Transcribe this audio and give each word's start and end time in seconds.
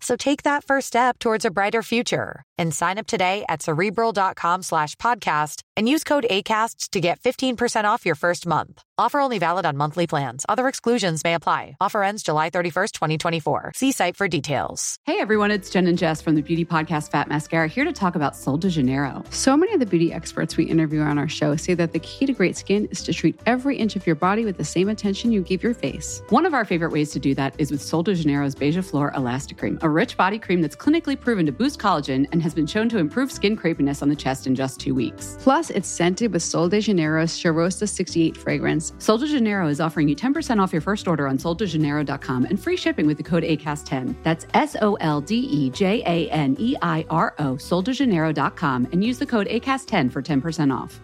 So 0.00 0.16
take 0.16 0.42
that 0.44 0.64
first 0.64 0.86
step 0.86 1.18
towards 1.18 1.44
a 1.44 1.50
brighter 1.50 1.82
future 1.82 2.42
and 2.58 2.74
sign 2.74 2.98
up 2.98 3.06
today 3.06 3.44
at 3.48 3.62
cerebral.com 3.62 4.62
slash 4.62 4.96
podcast 4.96 5.62
and 5.76 5.88
use 5.88 6.04
code 6.04 6.26
ACAST 6.30 6.90
to 6.90 7.00
get 7.00 7.20
15% 7.20 7.84
off 7.84 8.04
your 8.04 8.14
first 8.14 8.46
month. 8.46 8.82
Offer 8.98 9.20
only 9.20 9.38
valid 9.38 9.64
on 9.64 9.78
monthly 9.78 10.06
plans. 10.06 10.44
Other 10.46 10.68
exclusions 10.68 11.24
may 11.24 11.32
apply. 11.32 11.76
Offer 11.80 12.02
ends 12.02 12.22
July 12.22 12.50
31st, 12.50 12.92
2024. 12.92 13.72
See 13.74 13.92
site 13.92 14.14
for 14.14 14.28
details. 14.28 14.98
Hey 15.06 15.20
everyone, 15.20 15.50
it's 15.50 15.70
Jen 15.70 15.86
and 15.86 15.96
Jess 15.96 16.20
from 16.20 16.34
the 16.34 16.42
beauty 16.42 16.66
podcast 16.66 17.10
Fat 17.10 17.26
Mascara 17.28 17.66
here 17.66 17.84
to 17.86 17.94
talk 17.94 18.14
about 18.14 18.36
Sol 18.36 18.58
de 18.58 18.68
Janeiro. 18.68 19.24
So 19.30 19.56
many 19.56 19.72
of 19.72 19.80
the 19.80 19.86
beauty 19.86 20.12
experts 20.12 20.58
we 20.58 20.64
interview 20.64 21.00
on 21.00 21.18
our 21.18 21.28
show 21.28 21.56
say 21.56 21.72
that 21.74 21.92
the 21.94 21.98
key 22.00 22.26
to 22.26 22.34
great 22.34 22.58
skin 22.58 22.86
is 22.90 23.02
to 23.04 23.14
treat 23.14 23.40
every 23.46 23.78
inch 23.78 23.96
of 23.96 24.06
your 24.06 24.16
body 24.16 24.44
with 24.44 24.58
the 24.58 24.64
same 24.64 24.90
attention 24.90 25.32
you 25.32 25.40
give 25.40 25.62
your 25.62 25.72
face. 25.72 26.20
One 26.28 26.44
of 26.44 26.52
our 26.52 26.66
favorite 26.66 26.92
ways 26.92 27.10
to 27.12 27.18
do 27.18 27.34
that 27.36 27.54
is 27.56 27.70
with 27.70 27.80
Sol 27.80 28.02
de 28.02 28.14
Janeiro's 28.14 28.54
Beija 28.54 28.84
Flor 28.84 29.12
Elastic 29.16 29.56
Cream, 29.56 29.78
rich 29.90 30.16
body 30.16 30.38
cream 30.38 30.60
that's 30.60 30.76
clinically 30.76 31.18
proven 31.18 31.46
to 31.46 31.52
boost 31.52 31.78
collagen 31.78 32.26
and 32.32 32.42
has 32.42 32.54
been 32.54 32.66
shown 32.66 32.88
to 32.88 32.98
improve 32.98 33.30
skin 33.30 33.56
crepiness 33.56 34.02
on 34.02 34.08
the 34.08 34.16
chest 34.16 34.46
in 34.46 34.54
just 34.54 34.80
two 34.80 34.94
weeks. 34.94 35.36
Plus, 35.40 35.70
it's 35.70 35.88
scented 35.88 36.32
with 36.32 36.42
Sol 36.42 36.68
de 36.68 36.80
Janeiro's 36.80 37.32
Charosta 37.32 37.88
68 37.88 38.36
fragrance. 38.36 38.92
Sol 38.98 39.18
de 39.18 39.26
Janeiro 39.26 39.68
is 39.68 39.80
offering 39.80 40.08
you 40.08 40.16
10% 40.16 40.62
off 40.62 40.72
your 40.72 40.82
first 40.82 41.08
order 41.08 41.26
on 41.26 41.38
soldejaneiro.com 41.38 42.44
and 42.44 42.62
free 42.62 42.76
shipping 42.76 43.06
with 43.06 43.16
the 43.16 43.22
code 43.22 43.42
ACAST10. 43.42 44.14
That's 44.22 44.46
S 44.54 44.76
O 44.80 44.94
L 44.96 45.20
D 45.20 45.36
E 45.36 45.70
J 45.70 46.02
A 46.06 46.30
N 46.30 46.56
E 46.58 46.76
I 46.82 47.04
R 47.10 47.34
O, 47.38 47.54
soldejaneiro.com, 47.54 48.88
and 48.92 49.04
use 49.04 49.18
the 49.18 49.26
code 49.26 49.46
ACAST10 49.48 50.12
for 50.12 50.22
10% 50.22 50.74
off. 50.74 51.00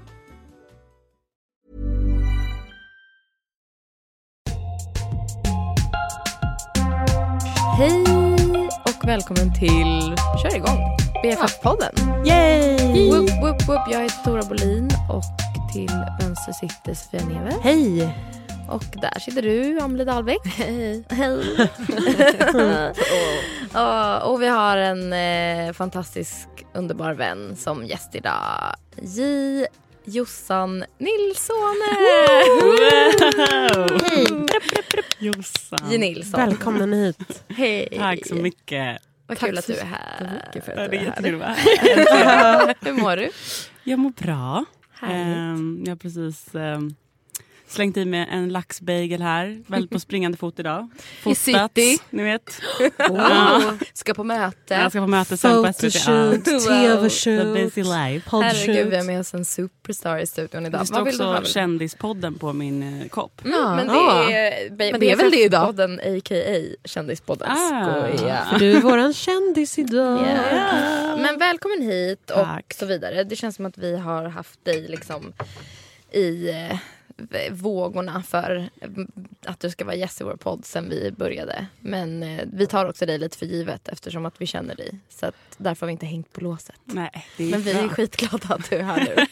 Och 7.78 8.25
välkommen 9.06 9.54
till 9.54 10.16
Kör 10.42 10.56
igång, 10.56 10.78
BFF-podden. 11.22 12.26
Yay! 12.26 13.10
Whoop, 13.10 13.30
whoop, 13.30 13.68
whoop. 13.68 13.80
Jag 13.90 14.00
heter 14.00 14.24
Tora 14.24 14.42
Bolin 14.42 14.90
och 15.10 15.24
till 15.72 15.90
vänster 16.20 16.52
sitter 16.52 16.94
Sofia 16.94 17.24
Neve. 17.24 17.54
Hej! 17.62 18.16
Och 18.68 18.84
där 18.92 19.20
sitter 19.20 19.42
du, 19.42 19.80
Amelie 19.80 20.04
Dahlbeck. 20.04 20.40
Hej. 20.44 21.04
Hej. 21.08 21.68
Ja, 23.72 24.20
och 24.20 24.42
vi 24.42 24.46
har 24.46 24.76
en 24.76 25.12
eh, 25.12 25.72
fantastisk, 25.72 26.48
underbar 26.74 27.14
vän 27.14 27.56
som 27.56 27.86
gäst 27.86 28.14
idag. 28.14 28.74
J. 29.02 29.66
Jossan 30.04 30.84
Nilsson. 30.98 31.82
Hej! 31.92 32.44
Jossan. 35.18 35.90
J. 35.90 35.98
Nilsson. 35.98 36.40
Välkommen 36.40 36.92
hit. 36.92 37.42
Hej. 37.48 37.88
Tack 37.98 38.26
så 38.26 38.34
mycket. 38.34 39.02
Vad 39.26 39.38
Tack 39.38 39.48
kul 39.48 39.58
att 39.58 39.66
du 39.66 39.76
är 39.76 39.84
här. 39.84 40.60
för 40.60 40.72
att 40.72 40.90
det 40.90 40.96
du 40.96 40.96
är 40.96 41.00
är 41.02 41.04
här. 41.04 41.04
jättekul 41.06 41.34
att 41.34 41.40
vara 41.40 41.52
här. 42.24 42.74
Hur 42.80 42.92
mår 42.92 43.16
du? 43.16 43.30
Jag 43.84 43.98
mår 43.98 44.10
bra. 44.10 44.64
Härligt. 44.92 45.36
Ehm, 45.36 45.82
jag 45.84 45.90
har 45.90 45.96
precis 45.96 46.54
ehm, 46.54 46.94
slängt 47.68 47.96
i 47.96 48.04
mig 48.04 48.28
en 48.30 48.48
laxbagel 48.48 49.22
här. 49.22 49.62
Väldigt 49.66 49.90
på 49.90 50.00
springande 50.00 50.38
fot 50.38 50.58
idag. 50.58 50.88
I 51.26 51.34
city. 51.34 51.98
ni 52.10 52.22
vet. 52.22 52.60
Oh, 53.10 53.72
ska 53.92 54.14
på 54.14 54.24
möte. 54.24 54.74
Jag 54.74 54.90
ska 54.92 55.00
på 55.00 55.06
möte 55.06 55.36
sen 55.36 55.64
på 55.64 55.72
SVT. 55.72 55.80
Photoshoot, 55.80 56.46
Ja. 56.46 56.52
Wow. 56.52 56.60
The 56.60 56.68
tv-shoot, 56.68 57.54
busy 57.54 57.82
life. 57.82 58.30
Herregud, 58.32 58.88
vi 58.90 58.96
har 58.96 59.04
med 59.04 59.20
oss 59.20 59.34
en 59.34 59.44
superstar 59.44 60.18
i 60.18 60.26
studion 60.26 60.66
idag. 60.66 60.80
Det 60.80 60.86
står 60.86 60.96
Vad 60.96 61.04
vill 61.04 61.18
du 61.18 61.24
ha? 61.24 61.38
också 61.38 61.52
Kändispodden 61.52 62.34
på 62.38 62.52
min 62.52 63.00
eh, 63.02 63.08
kopp. 63.08 63.44
Mm, 63.44 63.60
men 63.76 63.86
det 63.86 63.92
Ja. 63.94 64.30
är, 64.30 64.70
Men 64.90 65.00
det 65.00 65.10
är 65.10 65.16
väl 65.16 65.30
det 65.30 65.42
idag? 65.44 65.66
Podden 65.66 66.00
a.k.a. 66.00 66.76
Kändispodden. 66.84 67.48
Ah. 67.50 67.84
Skoja. 68.16 68.46
Du 68.58 68.72
är 68.76 68.80
våran 68.80 69.12
kändis 69.12 69.78
idag. 69.78 70.26
Ja. 70.52 71.16
Men 71.16 71.38
välkommen 71.38 71.82
hit 71.82 72.30
och 72.30 72.44
Tack. 72.44 72.74
så 72.74 72.86
vidare. 72.86 73.24
Det 73.24 73.36
känns 73.36 73.56
som 73.56 73.66
att 73.66 73.78
vi 73.78 73.96
har 73.96 74.24
haft 74.28 74.64
dig 74.64 74.88
liksom 74.88 75.32
i 76.12 76.50
eh, 76.50 76.76
vågorna 77.50 78.22
för 78.22 78.70
eh, 78.80 78.88
att 79.44 79.60
du 79.60 79.70
ska 79.70 79.84
vara 79.84 79.94
gäst 79.94 80.20
i 80.20 80.24
vår 80.24 80.36
podd 80.36 80.64
sen 80.64 80.88
vi 80.88 81.10
började. 81.10 81.66
Men 81.80 82.22
eh, 82.22 82.44
vi 82.52 82.66
tar 82.66 82.86
också 82.86 83.06
dig 83.06 83.18
lite 83.18 83.38
för 83.38 83.46
givet 83.46 83.88
eftersom 83.88 84.26
att 84.26 84.40
vi 84.40 84.46
känner 84.46 84.74
dig. 84.74 84.98
Så 85.08 85.26
att 85.26 85.34
därför 85.56 85.80
har 85.80 85.86
vi 85.86 85.92
inte 85.92 86.06
hängt 86.06 86.32
på 86.32 86.40
låset. 86.40 86.76
Nej, 86.84 87.26
Men 87.36 87.60
vi 87.60 87.70
är 87.70 87.88
skitglada 87.88 88.54
att 88.54 88.70
du 88.70 88.76
är 88.76 88.82
här 88.82 89.00
nu. 89.00 89.24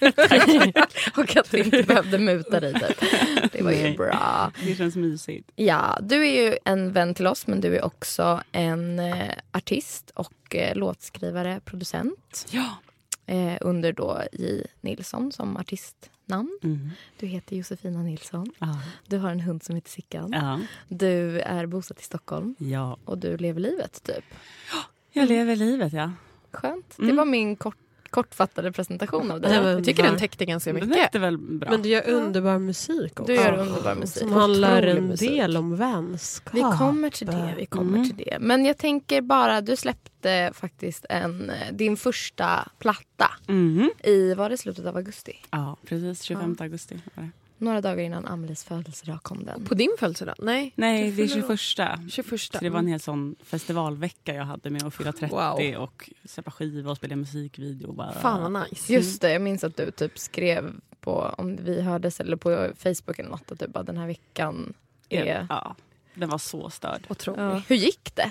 och 1.22 1.37
att 1.37 1.55
vi 1.55 1.59
inte 1.59 1.83
behövde 1.83 2.19
muta 2.19 2.61
dig. 2.61 2.75
Typ. 2.75 3.53
Det 3.53 3.62
var 3.62 3.72
ju 3.72 3.83
Nej. 3.83 3.97
bra. 3.97 4.53
Det 4.65 4.75
känns 4.75 4.97
mysigt. 4.97 5.51
Ja, 5.56 5.99
du 6.03 6.27
är 6.27 6.45
ju 6.45 6.59
en 6.65 6.93
vän 6.93 7.15
till 7.15 7.27
oss 7.27 7.47
men 7.47 7.61
du 7.61 7.77
är 7.77 7.84
också 7.84 8.43
en 8.53 8.99
eh, 8.99 9.31
artist 9.53 10.11
och 10.15 10.56
eh, 10.56 10.77
låtskrivare, 10.77 11.61
producent. 11.65 12.47
Ja. 12.51 12.75
Eh, 13.27 13.56
under 13.61 13.93
då 13.93 14.22
J. 14.33 14.66
Nilsson 14.81 15.33
som 15.33 15.56
artistnamn. 16.24 16.58
Mm. 16.62 16.90
Du 17.18 17.26
heter 17.26 17.56
Josefina 17.56 18.02
Nilsson. 18.02 18.46
Ja. 18.58 18.80
Du 19.08 19.18
har 19.18 19.30
en 19.30 19.40
hund 19.40 19.62
som 19.62 19.74
heter 19.74 19.90
Sickan. 19.90 20.30
ja. 20.32 20.60
Du 20.88 21.40
är 21.40 21.66
bosatt 21.66 22.00
i 22.00 22.02
Stockholm 22.02 22.54
Ja. 22.58 22.96
och 23.04 23.18
du 23.18 23.36
lever 23.36 23.60
livet 23.60 24.02
typ. 24.02 24.24
Jag 25.12 25.28
lever 25.28 25.56
livet, 25.56 25.92
ja. 25.92 26.12
Skönt. 26.52 26.94
Det 26.96 27.02
Mm. 27.02 27.16
var 27.16 27.24
min 27.24 27.56
kort, 27.56 27.76
kortfattade 28.14 28.72
presentation 28.72 29.30
av 29.30 29.41
dig. 29.41 29.54
Jag 29.54 29.84
tycker 29.84 30.02
den 30.02 30.19
täckte 30.19 30.44
ganska 30.44 30.72
Den 30.72 30.88
mycket. 30.88 31.02
räckte 31.04 31.19
väl 31.19 31.38
bra. 31.38 31.70
Men 31.70 31.82
du 31.82 31.88
gör 31.88 32.08
underbar 32.08 32.58
musik 32.58 33.20
också. 33.20 33.32
Du 33.32 33.34
gör 33.34 33.58
underbar 33.58 33.94
musik. 33.94 34.19
Som 34.22 34.32
handlar 34.32 34.82
en 34.82 35.04
musik. 35.08 35.30
del 35.30 35.56
om 35.56 35.76
vänskap. 35.76 36.54
Vi 36.54 36.60
kommer 36.60 37.10
till 37.10 37.26
det. 37.26 37.54
Vi 37.56 37.66
kommer 37.66 37.98
Mm. 37.98 38.08
till 38.08 38.16
det. 38.26 38.38
Men 38.41 38.64
jag 38.64 38.78
tänker 38.78 39.20
bara, 39.22 39.60
du 39.60 39.76
släppte 39.76 40.50
faktiskt 40.54 41.06
en, 41.08 41.53
din 41.72 41.97
första 41.97 42.69
platta 42.78 43.30
Mhm. 43.47 43.91
i, 44.04 44.34
var 44.34 44.50
det 44.50 44.56
slutet 44.56 44.86
av 44.86 44.97
augusti? 44.97 45.32
Ja, 45.50 45.76
precis. 45.86 46.22
25 46.22 46.56
augusti 46.60 46.94
var 47.14 47.22
det. 47.24 47.30
Några 47.64 47.80
dagar 47.80 47.98
innan 48.04 48.26
Amelies 48.26 48.64
födelsedag 48.64 49.22
kom 49.22 49.44
den. 49.44 49.64
På 49.64 49.75
din 49.75 49.97
födelsedag? 49.98 50.34
Nej. 50.38 50.72
Nej, 50.76 51.10
det 51.10 51.22
är 51.22 51.28
21. 51.28 51.60
21. 52.10 52.41
Så 52.41 52.58
det 52.60 52.70
var 52.70 52.78
en 52.78 52.86
hel 52.86 53.00
sån 53.00 53.36
festivalvecka 53.44 54.34
jag 54.34 54.44
hade 54.44 54.70
med 54.70 54.82
att 54.82 54.94
fylla 54.94 55.12
30 55.12 55.34
Wow. 55.34 55.82
och 55.82 56.10
släppa 56.24 56.50
skiva 56.50 56.91
och 56.91 56.97
spela 56.97 57.16
musikvideo. 57.16 57.88
och 57.88 57.94
Bara. 57.94 58.12
Fan 58.12 58.53
vad 58.53 58.62
nice. 58.70 58.92
Just 58.92 59.20
det, 59.20 59.32
jag 59.32 59.42
minns 59.42 59.64
att 59.64 59.76
du 59.76 59.91
typ 59.91 60.19
skrev 60.19 60.72
på, 61.00 61.34
om 61.38 61.56
vi 61.56 61.80
hördes 61.82 62.20
eller 62.20 62.36
på 62.36 62.70
Facebook 62.76 63.19
eller 63.19 63.30
något, 63.30 63.53
att 63.53 63.58
du 63.58 63.66
bara 63.69 63.82
den 63.84 63.97
här 63.97 64.06
veckan 64.06 64.74
är... 65.08 65.47
Ja, 65.48 65.76
den 66.14 66.28
var 66.28 66.38
så 66.38 66.70
störd. 66.70 67.06
Otroligt. 67.08 67.41
Ja. 67.41 67.62
Hur 67.69 67.76
gick 67.76 68.14
det? 68.14 68.30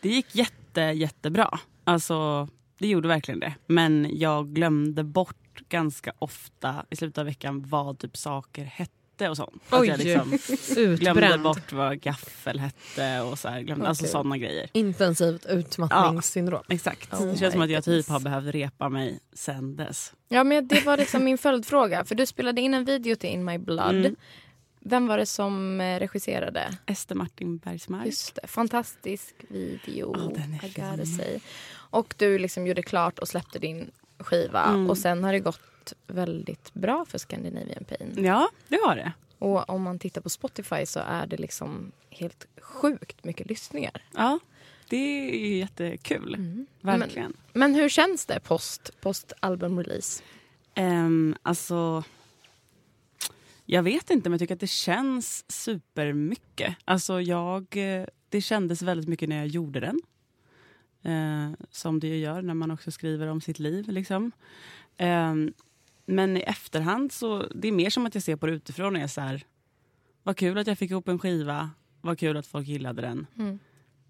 Det 0.00 0.08
gick 0.08 0.34
jätte, 0.34 0.80
jättebra. 0.80 1.58
Alltså, 1.84 2.48
det 2.78 2.88
gjorde 2.88 3.08
verkligen 3.08 3.40
det. 3.40 3.54
Men 3.66 4.08
jag 4.18 4.48
glömde 4.48 5.04
bort 5.04 5.36
ganska 5.68 6.12
ofta 6.18 6.84
i 6.90 6.96
slutet 6.96 7.18
av 7.18 7.24
veckan 7.26 7.64
vad 7.68 7.98
typ 7.98 8.16
saker 8.16 8.64
hette 8.64 9.28
och 9.28 9.36
sånt. 9.36 9.62
Att 9.68 9.80
Oj. 9.80 9.88
jag 9.88 9.98
liksom 9.98 10.30
glömde 10.76 11.10
Utbränd. 11.10 11.42
bort 11.42 11.72
vad 11.72 12.00
gaffel 12.00 12.58
hette 12.60 13.20
och 13.20 13.38
så 13.38 13.48
här, 13.48 13.60
glömde, 13.60 13.88
alltså 13.88 14.04
Okej. 14.04 14.10
sådana 14.12 14.38
grejer. 14.38 14.70
Intensivt 14.72 15.46
utmattningssyndrom. 15.46 16.62
Exakt. 16.68 17.12
Oh 17.12 17.26
det 17.26 17.36
känns 17.38 17.52
som 17.52 17.62
att 17.62 17.70
jag 17.70 17.84
typ 17.84 17.90
goodness. 17.92 18.08
har 18.08 18.20
behövt 18.20 18.54
repa 18.54 18.88
mig 18.88 19.20
sen 19.32 19.76
dess. 19.76 20.12
Ja, 20.28 20.44
men 20.44 20.68
det 20.68 20.84
var 20.86 20.96
liksom 20.96 21.24
min 21.24 21.38
följdfråga. 21.46 22.04
För 22.04 22.14
du 22.14 22.26
spelade 22.26 22.60
in 22.60 22.74
en 22.74 22.84
video 22.84 23.16
till 23.16 23.30
In 23.30 23.44
My 23.44 23.58
Blood. 23.58 23.94
Mm. 23.94 24.16
Vem 24.84 25.06
var 25.06 25.18
det 25.18 25.26
som 25.26 25.80
eh, 25.80 25.98
regisserade? 25.98 26.78
Ester 26.86 27.14
Martin 27.14 27.58
Bergsmark. 27.58 28.06
Just 28.06 28.34
det, 28.34 28.46
fantastisk 28.48 29.34
video. 29.48 30.14
Ja, 30.18 30.30
den 30.42 30.54
är 30.54 30.64
I 30.64 30.68
gotta 30.68 30.96
fin. 30.96 31.06
say. 31.06 31.38
Och 31.74 32.14
du 32.18 32.38
liksom 32.38 32.66
gjorde 32.66 32.82
klart 32.82 33.18
och 33.18 33.28
släppte 33.28 33.58
din 33.58 33.90
skiva. 34.22 34.64
Mm. 34.64 34.90
Och 34.90 34.98
sen 34.98 35.24
har 35.24 35.32
det 35.32 35.40
gått 35.40 35.92
väldigt 36.06 36.74
bra 36.74 37.04
för 37.08 37.18
Scandinavian 37.18 37.84
Pain. 37.84 38.24
Ja, 38.24 38.48
det 38.68 38.78
har 38.84 38.96
det. 38.96 39.12
Och 39.38 39.70
om 39.70 39.82
man 39.82 39.98
tittar 39.98 40.20
på 40.20 40.30
Spotify 40.30 40.86
så 40.86 41.00
är 41.06 41.26
det 41.26 41.36
liksom 41.36 41.92
helt 42.10 42.46
sjukt 42.60 43.24
mycket 43.24 43.46
lyssningar. 43.46 44.02
Ja, 44.14 44.38
det 44.88 44.96
är 44.96 45.48
ju 45.48 45.56
jättekul. 45.56 46.34
Mm. 46.34 46.66
Verkligen. 46.80 47.32
Men 47.52 47.74
hur 47.74 47.88
känns 47.88 48.26
det 48.26 48.40
post, 48.40 48.90
post 49.00 49.32
albumrelease? 49.40 50.22
Ehm, 50.74 51.36
alltså, 51.42 52.04
Jag 53.66 53.82
vet 53.82 54.10
inte, 54.10 54.28
men 54.28 54.32
jag 54.34 54.40
tycker 54.40 54.54
att 54.54 54.60
det 54.60 54.66
känns 54.66 55.44
supermycket. 55.48 56.76
Alltså 56.84 57.20
jag, 57.20 57.66
eh, 57.70 58.06
det 58.28 58.40
kändes 58.40 58.82
väldigt 58.82 59.08
mycket 59.08 59.28
när 59.28 59.36
jag 59.36 59.46
gjorde 59.46 59.80
den. 59.80 60.00
Eh, 61.02 61.50
som 61.70 62.00
det 62.00 62.06
ju 62.06 62.16
gör 62.16 62.42
när 62.42 62.54
man 62.54 62.70
också 62.70 62.90
skriver 62.90 63.26
om 63.26 63.40
sitt 63.40 63.58
liv. 63.58 63.88
Liksom. 63.88 64.32
Eh, 64.96 65.34
men 66.06 66.36
i 66.36 66.40
efterhand 66.40 67.12
så 67.12 67.46
det 67.54 67.68
är 67.68 67.72
mer 67.72 67.90
som 67.90 68.06
att 68.06 68.14
jag 68.14 68.24
ser 68.24 68.36
på 68.36 68.46
det 68.46 68.52
utifrån 68.52 68.96
och 68.96 69.02
är 69.02 69.06
så 69.06 69.20
här, 69.20 69.44
vad 70.22 70.36
kul 70.36 70.58
att 70.58 70.66
jag 70.66 70.78
fick 70.78 70.90
ihop 70.90 71.08
en 71.08 71.18
skiva, 71.18 71.70
vad 72.00 72.18
kul 72.18 72.36
att 72.36 72.46
folk 72.46 72.68
gillade 72.68 73.02
den. 73.02 73.26
Mm. 73.38 73.58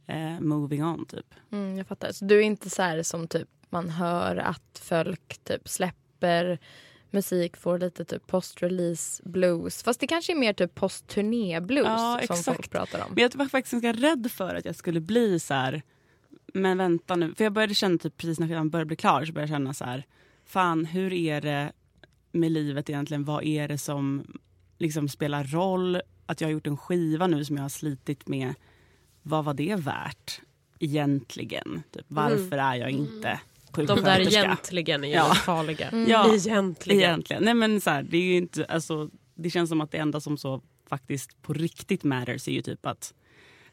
Eh, 0.06 0.40
moving 0.40 0.84
on, 0.84 1.04
typ. 1.06 1.34
Mm, 1.50 1.78
jag 1.78 1.86
fattar. 1.86 2.12
Så 2.12 2.24
du 2.24 2.38
är 2.38 2.42
inte 2.42 2.70
så 2.70 2.82
här 2.82 3.02
som 3.02 3.28
typ 3.28 3.48
man 3.70 3.90
hör 3.90 4.36
att 4.36 4.80
folk 4.82 5.38
typ 5.44 5.68
släpper 5.68 6.58
musik 7.10 7.56
får 7.56 7.78
lite 7.78 8.04
typ 8.04 8.26
post-release 8.26 9.22
blues. 9.24 9.82
Fast 9.82 10.00
det 10.00 10.06
kanske 10.06 10.32
är 10.32 10.36
mer 10.36 10.52
typ 10.52 10.74
post-turné 10.74 11.60
blues 11.60 11.86
Ja, 11.86 12.20
som 12.26 12.34
exakt. 12.34 12.44
folk 12.44 12.70
pratar 12.70 13.04
om. 13.04 13.12
Men 13.14 13.22
jag 13.22 13.34
var 13.34 13.46
faktiskt 13.46 13.72
ganska 13.72 13.92
rädd 13.92 14.30
för 14.32 14.54
att 14.54 14.64
jag 14.64 14.76
skulle 14.76 15.00
bli 15.00 15.40
så 15.40 15.54
här. 15.54 15.82
Men 16.52 16.78
vänta 16.78 17.16
nu. 17.16 17.34
För 17.34 17.44
jag 17.44 17.52
började 17.52 17.74
känna 17.74 17.98
typ 17.98 18.16
precis 18.16 18.40
när 18.40 18.46
skivan 18.48 18.70
började 18.70 18.86
bli 18.86 18.96
klar 18.96 19.24
så 19.24 19.32
började 19.32 19.52
jag 19.52 19.56
känna 19.56 19.74
så 19.74 19.84
här. 19.84 20.06
Fan, 20.44 20.84
hur 20.84 21.12
är 21.12 21.40
det 21.40 21.72
med 22.32 22.52
livet 22.52 22.90
egentligen? 22.90 23.24
Vad 23.24 23.44
är 23.44 23.68
det 23.68 23.78
som 23.78 24.24
liksom 24.78 25.08
spelar 25.08 25.44
roll? 25.44 26.00
Att 26.26 26.40
jag 26.40 26.48
har 26.48 26.52
gjort 26.52 26.66
en 26.66 26.76
skiva 26.76 27.26
nu 27.26 27.44
som 27.44 27.56
jag 27.56 27.64
har 27.64 27.68
slitit 27.68 28.28
med. 28.28 28.54
Vad 29.22 29.44
var 29.44 29.54
det 29.54 29.76
värt 29.76 30.40
egentligen? 30.78 31.82
Typ, 31.90 32.04
varför 32.08 32.58
är 32.58 32.74
jag 32.74 32.90
inte 32.90 33.40
De 33.74 33.86
där 33.86 34.20
egentligen 34.20 35.04
är 35.04 35.08
ju 35.08 35.14
Ja. 35.14 35.34
farliga. 35.34 36.04
Ja, 36.08 36.34
Egentligen. 36.34 37.00
Egentligen. 37.00 37.44
Nej, 37.44 37.54
men 37.54 37.80
så 37.80 37.90
här, 37.90 38.02
det, 38.02 38.16
är 38.16 38.22
ju 38.22 38.36
inte, 38.36 38.64
alltså, 38.64 39.10
det 39.34 39.50
känns 39.50 39.68
som 39.68 39.80
att 39.80 39.90
det 39.90 39.98
enda 39.98 40.20
som 40.20 40.38
så 40.38 40.62
faktiskt 40.88 41.42
på 41.42 41.52
riktigt 41.52 42.04
matters 42.04 42.48
är 42.48 42.52
ju 42.52 42.62
typ 42.62 42.86
att 42.86 43.14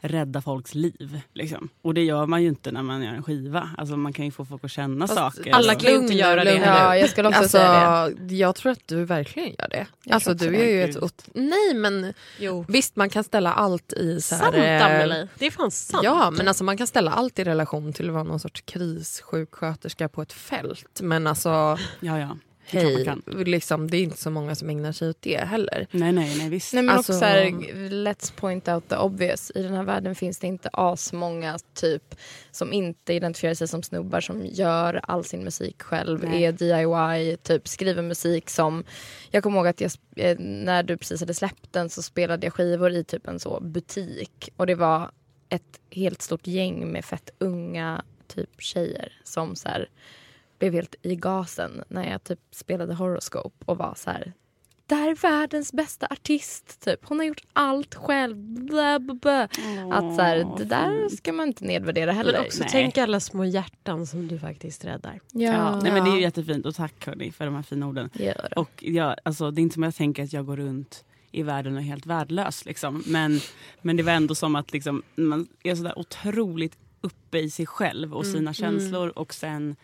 rädda 0.01 0.41
folks 0.41 0.75
liv. 0.75 1.19
Liksom. 1.33 1.69
Och 1.81 1.93
det 1.93 2.03
gör 2.03 2.25
man 2.25 2.41
ju 2.43 2.47
inte 2.49 2.71
när 2.71 2.83
man 2.83 3.03
gör 3.03 3.13
en 3.13 3.23
skiva. 3.23 3.69
Alltså, 3.77 3.97
man 3.97 4.13
kan 4.13 4.25
ju 4.25 4.31
få 4.31 4.45
folk 4.45 4.63
att 4.63 4.71
känna 4.71 5.07
Fast 5.07 5.19
saker. 5.37 5.51
alla 5.53 5.75
kan 5.75 5.91
ju 5.91 5.97
inte 5.97 6.13
göra 6.13 6.43
det. 6.43 6.53
Ja, 6.55 6.97
jag 6.97 7.09
skulle 7.09 7.27
också 7.27 7.39
Alltså, 7.41 7.57
säga 7.57 8.09
det. 8.19 8.35
jag 8.35 8.55
tror 8.55 8.71
att 8.71 8.87
du 8.87 9.05
verkligen 9.05 9.49
gör 9.59 9.67
det. 9.69 9.87
Jag 10.03 10.13
Alltså, 10.15 10.33
du 10.33 10.55
är 10.55 10.69
ju 10.69 10.83
ett... 10.83 10.97
Ot- 11.03 11.29
Nej 11.33 11.73
men 11.75 12.13
Jo. 12.39 12.65
visst 12.67 12.95
man 12.95 13.09
kan 13.09 13.23
ställa 13.23 13.53
allt 13.53 13.93
i 13.93 14.21
så 14.21 14.35
här, 14.35 14.41
Sant 14.43 14.55
eh, 14.55 14.85
Amelie. 14.85 15.27
Det 15.37 15.45
är 15.45 15.51
fan 15.51 15.71
sant. 15.71 16.03
Ja 16.03 16.31
men 16.31 16.47
alltså 16.47 16.63
man 16.63 16.77
kan 16.77 16.87
ställa 16.87 17.11
allt 17.11 17.39
i 17.39 17.43
relation 17.43 17.93
till 17.93 18.07
att 18.07 18.13
vara 18.13 18.23
någon 18.23 18.39
sorts 18.39 18.61
krissjuksköterska 18.61 20.09
på 20.09 20.21
ett 20.21 20.33
fält. 20.33 20.99
Men 21.01 21.27
alltså 21.27 21.49
Ja, 21.99 22.19
ja. 22.19 22.37
Hej, 22.71 23.17
liksom, 23.45 23.89
det 23.89 23.97
är 23.97 24.03
inte 24.03 24.17
så 24.17 24.29
många 24.29 24.55
som 24.55 24.69
ägnar 24.69 24.91
sig 24.91 25.09
åt 25.09 25.21
det 25.21 25.37
heller. 25.37 25.87
Nej, 25.91 26.11
nej, 26.11 26.37
nej 26.37 26.49
visst. 26.49 26.73
Nej 26.73 26.83
men 26.83 26.95
Alltså- 26.95 27.11
också 27.11 27.19
så 27.19 27.25
här, 27.25 27.45
let's 27.89 28.33
point 28.35 28.67
out 28.67 28.89
the 28.89 28.95
obvious. 28.95 29.51
I 29.55 29.63
den 29.63 29.73
här 29.73 29.83
världen 29.83 30.15
finns 30.15 30.39
det 30.39 30.47
inte 30.47 30.69
asmånga 30.73 31.59
typ 31.73 32.15
som 32.51 32.73
inte 32.73 33.13
identifierar 33.13 33.53
sig 33.53 33.67
som 33.67 33.83
snubbar 33.83 34.21
som 34.21 34.45
gör 34.45 35.01
all 35.03 35.25
sin 35.25 35.43
musik 35.43 35.81
själv, 35.81 36.23
Nej. 36.23 36.45
är 36.45 36.51
DIY, 36.51 37.37
typ 37.37 37.67
skriver 37.67 38.01
musik 38.01 38.49
som... 38.49 38.83
Jag 39.31 39.43
kommer 39.43 39.57
ihåg 39.57 39.67
att 39.67 39.81
jag, 39.81 39.91
eh, 40.15 40.37
när 40.39 40.83
du 40.83 40.97
precis 40.97 41.19
hade 41.19 41.33
släppt 41.33 41.73
den 41.73 41.89
så 41.89 42.01
spelade 42.01 42.45
jag 42.45 42.53
skivor 42.53 42.91
i 42.91 43.03
typ 43.03 43.27
en 43.27 43.39
så 43.39 43.59
butik 43.61 44.49
och 44.55 44.67
det 44.67 44.75
var 44.75 45.11
ett 45.49 45.79
helt 45.91 46.21
stort 46.21 46.47
gäng 46.47 46.91
med 46.91 47.05
fett 47.05 47.29
unga 47.37 48.03
typ 48.27 48.49
tjejer 48.61 49.13
som 49.23 49.55
så 49.55 49.69
här 49.69 49.89
blev 50.59 50.73
helt 50.73 50.95
i 51.01 51.15
gasen 51.15 51.83
när 51.87 52.11
jag 52.11 52.23
typ 52.23 52.39
spelade 52.51 52.93
Horoscope 52.93 53.65
och 53.65 53.77
var 53.77 53.93
så 53.97 54.09
här 54.09 54.33
det 54.89 54.95
här 54.95 55.11
är 55.11 55.15
världens 55.15 55.73
bästa 55.73 56.07
artist. 56.09 56.81
Typ. 56.85 56.99
Hon 57.03 57.19
har 57.19 57.25
gjort 57.25 57.43
allt 57.53 57.95
själv. 57.95 58.37
Blah, 58.37 58.99
blah, 58.99 59.15
blah. 59.15 59.43
Att 59.91 60.15
så 60.15 60.21
här, 60.21 60.57
det 60.57 60.65
där 60.65 61.09
ska 61.09 61.33
man 61.33 61.47
inte 61.47 61.65
nedvärdera 61.65 62.11
heller. 62.11 62.31
Men 62.31 62.41
också 62.41 62.59
Nej. 62.59 62.69
tänk 62.71 62.97
alla 62.97 63.19
små 63.19 63.45
hjärtan 63.45 64.07
som 64.07 64.27
du 64.27 64.39
faktiskt 64.39 64.85
räddar. 64.85 65.19
Ja. 65.31 65.79
Nej, 65.81 65.91
men 65.91 66.03
det 66.03 66.09
är 66.09 66.19
jättefint 66.19 66.65
och 66.65 66.75
tack 66.75 67.05
hörni 67.05 67.31
för 67.31 67.45
de 67.45 67.55
här 67.55 67.61
fina 67.61 67.87
orden. 67.87 68.09
Gör 68.13 68.47
det. 68.49 68.55
Och 68.55 68.83
jag, 68.83 69.15
alltså, 69.23 69.51
det 69.51 69.61
är 69.61 69.63
inte 69.63 69.73
som 69.73 69.83
jag 69.83 69.95
tänker 69.95 70.23
att 70.23 70.33
jag 70.33 70.45
går 70.45 70.57
runt 70.57 71.05
i 71.31 71.43
världen 71.43 71.73
och 71.75 71.81
är 71.81 71.85
helt 71.85 72.05
värdelös. 72.05 72.65
Liksom. 72.65 73.03
Men, 73.07 73.39
men 73.81 73.97
det 73.97 74.03
var 74.03 74.13
ändå 74.13 74.35
som 74.35 74.55
att 74.55 74.73
liksom, 74.73 75.03
man 75.15 75.47
är 75.63 75.75
sådär 75.75 75.99
otroligt 75.99 76.77
uppe 77.01 77.39
i 77.39 77.49
sig 77.49 77.65
själv 77.65 78.13
och 78.13 78.25
sina 78.25 78.53
känslor 78.53 79.09
och 79.09 79.33
sen 79.33 79.75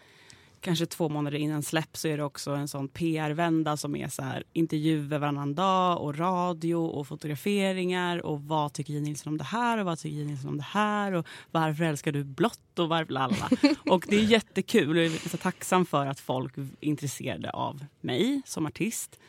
kanske 0.66 0.86
två 0.86 1.10
månader 1.10 1.38
innan 1.38 1.64
släpp 1.64 1.98
så 1.98 2.08
är 2.08 2.18
det 2.18 2.24
också 2.24 2.52
en 2.52 2.68
sån 2.68 2.88
PR-vända 2.88 3.78
som 3.78 3.96
är 3.96 4.08
så 4.08 4.24
här, 4.24 4.44
intervjuer 4.54 5.20
varannan 5.20 5.56
dag 5.56 6.02
och 6.02 6.18
radio 6.18 6.76
och 6.76 7.08
fotograferingar 7.08 8.26
och 8.26 8.42
vad 8.42 8.74
tycker 8.74 8.94
J. 8.94 9.02
Nilsson 9.02 9.34
om 9.34 9.38
det 9.38 9.44
här 9.44 9.78
och 9.78 9.86
vad 9.86 10.00
tycker 10.00 10.18
J. 10.18 10.26
Nilsson 10.26 10.50
om 10.50 10.58
det 10.58 10.64
här 10.64 11.12
och 11.12 11.28
varför 11.52 11.84
älskar 11.84 12.12
du 12.12 12.24
blått 12.24 12.80
och 12.80 12.90
varför 12.90 13.14
lalala. 13.14 13.50
Och 13.86 14.06
det 14.08 14.16
är 14.16 14.24
jättekul 14.24 14.98
och 14.98 15.04
jag 15.04 15.06
är 15.06 15.30
så 15.30 15.38
tacksam 15.38 15.86
för 15.86 16.06
att 16.06 16.20
folk 16.20 16.58
är 16.58 16.68
intresserade 16.80 17.50
av 17.50 17.86
mig 18.02 18.42
som 18.46 18.66
artist. 18.66 19.20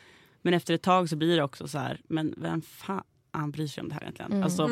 Men 0.41 0.53
efter 0.53 0.73
ett 0.73 0.81
tag 0.81 1.09
så 1.09 1.15
blir 1.15 1.37
det 1.37 1.43
också 1.43 1.67
så 1.67 1.77
här, 1.77 2.01
men 2.07 2.33
vem 2.37 2.61
fan 2.61 3.51
bryr 3.51 3.67
sig 3.67 3.81
om 3.81 3.89
det 3.89 3.95
här 3.95 4.01
egentligen? 4.01 4.43
Alltså, 4.43 4.69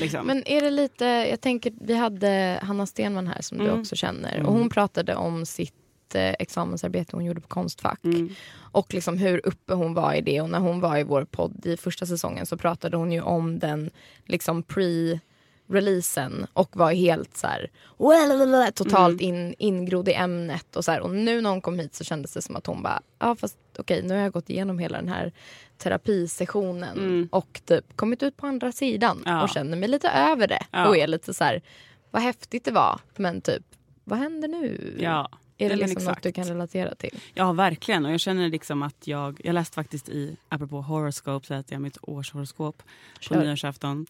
liksom. 0.00 0.26
Men 0.26 0.42
är 0.48 0.60
det 0.60 0.70
lite, 0.70 1.04
jag 1.04 1.40
tänker, 1.40 1.72
vi 1.80 1.94
hade 1.94 2.58
Hanna 2.62 2.86
Stenman 2.86 3.26
här 3.26 3.42
som 3.42 3.58
du 3.58 3.64
Mm. 3.64 3.80
också 3.80 3.96
känner 3.96 4.34
Mm. 4.34 4.46
och 4.46 4.52
hon 4.52 4.68
pratade 4.68 5.14
om 5.14 5.46
sitt 5.46 5.74
eh, 6.14 6.30
examensarbete 6.38 7.16
hon 7.16 7.24
gjorde 7.24 7.40
på 7.40 7.48
Konstfack 7.48 8.04
Mm. 8.04 8.28
och 8.56 8.94
liksom 8.94 9.18
hur 9.18 9.46
uppe 9.46 9.74
hon 9.74 9.94
var 9.94 10.14
i 10.14 10.20
det 10.20 10.40
och 10.40 10.50
när 10.50 10.60
hon 10.60 10.80
var 10.80 10.98
i 10.98 11.02
vår 11.04 11.24
podd 11.24 11.66
i 11.66 11.76
första 11.76 12.06
säsongen 12.06 12.46
så 12.46 12.56
pratade 12.56 12.96
hon 12.96 13.12
ju 13.12 13.20
om 13.20 13.58
den 13.58 13.90
liksom 14.24 14.62
pre 14.62 15.20
releasen 15.68 16.46
och 16.52 16.76
var 16.76 16.92
helt 16.92 17.36
så 17.36 17.46
här 17.46 17.70
well, 17.98 18.72
totalt 18.72 19.20
in, 19.20 19.54
ingrodd 19.58 20.08
i 20.08 20.12
ämnet 20.14 20.76
och 20.76 20.84
så 20.84 20.90
här. 20.92 21.00
och 21.00 21.10
nu 21.14 21.40
när 21.40 21.50
hon 21.50 21.60
kom 21.60 21.78
hit 21.78 21.94
så 21.94 22.04
kändes 22.04 22.32
det 22.32 22.42
som 22.42 22.56
att 22.56 22.66
hon 22.66 22.82
bara 22.82 23.00
ja 23.18 23.34
fast 23.36 23.58
okej 23.78 24.02
nu 24.02 24.14
har 24.14 24.22
jag 24.22 24.32
gått 24.32 24.50
igenom 24.50 24.78
hela 24.78 24.98
den 24.98 25.08
här 25.08 25.32
terapisessionen 25.78 26.98
Mm. 26.98 27.28
och 27.32 27.60
typ 27.64 27.96
kommit 27.96 28.22
ut 28.22 28.36
på 28.36 28.46
andra 28.46 28.72
sidan 28.72 29.22
Ja. 29.26 29.42
och 29.42 29.48
känner 29.48 29.76
mig 29.76 29.88
lite 29.88 30.08
över 30.08 30.46
det 30.48 30.62
Ja. 30.70 30.88
och 30.88 30.96
är 30.96 31.06
lite 31.06 31.34
så 31.34 31.44
här 31.44 31.62
vad 32.10 32.22
häftigt 32.22 32.64
det 32.64 32.70
var 32.70 33.00
men 33.16 33.40
typ 33.40 33.62
vad 34.04 34.18
händer 34.18 34.48
nu? 34.48 34.96
Ja, 35.00 35.28
är 35.58 35.68
det 35.68 35.76
liksom 35.76 36.04
något 36.04 36.22
du 36.22 36.32
kan 36.32 36.44
relatera 36.44 36.94
till? 36.94 37.20
Ja, 37.34 37.52
verkligen. 37.52 38.06
Och 38.06 38.12
jag 38.12 38.20
känner 38.20 38.48
liksom 38.48 38.82
att 38.82 39.06
jag... 39.06 39.40
Jag 39.44 39.54
läste 39.54 39.74
faktiskt 39.74 40.08
i, 40.08 40.36
apropå 40.48 40.80
horoscope, 40.80 41.46
så 41.46 41.54
läste 41.54 41.74
jag 41.74 41.82
mitt 41.82 41.98
årshoroskop 42.02 42.78
på 42.78 43.20
Kör. 43.20 43.44
nyårsafton. 43.44 44.06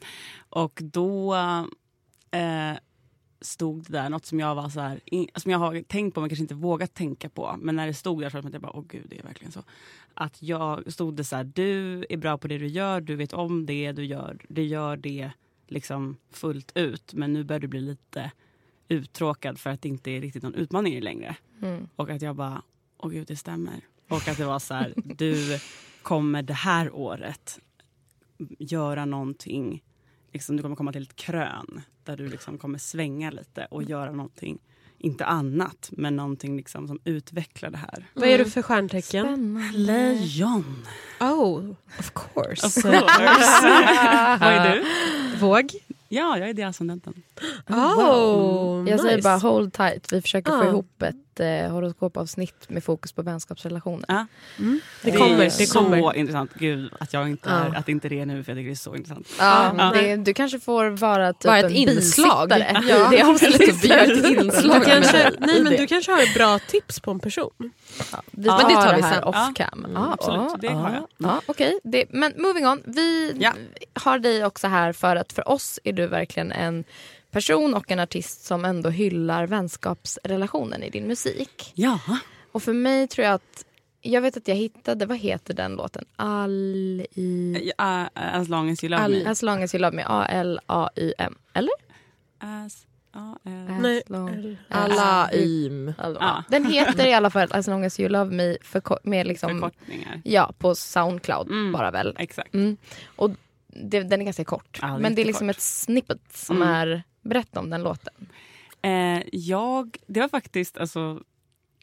Och 0.48 0.80
då 0.82 1.34
eh, 2.30 2.72
stod 3.40 3.84
det 3.84 3.92
där 3.92 4.08
något 4.08 4.26
som 4.26 4.40
jag 4.40 4.54
var 4.54 4.68
så 4.68 4.80
här, 4.80 5.00
in, 5.04 5.28
som 5.34 5.50
jag 5.50 5.58
har 5.58 5.82
tänkt 5.82 6.14
på 6.14 6.20
men 6.20 6.30
kanske 6.30 6.42
inte 6.42 6.54
vågat 6.54 6.94
tänka 6.94 7.28
på. 7.28 7.56
Men 7.58 7.76
när 7.76 7.86
det 7.86 7.94
stod 7.94 8.20
där 8.20 8.30
så 8.30 8.38
att 8.38 8.52
jag 8.52 8.62
bara, 8.62 8.76
åh 8.76 8.84
gud, 8.88 9.06
det 9.08 9.18
är 9.18 9.22
verkligen 9.22 9.52
så. 9.52 9.62
Att 10.14 10.42
jag 10.42 10.92
stod 10.92 11.16
det 11.16 11.24
så 11.24 11.36
här, 11.36 11.44
du 11.44 12.06
är 12.08 12.16
bra 12.16 12.38
på 12.38 12.48
det 12.48 12.58
du 12.58 12.66
gör, 12.66 13.00
du 13.00 13.16
vet 13.16 13.32
om 13.32 13.66
det, 13.66 13.92
du 13.92 14.04
gör, 14.04 14.38
du 14.48 14.62
gör 14.62 14.96
det 14.96 15.30
liksom 15.66 16.16
fullt 16.30 16.72
ut. 16.74 17.14
Men 17.14 17.32
nu 17.32 17.44
börjar 17.44 17.60
du 17.60 17.66
bli 17.66 17.80
lite 17.80 18.30
uttråkad 18.88 19.58
för 19.58 19.70
att 19.70 19.82
det 19.82 19.88
inte 19.88 20.10
är 20.10 20.20
riktigt 20.20 20.42
någon 20.42 20.54
utmaning 20.54 21.00
längre. 21.00 21.36
Mm. 21.62 21.88
Och 21.96 22.10
att 22.10 22.22
jag 22.22 22.36
bara, 22.36 22.62
åh 22.98 23.10
gud 23.10 23.26
det 23.26 23.36
stämmer. 23.36 23.80
Och 24.08 24.28
att 24.28 24.36
det 24.36 24.44
var 24.44 24.58
så 24.58 24.74
här, 24.74 24.94
du 25.04 25.58
kommer 26.02 26.42
det 26.42 26.54
här 26.54 26.94
året 26.94 27.58
göra 28.58 29.04
någonting, 29.04 29.82
liksom, 30.32 30.56
du 30.56 30.62
kommer 30.62 30.76
komma 30.76 30.92
till 30.92 31.02
ett 31.02 31.16
krön 31.16 31.80
där 32.04 32.16
du 32.16 32.28
liksom 32.28 32.58
kommer 32.58 32.78
svänga 32.78 33.30
lite 33.30 33.66
och 33.70 33.82
göra 33.82 34.12
någonting, 34.12 34.58
inte 34.98 35.24
annat, 35.24 35.88
men 35.92 36.16
någonting 36.16 36.56
liksom 36.56 36.88
som 36.88 37.00
utvecklar 37.04 37.70
det 37.70 37.78
här. 37.78 38.06
Vad 38.14 38.28
är 38.28 38.38
du 38.38 38.44
för 38.44 38.62
stjärntecken? 38.62 39.26
Spännande. 39.26 39.78
Lejon! 39.78 40.86
Oh, 41.20 41.70
of 41.98 42.12
course. 42.14 42.66
Of 42.66 42.74
course. 42.74 43.62
Vad 44.40 44.48
är 44.52 44.74
du? 44.74 44.84
Våg. 45.38 45.70
Ja, 46.16 46.38
jag 46.38 46.48
är 46.48 46.54
det 46.54 46.62
ascendenten. 46.62 47.14
Oh, 47.68 48.90
Jag 48.90 49.00
säger 49.00 49.16
nice. 49.16 49.28
bara 49.28 49.38
hold 49.38 49.72
tight. 49.72 50.12
Vi 50.12 50.22
försöker 50.22 50.50
få 50.52 50.64
Ja. 50.64 50.68
ihop 50.68 51.02
ett 51.02 51.16
eh, 51.40 51.70
horoskopavsnitt 51.70 52.68
med 52.68 52.84
fokus 52.84 53.12
på 53.12 53.22
vänskapsrelationer. 53.22 54.04
Ja. 54.08 54.26
Det 55.02 55.10
är 55.10 55.18
kommer, 55.18 55.44
det 55.44 55.50
så 55.50 55.78
kommer. 55.78 56.16
intressant. 56.16 56.50
Gud, 56.54 56.92
att, 57.00 57.12
jag 57.12 57.28
inte 57.28 57.48
Ja. 57.48 57.54
är, 57.56 57.78
att 57.78 57.88
inte 57.88 58.08
det 58.08 58.20
är 58.20 58.26
nu, 58.26 58.44
för 58.44 58.52
jag 58.52 58.58
tycker 58.58 58.66
det 58.68 58.72
är 58.72 58.74
så 58.74 58.94
intressant. 58.96 59.28
Ja, 59.38 59.74
Ja. 59.78 59.92
Det, 59.94 60.16
du 60.16 60.34
kanske 60.34 60.60
får 60.60 60.86
vara 60.90 61.32
typ 61.32 61.42
Bara 61.42 61.58
ett 61.58 61.64
en 61.64 61.70
inslag. 61.72 62.48
bisittare 62.48 62.82
Ja. 62.88 63.12
i 63.12 63.16
det 63.16 63.22
avsnittet. 63.30 63.84
Vi 63.84 63.88
gör 63.88 63.98
ett 63.98 64.42
inslag. 64.42 64.80
Du 64.80 64.84
kanske, 64.84 65.16
med 65.16 65.34
nej, 65.40 65.62
men 65.62 65.72
det. 65.72 65.78
du 65.78 65.86
kanske 65.86 66.12
har 66.12 66.22
ett 66.22 66.34
bra 66.34 66.58
tips 66.58 67.00
på 67.00 67.10
en 67.10 67.20
person. 67.20 67.50
Vi 67.58 68.46
Ja, 68.46 68.58
tar 68.58 68.68
men 68.68 68.76
det 68.76 68.84
tar 68.86 68.96
vi 68.96 69.02
här 69.02 69.14
sen. 69.14 69.24
off 69.24 69.36
Ja. 69.38 69.52
cam. 69.56 69.78
Mm, 69.84 69.92
Ja, 70.02 70.12
absolut. 70.12 70.40
ja, 70.50 70.56
Det 70.60 70.68
har 70.68 70.90
jag. 70.90 71.02
ja, 71.02 71.06
Ja, 71.18 71.40
okej. 71.46 71.80
Det- 71.84 72.04
Men 72.10 72.32
moving 72.36 72.66
on. 72.66 72.82
Vi 72.84 73.36
Ja. 73.40 73.52
har 73.94 74.18
dig 74.18 74.44
också 74.44 74.66
här 74.66 74.92
för 74.92 75.16
att 75.16 75.32
för 75.32 75.48
oss 75.48 75.80
är 75.84 75.92
du 75.92 76.06
verkligen 76.06 76.52
en 76.52 76.84
person 77.30 77.74
och 77.74 77.90
en 77.90 77.98
artist 78.00 78.44
som 78.44 78.64
ändå 78.64 78.90
hyllar 78.90 79.46
vänskapsrelationen 79.46 80.82
i 80.82 80.90
din 80.90 81.06
musik. 81.06 81.72
Ja. 81.74 82.00
Och 82.52 82.62
för 82.62 82.72
mig 82.72 83.08
tror 83.08 83.24
jag 83.24 83.34
att 83.34 83.64
jag 84.00 84.20
vet 84.22 84.36
att 84.36 84.48
jag 84.48 84.54
hittade, 84.56 85.06
vad 85.06 85.18
heter 85.18 85.54
den 85.54 85.72
låten? 85.76 86.04
All 86.16 87.00
i... 87.12 87.62
Uh, 87.80 88.06
as 88.14 88.48
long 88.48 88.70
as 88.70 88.84
you 88.84 88.90
love 88.90 89.02
All- 89.02 89.24
me. 89.24 89.30
As 89.30 89.42
long 89.42 89.62
as 89.62 89.74
you 89.74 89.80
love 89.82 89.96
me. 89.96 90.02
A-L-A-Y-M. 90.06 91.34
Eller? 91.52 91.70
As, 92.38 92.86
eh, 93.14 93.30
As 93.30 93.80
Nej. 93.82 94.02
long 94.06 94.56
Alla 94.68 95.30
im. 95.32 95.92
Ja. 95.98 96.44
Den 96.48 96.64
heter 96.66 97.06
i 97.06 97.12
alla 97.14 97.30
fall 97.30 97.48
As 97.50 97.66
long 97.66 97.84
as 97.84 98.00
you 98.00 98.08
love 98.08 98.30
me 98.34 98.56
med 99.02 99.26
liksom, 99.26 99.50
förkortningar. 99.50 100.20
ja, 100.24 100.52
på 100.58 100.74
Soundcloud 100.74 101.48
Mm. 101.48 101.72
bara 101.72 101.90
väl. 101.90 102.16
Exakt. 102.18 102.54
Mm. 102.54 102.76
Och 103.16 103.30
det, 103.66 104.02
den 104.02 104.20
är 104.20 104.24
ganska 104.24 104.44
kort. 104.44 104.78
Är 104.82 104.98
men 104.98 105.14
det 105.14 105.22
är 105.22 105.26
liksom 105.26 105.46
jättekort. 105.46 105.56
ett 105.58 105.62
snippet 105.62 106.20
som 106.36 106.56
Mm. 106.62 106.68
är, 106.68 107.02
berätta 107.26 107.60
om 107.60 107.70
den 107.70 107.82
låten. 107.82 108.28
Eh, 108.82 109.22
jag, 109.32 109.96
det 110.06 110.20
var 110.20 110.28
faktiskt, 110.28 110.78
alltså, 110.78 111.22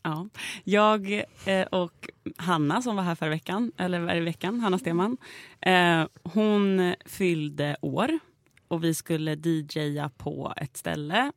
ja. 0.04 0.28
Jag 0.64 1.24
eh, 1.46 1.68
och 1.72 2.10
Hanna 2.38 2.82
som 2.82 2.96
var 2.96 3.04
här 3.04 3.16
förra 3.16 3.30
veckan, 3.30 3.72
eller 3.78 4.00
var 4.00 4.16
i 4.16 4.20
veckan, 4.20 4.60
Hanna 4.60 4.80
Stenman. 4.80 5.18
Eh, 5.62 6.06
hon 6.24 6.96
fyllde 7.06 7.78
år 7.82 8.20
och 8.68 8.84
vi 8.84 8.94
skulle 8.94 9.36
DJa 9.36 10.10
på 10.10 10.54
ett 10.58 10.78
ställe 10.78 11.32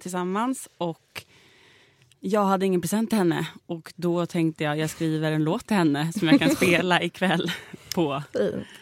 tillsammans. 0.00 0.68
Och 0.78 1.24
jag 2.24 2.44
hade 2.44 2.66
ingen 2.66 2.80
present 2.80 3.10
till 3.10 3.18
henne 3.18 3.46
och 3.66 3.92
då 3.96 4.26
tänkte 4.26 4.64
jag 4.64 4.78
jag 4.78 4.90
skriver 4.90 5.32
en 5.32 5.44
låt 5.44 5.66
till 5.66 5.76
henne 5.76 6.12
som 6.12 6.28
jag 6.28 6.38
kan 6.40 6.50
spela 6.56 7.02
ikväll 7.02 7.52
på. 7.94 8.22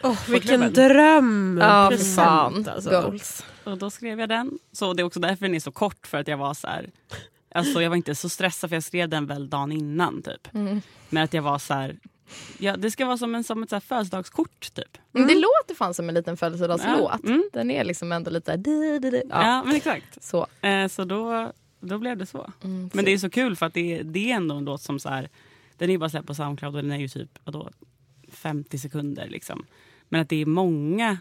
Åh, 0.02 0.18
vilken 0.28 0.48
klubben. 0.60 0.72
dröm! 0.72 1.58
Ja, 1.62 1.88
Present, 1.90 2.16
fan. 2.16 2.68
alltså. 2.68 2.90
Goals. 2.90 3.44
Och 3.64 3.78
då 3.78 3.90
skrev 3.90 4.20
jag 4.20 4.28
den. 4.28 4.58
Så 4.72 4.92
det 4.92 5.02
är 5.02 5.04
också 5.04 5.20
därför 5.20 5.46
den 5.46 5.54
är 5.54 5.60
så 5.60 5.72
kort 5.72 6.06
för 6.06 6.18
att 6.18 6.28
jag 6.28 6.36
var 6.36 6.54
så 6.54 6.66
här. 6.66 6.90
Alltså 7.54 7.82
jag 7.82 7.90
var 7.90 7.96
inte 7.96 8.14
så 8.14 8.28
stressad 8.28 8.70
för 8.70 8.76
jag 8.76 8.82
skrev 8.82 9.08
den 9.08 9.26
väl 9.26 9.50
dagen 9.50 9.72
innan 9.72 10.22
typ. 10.22 10.54
Mm. 10.54 10.80
Men 11.08 11.24
att 11.24 11.34
jag 11.34 11.42
var 11.42 11.58
så 11.58 11.74
här. 11.74 11.96
Ja, 12.58 12.76
det 12.76 12.90
ska 12.90 13.06
vara 13.06 13.18
som, 13.18 13.34
en, 13.34 13.44
som 13.44 13.62
ett 13.62 13.70
så 13.70 13.80
födelsedagskort 13.80 14.74
typ. 14.74 14.98
Men 15.12 15.26
Det 15.26 15.34
låter 15.34 15.74
fan 15.74 15.94
som 15.94 16.08
en 16.08 16.14
liten 16.14 16.36
födelsedagslåt. 16.36 17.10
Ja, 17.12 17.18
mm. 17.24 17.44
Den 17.52 17.70
är 17.70 17.84
liksom 17.84 18.12
ändå 18.12 18.30
lite... 18.30 18.56
di, 18.56 18.98
di, 18.98 19.10
di. 19.10 19.22
Ja, 19.30 19.46
Ja, 19.46 19.62
men 19.64 19.76
exakt. 19.76 20.24
Så. 20.24 20.46
Eh, 20.60 20.88
så 20.88 21.04
då, 21.04 21.52
då 21.80 21.98
blev 21.98 22.16
det 22.16 22.26
så. 22.26 22.50
Mm, 22.64 22.90
Men 22.92 23.04
det 23.04 23.10
är 23.12 23.18
så 23.18 23.30
kul 23.30 23.56
för 23.56 23.66
att 23.66 23.74
det, 23.74 23.98
är- 23.98 24.04
det 24.04 24.32
är 24.32 24.36
ändå 24.36 24.54
en 24.54 24.64
låt 24.64 24.82
som 24.82 24.98
så 25.00 25.08
här. 25.08 25.28
Den 25.76 25.88
är 25.88 25.92
ju 25.92 25.98
bara 25.98 26.10
släppt 26.10 26.26
på 26.26 26.34
Soundcloud 26.34 26.76
och 26.76 26.82
den 26.82 26.92
är 26.92 26.98
ju 26.98 27.08
typ 27.08 27.38
vadå, 27.44 27.70
50 28.32 28.78
sekunder 28.78 29.28
liksom. 29.28 29.66
Men 30.08 30.20
att 30.20 30.28
det 30.28 30.36
är 30.42 30.46
många 30.46 31.18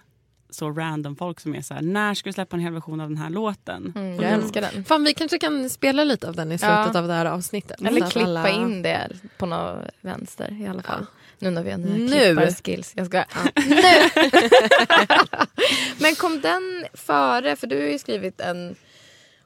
så 0.50 0.70
random 0.72 1.16
folk 1.16 1.40
som 1.40 1.56
är 1.56 1.62
så 1.62 1.74
här. 1.74 1.82
När 1.82 2.14
ska 2.14 2.30
du 2.30 2.34
släppa 2.34 2.56
en 2.56 2.62
hel 2.62 2.74
version 2.74 3.02
av 3.02 3.10
den 3.10 3.18
här 3.18 3.30
låten? 3.30 3.94
Mm, 3.96 4.16
jag 4.16 4.32
älskar 4.32 4.62
den. 4.62 4.84
Fan 4.86 5.04
vi 5.04 5.14
kanske 5.14 5.40
kan 5.40 5.70
spela 5.70 6.04
lite 6.04 6.28
av 6.30 6.36
den 6.36 6.52
i 6.52 6.58
slutet 6.58 6.90
Ja. 6.94 7.00
av 7.00 7.08
det 7.08 7.14
här 7.14 7.26
avsnittet. 7.26 7.82
Eller 7.82 8.10
klippa 8.10 8.26
alla- 8.30 8.50
in 8.50 8.82
det 8.82 9.10
på 9.38 9.46
något 9.46 9.86
vänster 10.02 10.58
i 10.62 10.68
alla 10.68 10.82
fall. 10.82 11.06
Nu 11.40 11.50
när 11.50 11.64
vi 11.64 11.72
har 11.72 11.78
nya 11.78 11.98
Nu. 11.98 12.08
klipparskills. 12.36 12.94
Jag 12.96 13.06
ska 13.08 13.18
Nu! 13.56 14.26
Men 16.00 16.16
kom 16.16 16.42
den 16.42 16.86
före? 16.94 17.56
För 17.56 17.68
du 17.68 17.76
har 17.82 17.88
ju 17.88 18.00
skrivit 18.00 18.42
en 18.42 18.76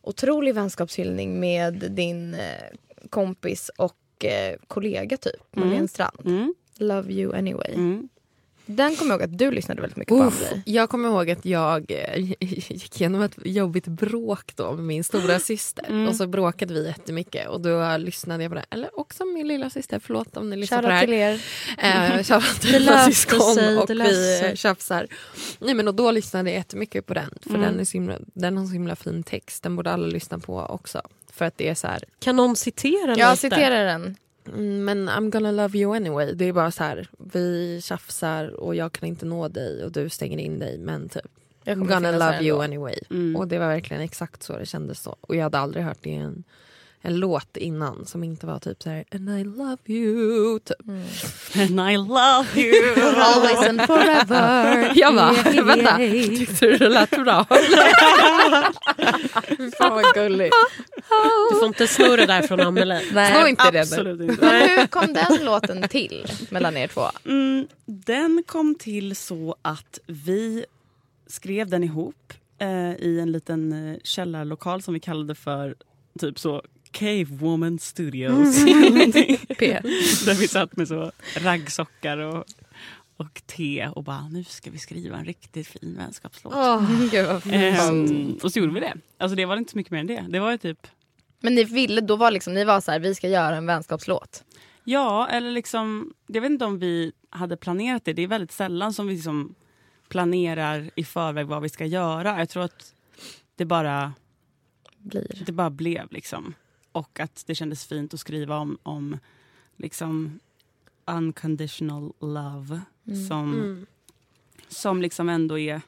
otrolig 0.03 0.55
vänskapshyllning 0.55 1.39
med 1.39 1.73
din 1.91 2.33
eh, 2.33 2.39
kompis 3.09 3.71
och 3.77 4.25
eh, 4.25 4.55
kollega 4.67 5.17
typ, 5.17 5.41
Marlene 5.55 5.75
Mm. 5.75 5.87
Strand. 5.87 6.21
Mm, 6.25 6.53
Love 6.77 7.13
you 7.13 7.35
anyway. 7.35 7.73
Den 8.65 8.95
kommer 8.95 9.11
jag 9.11 9.21
ihåg 9.21 9.29
att 9.31 9.37
du 9.37 9.51
lyssnade 9.51 9.81
väldigt 9.81 9.97
mycket 9.97 10.17
på. 10.17 10.23
Uff, 10.23 10.41
Amelie. 10.51 10.63
jag 10.65 10.89
kommer 10.89 11.09
ihåg 11.09 11.31
att 11.31 11.45
jag 11.45 11.91
eh, 11.91 12.17
gick 12.39 13.01
igenom 13.01 13.21
ett 13.21 13.35
jobbigt 13.45 13.87
bråk 13.87 14.51
då 14.55 14.71
med 14.71 14.83
min 14.85 15.03
stora 15.03 15.39
syster. 15.39 15.85
Mm. 15.89 16.07
Och 16.07 16.15
så 16.15 16.27
bråkade 16.27 16.73
vi 16.73 16.85
jättemycket 16.87 17.47
och 17.47 17.61
då 17.61 17.97
lyssnade 17.97 18.43
jag 18.43 18.51
på 18.51 18.55
det. 18.55 18.65
Eller 18.69 18.99
också 18.99 19.25
min 19.25 19.47
lilla 19.47 19.69
syster, 19.69 19.99
förlåt 19.99 20.37
om 20.37 20.49
ni 20.49 20.55
lyssnar 20.57 20.81
på 20.81 20.87
det 20.87 20.99
Shoutout 20.99 21.19
här. 21.19 21.37
till 21.77 21.85
er. 21.85 22.17
Eh, 22.17 22.23
Shoutout 22.23 22.61
till 22.61 22.71
mina 22.81 23.05
syskon 23.05 23.53
sig, 23.55 23.77
och 23.77 23.89
vi 23.89 24.51
tjafsar. 24.55 25.07
Nej, 25.59 25.73
men 25.73 25.87
och 25.87 25.95
då 25.95 26.11
lyssnade 26.11 26.49
jag 26.49 26.57
jättemycket 26.57 27.05
på 27.05 27.13
den. 27.13 27.29
För 27.41 27.49
Mm. 27.49 27.61
den, 27.61 27.79
är 27.79 27.85
så 27.85 27.91
himla, 27.93 28.17
den 28.33 28.57
har 28.57 28.65
så 28.65 28.73
himla 28.73 28.95
fin 28.95 29.23
text. 29.23 29.63
Den 29.63 29.75
borde 29.75 29.91
alla 29.91 30.07
lyssna 30.07 30.39
på 30.39 30.59
också. 30.59 31.01
För 31.31 31.45
att 31.45 31.57
det 31.57 31.69
är 31.69 31.75
så 31.75 31.87
här, 31.87 32.03
Kan 32.19 32.35
någon 32.35 32.55
citera 32.55 33.15
Jag 33.17 33.31
lite? 33.31 33.41
citerar 33.41 33.85
den. 33.85 34.15
Mm, 34.47 34.85
men 34.85 35.09
I'm 35.09 35.29
gonna 35.29 35.51
love 35.51 35.77
you 35.77 35.95
anyway. 35.95 36.33
Det 36.33 36.45
är 36.45 36.53
bara 36.53 36.71
så 36.71 36.83
här, 36.83 37.07
vi 37.33 37.79
tjafsar 37.83 38.47
och 38.59 38.75
jag 38.75 38.91
kan 38.93 39.09
inte 39.09 39.25
nå 39.25 39.47
dig 39.47 39.83
och 39.83 39.91
du 39.91 40.09
stänger 40.09 40.37
in 40.37 40.59
dig. 40.59 40.77
Men 40.77 41.09
typ, 41.09 41.25
Jag 41.63 41.77
I'm 41.77 41.87
gonna 41.87 42.11
love 42.11 42.43
you 42.43 42.63
anyway. 42.63 42.95
Mm. 43.09 43.35
Och 43.35 43.47
det 43.47 43.59
var 43.59 43.67
verkligen 43.67 44.03
exakt 44.03 44.43
så 44.43 44.57
det 44.57 44.65
kändes 44.65 45.01
så. 45.01 45.15
Och 45.21 45.35
jag 45.35 45.43
hade 45.43 45.57
aldrig 45.57 45.85
hört 45.85 45.97
det 46.01 46.09
i 46.09 46.15
en, 46.15 46.43
en 47.05 47.17
låt 47.17 47.57
innan 47.57 48.05
som 48.05 48.23
inte 48.23 48.45
var 48.45 48.59
typ 48.59 48.83
så 48.83 48.89
här 48.89 49.05
and 49.11 49.29
I 49.29 49.43
love 49.43 49.77
you. 49.85 50.59
Typ. 50.59 50.87
Mm. 50.87 51.03
And 51.79 51.91
I 51.91 51.97
love 51.97 52.47
you. 52.55 53.03
Always 53.21 53.69
and 53.69 53.81
forever. 53.81 54.91
Jag 54.95 55.15
bara, 55.15 55.33
Yeah, 55.33 55.65
vänta, 55.65 56.01
yeah. 56.01 56.37
tyckte 56.37 56.65
du 56.65 56.77
det 56.77 56.89
lät 56.89 57.09
bra? 57.09 57.45
Fan 59.77 59.93
vad 59.93 60.13
gulligt. 60.13 60.55
Du 61.51 61.59
får 61.59 61.67
inte 61.67 61.87
sno 61.87 62.15
det 62.15 62.25
där 62.25 62.41
från 62.41 62.59
Amelie. 62.59 63.01
Snå 63.09 63.47
inte 63.47 63.71
det. 63.71 63.81
Absolut 63.81 64.21
inte. 64.21 64.45
Men 64.45 64.69
hur 64.69 64.87
kom 64.87 65.13
den 65.13 65.45
låten 65.45 65.87
till 65.89 66.25
mellan 66.49 66.77
er 66.77 66.87
två? 66.87 67.01
Mm, 67.25 67.67
den 67.85 68.43
kom 68.45 68.75
till 68.75 69.15
så 69.15 69.55
att 69.61 69.99
vi 70.07 70.65
skrev 71.27 71.69
den 71.69 71.83
ihop 71.83 72.33
eh, 72.59 72.93
i 72.93 73.19
en 73.19 73.31
liten 73.31 73.91
eh, 73.91 73.97
källarlokal 74.03 74.81
som 74.81 74.93
vi 74.93 74.99
kallade 74.99 75.35
för 75.35 75.75
typ 76.19 76.39
så 76.39 76.61
Cave 76.93 77.25
Woman 77.29 77.79
Studios. 77.79 78.63
P. 79.59 79.79
Där 80.25 80.39
vi 80.39 80.47
satt 80.47 80.77
med 80.77 80.87
så 80.87 81.11
raggsockar 81.35 82.17
och, 82.17 82.45
och 83.17 83.41
te 83.45 83.87
och 83.87 84.03
bara 84.03 84.27
nu 84.27 84.43
ska 84.43 84.71
vi 84.71 84.77
skriva 84.77 85.17
en 85.17 85.25
riktigt 85.25 85.67
fin 85.67 85.95
vänskapslåt. 85.97 86.53
Vad 86.53 86.87
fint. 87.43 87.53
Ehm, 87.53 88.37
och 88.43 88.51
så 88.51 88.59
gjorde 88.59 88.73
vi 88.73 88.79
det. 88.79 88.93
Alltså 89.17 89.35
det 89.35 89.45
var 89.45 89.57
inte 89.57 89.71
så 89.71 89.77
mycket 89.77 89.91
mer 89.91 89.99
än 89.99 90.07
det. 90.07 90.25
Det 90.29 90.39
var 90.39 90.57
typ 90.57 90.87
Men 91.39 91.55
ni 91.55 91.63
ville, 91.63 92.01
då 92.01 92.15
var 92.15 92.31
liksom, 92.31 92.53
ni 92.53 92.63
var 92.63 92.81
så 92.81 92.91
här, 92.91 92.99
vi 92.99 93.15
ska 93.15 93.27
göra 93.27 93.55
en 93.55 93.65
vänskapslåt. 93.65 94.43
Ja, 94.83 95.27
eller 95.27 95.51
liksom, 95.51 96.13
jag 96.27 96.41
vet 96.41 96.51
inte 96.51 96.65
om 96.65 96.79
vi 96.79 97.11
hade 97.29 97.57
planerat 97.57 98.05
det. 98.05 98.13
Det 98.13 98.21
är 98.21 98.27
väldigt 98.27 98.51
sällan 98.51 98.93
som 98.93 99.07
vi 99.07 99.13
liksom 99.13 99.55
planerar 100.09 100.89
i 100.95 101.03
förväg 101.03 101.47
vad 101.47 101.61
vi 101.61 101.69
ska 101.69 101.85
göra. 101.85 102.39
Jag 102.39 102.49
tror 102.49 102.63
att 102.63 102.93
det 103.55 103.65
bara, 103.65 104.13
Blir. 104.97 105.43
det 105.45 105.51
bara 105.51 105.69
blev 105.69 106.11
liksom. 106.11 106.53
Och 106.93 107.19
att 107.19 107.43
det 107.47 107.55
kändes 107.55 107.85
fint 107.85 108.13
att 108.13 108.19
skriva 108.19 108.57
om, 108.57 108.77
om 108.83 109.19
liksom 109.77 110.39
unconditional 111.05 112.13
love. 112.19 112.81
Mm. 113.07 113.27
Som, 113.27 113.53
Mm. 113.53 113.85
som 114.67 115.01
liksom 115.01 115.29
ändå 115.29 115.59
är, 115.59 115.81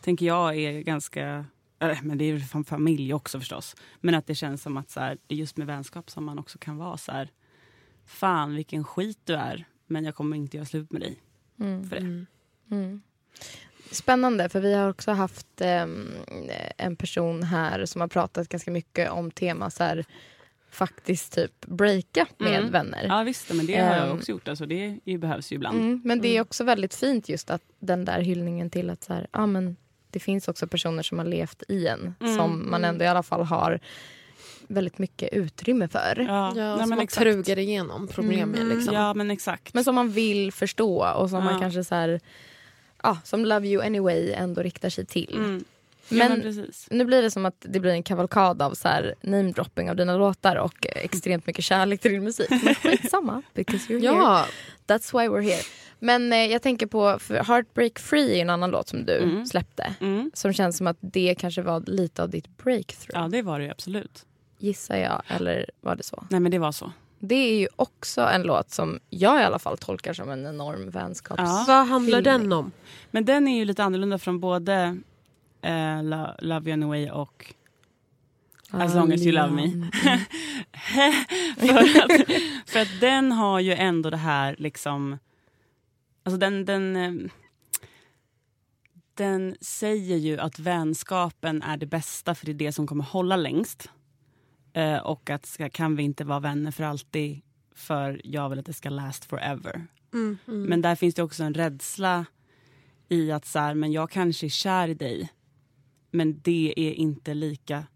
tänker 0.00 0.26
jag, 0.26 0.56
är 0.56 0.80
ganska... 0.80 1.44
Eller, 1.78 1.98
men 2.02 2.18
det 2.18 2.24
är 2.24 2.32
ju 2.38 2.64
familj 2.64 3.14
också 3.14 3.38
förstås. 3.40 3.76
Men 4.00 4.14
att 4.14 4.26
det 4.26 4.34
känns 4.34 4.62
som 4.62 4.76
att 4.76 4.90
så 4.90 5.00
här, 5.00 5.18
det 5.26 5.34
är 5.34 5.38
just 5.38 5.56
med 5.56 5.66
vänskap 5.66 6.10
som 6.10 6.24
man 6.24 6.38
också 6.38 6.58
kan 6.58 6.76
vara 6.76 6.96
så 6.96 7.12
här... 7.12 7.30
Fan 8.04 8.54
vilken 8.54 8.84
skit 8.84 9.18
du 9.24 9.34
är, 9.34 9.64
men 9.86 10.04
jag 10.04 10.14
kommer 10.14 10.36
inte 10.36 10.56
göra 10.56 10.66
slut 10.66 10.92
med 10.92 11.00
dig 11.00 11.20
Mm. 11.60 11.88
för 11.88 11.96
det. 11.96 12.26
Mm. 13.88 13.94
Spännande, 13.94 14.48
för 14.48 14.60
vi 14.60 14.74
har 14.74 14.88
också 14.90 15.10
haft 15.10 15.46
ehm, 15.60 16.08
en 16.76 16.96
person 16.96 17.42
här 17.42 17.86
som 17.86 18.00
har 18.00 18.08
pratat 18.08 18.48
ganska 18.48 18.70
mycket 18.70 19.10
om 19.10 19.30
tema 19.30 19.70
så 19.70 19.84
här, 19.84 20.04
faktiskt 20.70 21.32
typ 21.32 21.66
breaka 21.66 22.26
med 22.38 22.58
Mm. 22.58 22.70
vänner. 22.72 23.04
Ja 23.08 23.22
visst, 23.22 23.52
men 23.54 23.66
det 23.66 23.76
har 23.76 23.96
jag 23.96 24.06
Ehm. 24.08 24.16
också 24.16 24.30
gjort. 24.32 24.48
Alltså, 24.48 24.66
det 24.66 24.98
behövs 25.18 25.52
ju 25.52 25.56
ibland. 25.56 25.78
Mm, 25.80 26.00
men 26.04 26.20
det 26.20 26.36
är 26.36 26.40
också 26.40 26.64
väldigt 26.64 26.94
fint 26.94 27.28
just 27.28 27.50
att 27.50 27.62
den 27.78 28.04
där 28.04 28.20
hyllningen 28.20 28.70
till 28.70 28.90
att 28.90 29.04
så 29.04 29.12
här, 29.12 29.26
ja, 29.32 29.46
men 29.46 29.76
det 30.10 30.20
finns 30.20 30.48
också 30.48 30.66
personer 30.66 31.02
som 31.02 31.18
har 31.18 31.26
levt 31.26 31.62
i 31.68 31.86
en 31.86 32.14
Mm, 32.20 32.36
som 32.36 32.70
man 32.70 32.84
ändå 32.84 33.04
i 33.04 33.08
alla 33.08 33.22
fall 33.22 33.42
har 33.44 33.80
väldigt 34.68 34.98
mycket 34.98 35.32
utrymme 35.32 35.88
för. 35.88 36.24
Ja, 36.28 36.52
Ja, 36.56 36.66
nej, 36.66 36.70
som 36.72 36.78
men 36.78 36.88
man 36.88 37.00
exakt. 37.00 37.22
trugar 37.22 37.58
igenom 37.58 38.08
problem 38.08 38.48
med. 38.50 38.60
Mm. 38.60 38.76
Liksom. 38.76 38.94
Ja 38.94 39.14
men 39.14 39.30
exakt. 39.30 39.74
Men 39.74 39.84
som 39.84 39.94
man 39.94 40.10
vill 40.10 40.52
förstå 40.52 41.06
och 41.16 41.30
som 41.30 41.44
man 41.44 41.54
Ja. 41.54 41.60
kanske 41.60 41.84
så 41.84 41.94
här, 41.94 42.20
ja, 43.02 43.18
som 43.24 43.44
Love 43.44 43.68
You 43.68 43.82
Anyway 43.86 44.32
ändå 44.32 44.62
riktar 44.62 44.88
sig 44.90 45.06
till. 45.06 45.34
Mm. 45.36 45.64
Ja, 46.10 46.16
Men- 46.16 46.28
men 46.32 46.42
precis. 46.42 46.88
Nu 46.90 47.04
blir 47.04 47.22
det 47.22 47.30
som 47.30 47.46
att 47.46 47.54
det 47.68 47.80
blir 47.80 47.90
en 47.92 48.02
kavalkad 48.02 48.62
av 48.62 48.74
så 48.74 48.88
här 48.88 49.14
namedropping 49.20 49.90
av 49.90 49.96
dina 49.96 50.16
låtar 50.16 50.56
och 50.56 50.86
extremt 50.86 51.46
mycket 51.46 51.64
kärlek 51.64 52.00
till 52.00 52.10
din 52.12 52.24
musik. 52.24 52.50
Men 52.50 52.74
skitsamma, 52.82 53.42
because 53.54 53.92
you're 53.92 54.00
here. 54.00 54.14
Ja, 54.16 54.46
That's 54.86 55.12
why 55.20 55.28
we're 55.28 55.40
here. 55.42 55.62
Men 55.98 56.32
eh, 56.32 56.38
jag 56.46 56.62
tänker 56.62 56.86
på, 56.86 57.18
Heartbreak 57.46 57.98
Free 57.98 58.36
är 58.38 58.42
en 58.42 58.50
annan 58.50 58.70
låt 58.70 58.88
som 58.88 59.04
du 59.04 59.16
Mm. 59.16 59.46
släppte. 59.46 59.94
Mm. 60.00 60.30
Som 60.34 60.52
känns 60.52 60.76
som 60.76 60.86
att 60.86 60.96
det 61.00 61.34
kanske 61.38 61.62
var 61.62 61.80
lite 61.86 62.22
av 62.22 62.30
ditt 62.30 62.56
breakthrough. 62.58 63.22
Ja 63.22 63.28
det 63.28 63.42
var 63.42 63.60
det 63.60 63.70
absolut. 63.70 64.24
Gissar 64.58 64.96
jag, 64.96 65.22
eller 65.28 65.70
var 65.80 65.96
det 65.96 66.02
så? 66.02 66.24
Nej 66.30 66.40
men 66.40 66.50
det 66.52 66.58
var 66.58 66.72
så. 66.72 66.92
Det 67.18 67.34
är 67.34 67.58
ju 67.58 67.68
också 67.76 68.20
en 68.20 68.42
låt 68.42 68.70
som 68.70 69.00
jag 69.10 69.40
i 69.40 69.44
alla 69.44 69.58
fall 69.58 69.78
tolkar 69.78 70.12
som 70.12 70.30
en 70.30 70.46
enorm 70.46 70.90
vänskaps... 70.90 71.42
Ja. 71.42 71.64
Vad 71.68 71.86
handlar 71.86 72.22
den 72.22 72.52
om? 72.52 72.72
Men 73.10 73.24
den 73.24 73.48
är 73.48 73.58
ju 73.58 73.64
lite 73.64 73.84
annorlunda 73.84 74.18
från 74.18 74.40
både 74.40 74.98
eh, 75.62 76.02
Lo- 76.02 76.34
Love 76.38 76.70
You 76.70 76.72
Anyway 76.72 77.10
och 77.10 77.54
As 78.70 78.94
long 78.94 79.12
as 79.12 79.20
you 79.20 79.32
love 79.32 79.50
me. 79.52 79.64
Mm. 79.64 79.90
för, 81.56 81.78
att, 81.78 82.30
för 82.66 82.80
att 82.80 83.00
den 83.00 83.32
har 83.32 83.60
ju 83.60 83.72
ändå 83.72 84.10
det 84.10 84.16
här 84.16 84.56
liksom... 84.58 85.18
Alltså 86.22 86.38
den, 86.38 86.64
den, 86.64 86.96
eh, 86.96 87.12
den 89.14 89.56
säger 89.60 90.16
ju 90.16 90.38
att 90.38 90.58
vänskapen 90.58 91.62
är 91.62 91.76
det 91.76 91.86
bästa 91.86 92.34
för 92.34 92.46
det 92.46 92.52
är 92.52 92.54
det 92.54 92.72
som 92.72 92.86
kommer 92.86 93.04
hålla 93.04 93.36
längst. 93.36 93.90
Eh, 94.78 94.98
och 94.98 95.30
att 95.30 95.46
ska, 95.46 95.68
kan 95.68 95.96
vi 95.96 96.02
inte 96.02 96.24
vara 96.24 96.40
vänner 96.40 96.70
för 96.70 96.84
alltid 96.84 97.40
för 97.74 98.20
jag 98.24 98.48
vill 98.48 98.58
att 98.58 98.66
det 98.66 98.72
ska 98.72 98.90
last 98.90 99.24
forever. 99.24 99.86
Mm. 100.12 100.38
Men 100.46 100.82
där 100.82 100.94
finns 100.94 101.14
det 101.14 101.22
också 101.22 101.42
en 101.42 101.54
rädsla 101.54 102.26
i 103.08 103.32
att 103.32 103.46
så 103.46 103.58
här, 103.58 103.74
men 103.74 103.92
jag 103.92 104.10
kanske 104.10 104.46
är 104.46 104.50
kär 104.50 104.88
i 104.88 104.94
dig 104.94 105.32
men 106.10 106.40
det 106.40 106.74
är 106.76 106.92
inte 106.92 107.34
lika 107.34 107.86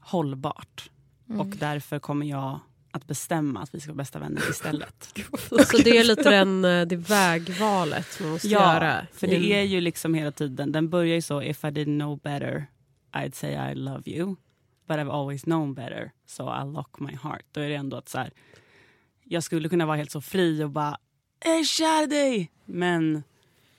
hållbart. 0.00 0.90
Och 1.38 1.46
därför 1.46 1.98
kommer 1.98 2.26
jag 2.26 2.60
att 2.90 3.06
bestämma 3.06 3.60
att 3.60 3.74
vi 3.74 3.80
ska 3.80 3.90
vara 3.90 3.96
bästa 3.96 4.18
vänner 4.18 4.42
istället. 4.50 5.18
Så 5.48 5.78
det 5.84 5.98
är 5.98 6.04
lite 6.04 6.30
den, 6.30 6.64
eh, 6.64 6.86
det 6.86 6.96
vägvalet 6.96 8.20
man 8.20 8.30
måste 8.30 8.48
ja, 8.48 8.74
göra. 8.74 9.06
för 9.12 9.26
det 9.26 9.52
är 9.52 9.62
ju 9.62 9.80
liksom 9.80 10.14
hela 10.14 10.32
tiden, 10.32 10.72
den 10.72 10.88
börjar 10.88 11.14
ju 11.14 11.22
så 11.22 11.42
if 11.42 11.64
I 11.64 11.66
didn't 11.66 11.98
know 11.98 12.18
better 12.18 12.66
I'd 13.12 13.34
say 13.34 13.72
I 13.72 13.74
love 13.74 14.02
you. 14.06 14.36
But 14.88 14.96
I've 14.96 15.10
always 15.10 15.42
known 15.42 15.74
better 15.74 16.12
so 16.26 16.42
I'll 16.42 16.72
lock 16.72 17.00
my 17.00 17.14
heart. 17.22 17.44
Då 17.52 17.60
är 17.60 17.68
det 17.68 17.74
ändå 17.74 17.96
att 17.96 18.08
så 18.08 18.18
här, 18.18 18.30
jag 19.24 19.42
skulle 19.42 19.68
kunna 19.68 19.86
vara 19.86 19.96
helt 19.96 20.10
så 20.10 20.20
fri 20.20 20.64
och 20.64 20.70
bara 20.70 20.98
jag 21.44 21.58
är 21.58 21.64
kär 21.64 22.02
i 22.02 22.06
dig. 22.06 22.50
Men 22.64 23.22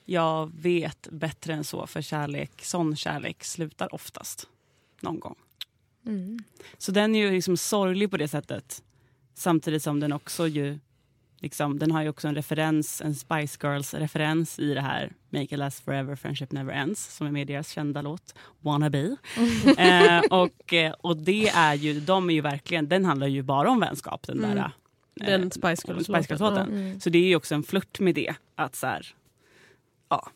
jag 0.04 0.52
vet 0.54 1.08
bättre 1.10 1.52
än 1.52 1.64
så 1.64 1.86
för 1.86 2.02
kärlek, 2.02 2.64
sån 2.64 2.96
kärlek 2.96 3.44
slutar 3.44 3.94
oftast 3.94 4.48
någon 5.00 5.20
gång. 5.20 5.36
Mm. 6.06 6.38
Så 6.78 6.92
den 6.92 7.14
är 7.14 7.18
ju 7.18 7.30
liksom 7.30 7.56
sorglig 7.56 8.10
på 8.10 8.16
det 8.16 8.28
sättet. 8.28 8.82
Samtidigt 9.34 9.82
som 9.82 10.00
den 10.00 10.12
också 10.12 10.48
ju 10.48 10.78
liksom, 11.40 11.78
den 11.78 11.90
har 11.90 12.02
ju 12.02 12.08
också 12.08 12.28
en 12.28 12.34
referens, 12.34 13.00
en 13.00 13.14
Spice 13.14 13.58
Girls-referens 13.62 14.58
i 14.58 14.74
det 14.74 14.80
här 14.80 15.12
Make 15.30 15.44
it 15.44 15.58
last 15.58 15.84
forever, 15.84 16.16
friendship 16.16 16.52
never 16.52 16.72
ends 16.72 17.16
som 17.16 17.26
är 17.26 17.30
med 17.30 17.42
i 17.42 17.52
deras 17.52 17.68
kända 17.70 18.02
låt 18.02 18.34
Wannabe. 18.60 19.16
eh, 19.78 20.20
och, 20.30 20.72
eh, 20.72 20.92
och 20.92 21.16
det 21.16 21.48
är 21.48 21.74
ju, 21.74 22.00
de 22.00 22.30
är 22.30 22.34
ju 22.34 22.40
verkligen, 22.40 22.88
den 22.88 23.04
handlar 23.04 23.26
ju 23.26 23.42
bara 23.42 23.70
om 23.70 23.80
vänskap 23.80 24.26
den 24.26 24.38
Mm. 24.44 24.56
där 24.56 24.72
eh, 25.20 25.40
Den 25.40 25.50
Spice 25.50 25.68
Girls-låten. 25.86 26.04
Spice 26.04 26.34
Girls-låten. 26.34 26.68
Mm. 26.68 27.00
Så 27.00 27.10
det 27.10 27.18
är 27.18 27.28
ju 27.28 27.36
också 27.36 27.54
en 27.54 27.62
flört 27.62 28.00
med 28.00 28.14
det. 28.14 28.34
Att 28.54 28.76
så 28.76 28.86
här, 28.86 29.06
ja. 30.08 30.30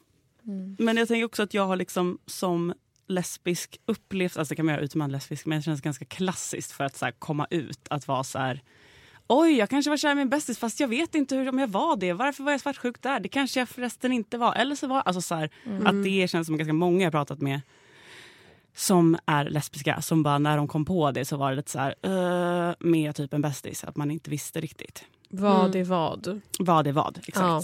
Mm. 0.46 0.76
Men 0.78 0.96
jag 0.96 1.08
tänker 1.08 1.24
också 1.24 1.42
att 1.42 1.54
jag 1.54 1.66
har 1.66 1.76
liksom 1.76 2.18
som 2.26 2.74
lesbisk 3.06 3.80
upplevt, 3.86 4.36
alltså 4.36 4.52
det 4.52 4.56
kan 4.56 4.66
man 4.66 4.74
göra 4.74 4.84
utan 4.84 4.98
man 4.98 5.12
lesbisk, 5.12 5.46
men 5.46 5.58
det 5.58 5.62
känns 5.62 5.80
ganska 5.80 6.04
klassiskt 6.04 6.72
för 6.72 6.84
att 6.84 6.96
så 6.96 7.04
här, 7.04 7.12
komma 7.12 7.46
ut. 7.50 7.80
Att 7.90 8.08
vara 8.08 8.24
så 8.24 8.38
här, 8.38 8.62
oj 9.28 9.52
jag 9.56 9.70
kanske 9.70 9.90
var 9.90 9.96
kär 9.96 10.12
i 10.12 10.14
min 10.14 10.28
bästis 10.28 10.58
fast 10.58 10.80
jag 10.80 10.88
vet 10.88 11.14
inte 11.14 11.36
hur, 11.36 11.48
om 11.48 11.58
jag 11.58 11.68
var 11.68 11.96
det. 11.96 12.12
Varför 12.12 12.44
var 12.44 12.52
jag 12.52 12.60
svartsjuk 12.60 13.02
där? 13.02 13.20
Det 13.20 13.28
kanske 13.28 13.60
jag 13.60 13.68
förresten 13.68 14.12
inte 14.12 14.38
var. 14.38 14.54
Eller 14.54 14.74
så 14.76 14.86
var 14.86 15.00
alltså 15.00 15.20
så 15.20 15.34
här, 15.34 15.50
Att 15.84 16.04
det 16.04 16.30
känns 16.30 16.46
som 16.46 16.56
ganska 16.56 16.72
många 16.72 16.98
jag 17.00 17.06
har 17.06 17.10
pratat 17.10 17.40
med 17.40 17.60
som 18.76 19.16
är 19.26 19.44
lesbiska 19.44 20.02
som 20.02 20.22
bara 20.22 20.38
när 20.38 20.56
de 20.56 20.68
kom 20.68 20.84
på 20.84 21.10
det 21.10 21.24
så 21.24 21.36
var 21.36 21.50
det 21.50 21.56
lite 21.56 21.70
så 21.70 21.78
här 21.78 21.94
uh, 22.68 22.74
med 22.78 23.14
typ 23.14 23.32
en 23.34 23.42
bästis 23.42 23.84
att 23.84 23.96
man 23.96 24.10
inte 24.10 24.30
visste 24.30 24.60
riktigt 24.60 25.04
Vad 25.28 25.64
Mm. 25.66 25.80
är 25.80 25.84
vad. 25.84 26.40
vad 26.58 26.84
det 26.84 26.92
var. 26.92 27.12
Exakt. 27.26 27.36
Ja. 27.36 27.62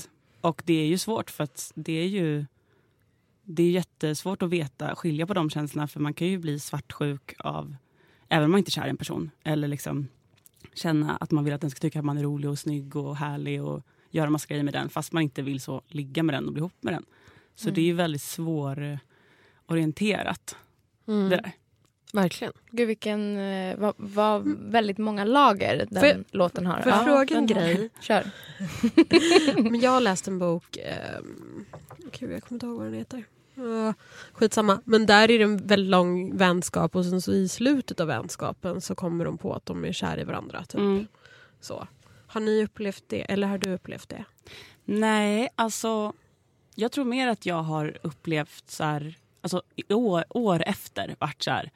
Och 0.48 0.62
det 0.66 0.72
är 0.82 0.86
ju 0.86 0.98
svårt 0.98 1.30
för 1.30 1.44
att 1.44 1.72
det 1.74 1.92
är 1.92 2.06
ju 2.06 2.46
det 3.44 3.62
är 3.62 3.70
jättesvårt 3.70 4.42
att 4.42 4.50
veta, 4.50 4.94
skilja 4.94 5.26
på 5.26 5.34
de 5.34 5.50
känslorna 5.50 5.88
för 5.88 6.00
man 6.00 6.14
kan 6.14 6.26
ju 6.28 6.38
bli 6.38 6.58
svartsjuk 6.60 7.34
av, 7.38 7.76
även 8.28 8.44
om 8.44 8.50
man 8.50 8.58
inte 8.58 8.68
är 8.68 8.72
kär 8.72 8.86
i 8.86 8.90
en 8.90 8.96
person, 8.96 9.30
eller 9.44 9.68
liksom 9.68 10.08
känna 10.74 11.16
att 11.16 11.30
man 11.30 11.44
vill 11.44 11.54
att 11.54 11.60
den 11.60 11.70
ska 11.70 11.80
tycka 11.80 11.98
att 11.98 12.04
man 12.04 12.18
är 12.18 12.22
rolig 12.22 12.50
och 12.50 12.58
snygg 12.58 12.96
och 12.96 13.16
härlig 13.16 13.64
och 13.64 13.82
göra 14.10 14.30
massa 14.30 14.46
grejer 14.48 14.64
med 14.64 14.74
den 14.74 14.88
fast 14.88 15.12
man 15.12 15.22
inte 15.22 15.42
vill 15.42 15.60
så 15.60 15.82
ligga 15.88 16.22
med 16.22 16.34
den 16.34 16.46
och 16.46 16.52
bli 16.52 16.60
ihop 16.60 16.72
med 16.80 16.94
den. 16.94 17.04
Så 17.54 17.70
det 17.70 17.80
är 17.80 17.84
ju 17.84 17.92
väldigt 17.92 18.22
svårorienterat 18.22 20.56
Mm. 21.08 21.28
det 21.30 21.36
där. 21.36 21.52
Verkligen. 22.12 22.52
Gud 22.70 22.88
vilken, 22.88 23.36
eh, 23.38 23.76
vad, 23.78 23.94
vad 23.96 24.42
väldigt 24.58 24.98
många 24.98 25.24
lager 25.24 25.86
den 25.90 26.04
jag- 26.08 26.24
låten 26.30 26.66
har. 26.66 26.80
får 26.82 26.92
jag 26.92 27.04
fråga 27.04 27.36
en 27.36 27.46
grej? 27.46 27.90
Kör. 28.00 28.30
Men 29.70 29.80
jag 29.80 29.90
har 29.90 30.00
läst 30.00 30.28
en 30.28 30.38
bok, 30.38 30.78
um, 31.20 31.64
Gud, 32.18 32.32
jag 32.32 32.42
kommer 32.42 32.56
inte 32.56 32.66
ihåg 32.66 32.76
vad 32.76 32.86
den 32.86 32.94
heter. 32.94 33.24
Uh, 33.60 33.92
skitsamma. 34.32 34.80
Men 34.84 35.06
där 35.06 35.30
är 35.30 35.38
det 35.38 35.44
en 35.44 35.66
väldigt 35.66 35.90
lång 35.90 36.36
vänskap 36.36 36.96
och 36.96 37.04
sen 37.04 37.20
så 37.20 37.32
i 37.32 37.48
slutet 37.48 38.00
av 38.00 38.06
vänskapen 38.06 38.80
så 38.80 38.94
kommer 38.94 39.24
de 39.24 39.38
på 39.38 39.54
att 39.54 39.66
de 39.66 39.84
är 39.84 39.92
kära 39.92 40.20
i 40.20 40.24
varandra. 40.24 40.64
Typ. 40.64 40.80
Mm. 40.80 41.06
Så. 41.60 41.86
Har 42.26 42.40
ni 42.40 42.64
upplevt 42.64 43.04
det? 43.06 43.20
Eller 43.20 43.48
har 43.48 43.58
du 43.58 43.72
upplevt 43.74 44.08
det? 44.08 44.24
Nej, 44.84 45.48
alltså 45.54 46.12
jag 46.74 46.92
tror 46.92 47.04
mer 47.04 47.28
att 47.28 47.46
jag 47.46 47.62
har 47.62 47.98
upplevt 48.02 48.70
så 48.70 48.84
här, 48.84 49.14
alltså 49.40 49.62
år, 49.88 50.24
år 50.28 50.62
efter 50.66 51.16
vart 51.18 51.42
så 51.42 51.50
här, 51.50 51.70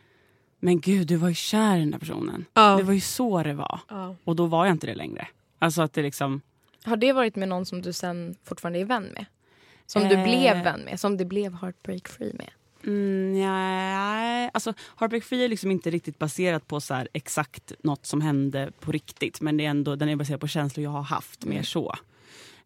men 0.61 0.81
gud 0.81 1.07
du 1.07 1.17
var 1.17 1.29
ju 1.29 1.35
kär 1.35 1.77
i 1.77 1.81
den 1.81 1.91
där 1.91 1.99
personen. 1.99 2.45
Ja. 2.55 2.77
Det 2.77 2.83
var 2.83 2.93
ju 2.93 3.01
så 3.01 3.43
det 3.43 3.55
var. 3.55 3.81
Ja. 3.89 4.17
Och 4.25 4.37
då 4.37 4.47
var 4.47 4.67
jag 4.67 4.75
inte 4.75 4.87
det 4.87 4.95
längre. 4.95 5.29
Alltså 5.59 5.83
att 5.83 5.93
det 5.93 6.03
liksom, 6.03 6.41
Har 6.85 6.97
det 6.97 7.13
varit 7.13 7.37
med 7.37 7.49
någon 7.49 7.67
som 7.67 7.83
du 7.83 7.93
sen 7.93 8.37
fortfarande 8.45 8.79
är 8.79 8.85
vän 8.85 9.05
med? 9.05 9.27
Som 9.87 10.03
du 10.09 10.15
Eh. 10.15 10.23
blev 10.25 10.65
vän 10.65 10.81
med? 10.81 11.01
Som 11.01 11.17
du 11.17 11.25
blev 11.25 11.55
heartbreak 11.55 12.09
free 12.09 12.33
med? 12.35 12.51
mm, 12.87 13.33
nej, 13.33 14.51
alltså 14.55 14.75
Heartbreak 14.97 15.25
Free 15.25 15.45
är 15.45 15.49
liksom 15.49 15.71
inte 15.71 15.91
riktigt 15.91 16.19
baserat 16.19 16.67
på 16.67 16.81
så 16.81 16.95
här, 16.95 17.09
exakt 17.13 17.73
något 17.83 18.07
som 18.07 18.21
hände 18.21 18.71
på 18.81 18.93
riktigt. 18.93 19.41
Men 19.41 19.57
det 19.57 19.65
är 19.67 19.71
ändå, 19.71 19.97
den 19.97 20.09
är 20.09 20.17
baserad 20.17 20.41
på 20.41 20.47
känslor 20.49 20.85
jag 20.85 20.91
har 20.91 21.03
haft, 21.03 21.45
mer 21.45 21.63
så. 21.63 21.95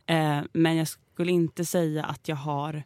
Eh, 0.07 0.41
men 0.53 0.77
jag 0.77 0.89
skulle 0.89 1.33
inte 1.33 1.65
säga 1.65 2.05
att 2.05 2.29
jag 2.29 2.37
har 2.37 2.83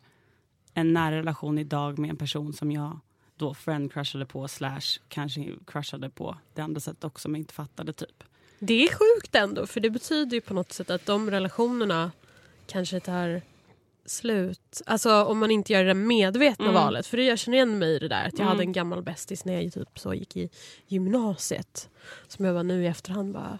en 0.75 0.92
nära 0.92 1.16
relation 1.16 1.59
idag 1.59 1.99
med 1.99 2.11
en 2.11 2.16
person 2.16 2.53
som 2.53 2.73
jag 2.73 2.99
då 3.37 3.55
friend 3.55 3.92
crushade 3.92 4.27
på 4.27 4.49
slash 4.49 4.81
kanske 5.09 5.47
crushade 5.66 6.11
på 6.11 6.37
det 6.55 6.62
andra 6.62 6.81
sättet 6.81 7.05
också 7.05 7.29
men 7.29 7.38
inte 7.40 7.55
fattade 7.55 7.92
typ. 7.92 8.25
Det 8.59 8.85
är 8.85 8.88
sjukt 8.88 9.35
ändå 9.35 9.66
för 9.66 9.81
det 9.81 9.90
betyder 9.90 10.35
ju 10.35 10.40
på 10.40 10.55
något 10.55 10.73
sätt 10.73 10.90
att 10.90 11.07
de 11.07 11.31
relationerna 11.31 12.11
kanske 12.66 13.01
tar 13.01 13.42
slut. 14.06 14.82
Alltså 14.86 15.22
om 15.24 15.38
man 15.38 15.50
inte 15.50 15.72
gör 15.72 15.84
det 15.84 15.94
medvetna 15.94 16.64
Mm. 16.64 16.74
valet. 16.74 17.06
För 17.06 17.16
det 17.16 17.24
jag 17.24 17.38
känner 17.38 17.56
igen 17.56 17.78
mig 17.78 17.88
i 17.94 17.98
det 17.98 18.08
där. 18.08 18.24
Att 18.26 18.32
jag 18.32 18.40
Mm. 18.40 18.48
hade 18.48 18.62
en 18.62 18.72
gammal 18.72 19.02
bästis 19.02 19.44
när 19.44 19.60
jag 19.60 19.72
typ 19.72 19.98
så 19.98 20.14
gick 20.14 20.36
i 20.36 20.48
gymnasiet. 20.86 21.90
Som 22.28 22.44
jag 22.44 22.54
var 22.54 22.62
nu 22.62 22.84
i 22.84 22.86
efterhand 22.86 23.32
bara 23.32 23.58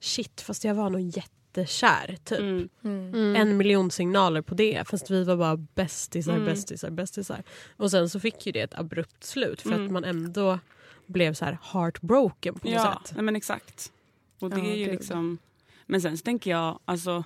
shit 0.00 0.40
fast 0.40 0.64
jag 0.64 0.74
var 0.74 0.90
nog 0.90 1.00
jättekär 1.00 2.16
typ. 2.24 2.38
Mm. 2.40 2.68
Mm. 2.84 3.36
En 3.36 3.56
miljon 3.56 3.90
signaler 3.90 4.42
på 4.42 4.54
det 4.54 4.88
fast 4.88 5.10
vi 5.10 5.24
var 5.24 5.36
bara 5.36 5.56
bästisar, 5.56 6.32
Mm. 6.32 6.44
bästisar, 6.44 6.90
bästisar. 6.90 7.42
Och 7.76 7.90
sen 7.90 8.08
så 8.10 8.20
fick 8.20 8.46
ju 8.46 8.52
det 8.52 8.60
ett 8.60 8.78
abrupt 8.78 9.24
slut 9.24 9.62
för 9.62 9.72
Mm. 9.72 9.84
att 9.86 9.92
man 9.92 10.04
ändå 10.04 10.58
blev 11.06 11.34
så 11.34 11.44
här 11.44 11.58
heartbroken 11.62 12.54
på 12.54 12.66
något 12.68 12.74
Ja, 12.74 13.00
sätt. 13.04 13.12
nej, 13.16 13.24
men 13.24 13.36
exakt. 13.36 13.92
Och 14.40 14.50
det 14.50 14.58
Ja, 14.58 14.64
är 14.66 14.76
ju 14.76 14.84
gud. 14.84 14.92
liksom... 14.94 15.38
Men 15.86 16.00
sen 16.02 16.18
så 16.18 16.22
tänker 16.22 16.50
jag, 16.50 16.78
alltså... 16.84 17.24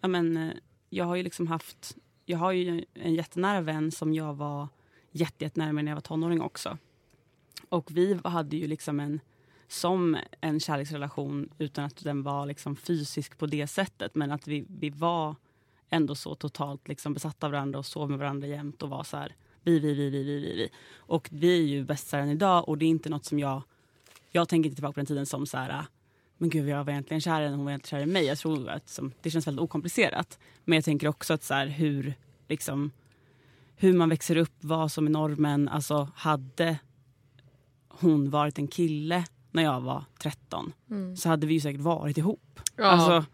Ja, 0.00 0.08
men, 0.08 0.36
eh, 0.36 0.52
jag 0.90 1.04
har 1.04 1.16
ju 1.16 1.22
liksom 1.22 1.46
haft... 1.46 1.96
Jag 2.24 2.38
har 2.38 2.52
ju 2.52 2.84
en 2.94 3.14
jättenära 3.14 3.60
vän 3.60 3.90
som 3.90 4.14
jag 4.14 4.34
var 4.34 4.68
jättenära 5.10 5.72
med 5.72 5.84
när 5.84 5.92
jag 5.92 5.96
var 5.96 6.00
tonåring 6.00 6.40
också. 6.40 6.78
Och 7.68 7.90
vi 7.90 8.18
hade 8.24 8.56
ju 8.56 8.66
liksom 8.66 9.00
en 9.00 9.20
som 9.68 10.16
en 10.40 10.60
kärleksrelation 10.60 11.48
utan 11.58 11.84
att 11.84 12.04
den 12.04 12.22
var 12.22 12.46
liksom 12.46 12.76
fysisk 12.76 13.38
på 13.38 13.46
det 13.46 13.66
sättet. 13.66 14.14
Men 14.14 14.30
att 14.30 14.48
vi, 14.48 14.64
vi 14.68 14.90
var 14.90 15.36
ändå 15.88 16.14
så 16.14 16.34
totalt 16.34 16.88
liksom 16.88 17.14
besatta 17.14 17.46
av 17.46 17.52
varandra 17.52 17.78
och 17.78 17.86
sov 17.86 18.10
med 18.10 18.18
varandra 18.18 18.46
jämt 18.46 18.82
och 18.82 18.88
var 18.88 19.04
så 19.04 19.16
här 19.16 19.36
vi, 19.62 19.78
vi, 19.78 19.94
vi, 19.94 20.10
vi, 20.10 20.22
vi, 20.24 20.40
vi, 20.40 20.54
vi. 20.56 20.70
Och 20.96 21.28
vi 21.32 21.58
är 21.58 21.66
ju 21.66 21.84
bästisar 21.84 22.18
än 22.18 22.30
idag 22.30 22.68
och 22.68 22.78
det 22.78 22.84
är 22.84 22.88
inte 22.90 23.08
något 23.08 23.24
som 23.24 23.38
jag 23.38 23.62
jag 24.30 24.48
tänker 24.48 24.68
inte 24.68 24.76
tillbaka 24.76 24.92
på 24.92 25.00
den 25.00 25.06
tiden 25.06 25.26
som 25.26 25.46
så 25.46 25.56
här, 25.56 25.84
men 26.40 26.50
gud 26.50 26.68
jag 26.68 26.84
var 26.84 26.92
egentligen 26.92 27.20
kär 27.20 27.40
i 27.40 27.44
henne, 27.44 27.56
hon 27.56 27.64
var 27.64 27.72
egentligen 27.72 28.00
kär 28.00 28.10
i 28.10 28.12
mig. 28.12 28.24
Jag 28.24 28.38
tror 28.38 28.68
att 28.68 28.88
som, 28.88 29.12
det 29.22 29.30
känns 29.30 29.46
väldigt 29.46 29.62
okomplicerat. 29.62 30.38
Men 30.64 30.76
jag 30.76 30.84
tänker 30.84 31.08
också 31.08 31.34
att 31.34 31.42
så 31.42 31.54
här, 31.54 31.66
hur, 31.66 32.14
liksom, 32.48 32.90
hur 33.76 33.92
man 33.92 34.08
växer 34.08 34.36
upp, 34.36 34.54
vad 34.60 34.92
som 34.92 35.06
är 35.06 35.10
normen. 35.10 35.68
Alltså 35.68 36.08
hade 36.14 36.78
hon 37.88 38.30
varit 38.30 38.58
en 38.58 38.68
kille 38.68 39.24
när 39.50 39.62
jag 39.62 39.80
var 39.80 40.04
13 40.22 40.72
Mm. 40.90 41.16
så 41.16 41.28
hade 41.28 41.46
vi 41.46 41.54
ju 41.54 41.60
säkert 41.60 41.80
varit 41.80 42.18
ihop. 42.18 42.60
Ja. 42.76 42.84
Alltså, 42.84 43.24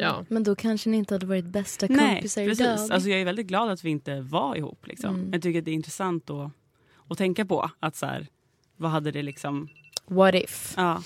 Ja. 0.00 0.24
Men 0.28 0.42
då 0.42 0.56
kanske 0.56 0.90
ni 0.90 0.96
inte 0.96 1.14
hade 1.14 1.26
varit 1.26 1.44
bästa 1.44 1.86
nej, 1.90 2.14
kompisar 2.14 2.44
precis. 2.44 2.60
idag. 2.60 2.78
Alltså, 2.90 3.08
jag 3.08 3.20
är 3.20 3.24
väldigt 3.24 3.46
glad 3.46 3.70
att 3.70 3.84
vi 3.84 3.90
inte 3.90 4.20
var 4.20 4.56
ihop. 4.56 4.86
Liksom. 4.86 5.14
Mm. 5.14 5.32
Jag 5.32 5.42
tycker 5.42 5.58
att 5.58 5.64
det 5.64 5.70
är 5.70 5.74
intressant 5.74 6.30
att, 6.30 6.50
att 7.08 7.18
tänka 7.18 7.44
på. 7.44 7.70
Att 7.80 7.96
så 7.96 8.06
här, 8.06 8.26
vad 8.76 8.90
hade 8.90 9.10
det 9.10 9.22
liksom... 9.22 9.68
What 10.06 10.34
if? 10.34 10.74
Ja. 10.76 11.02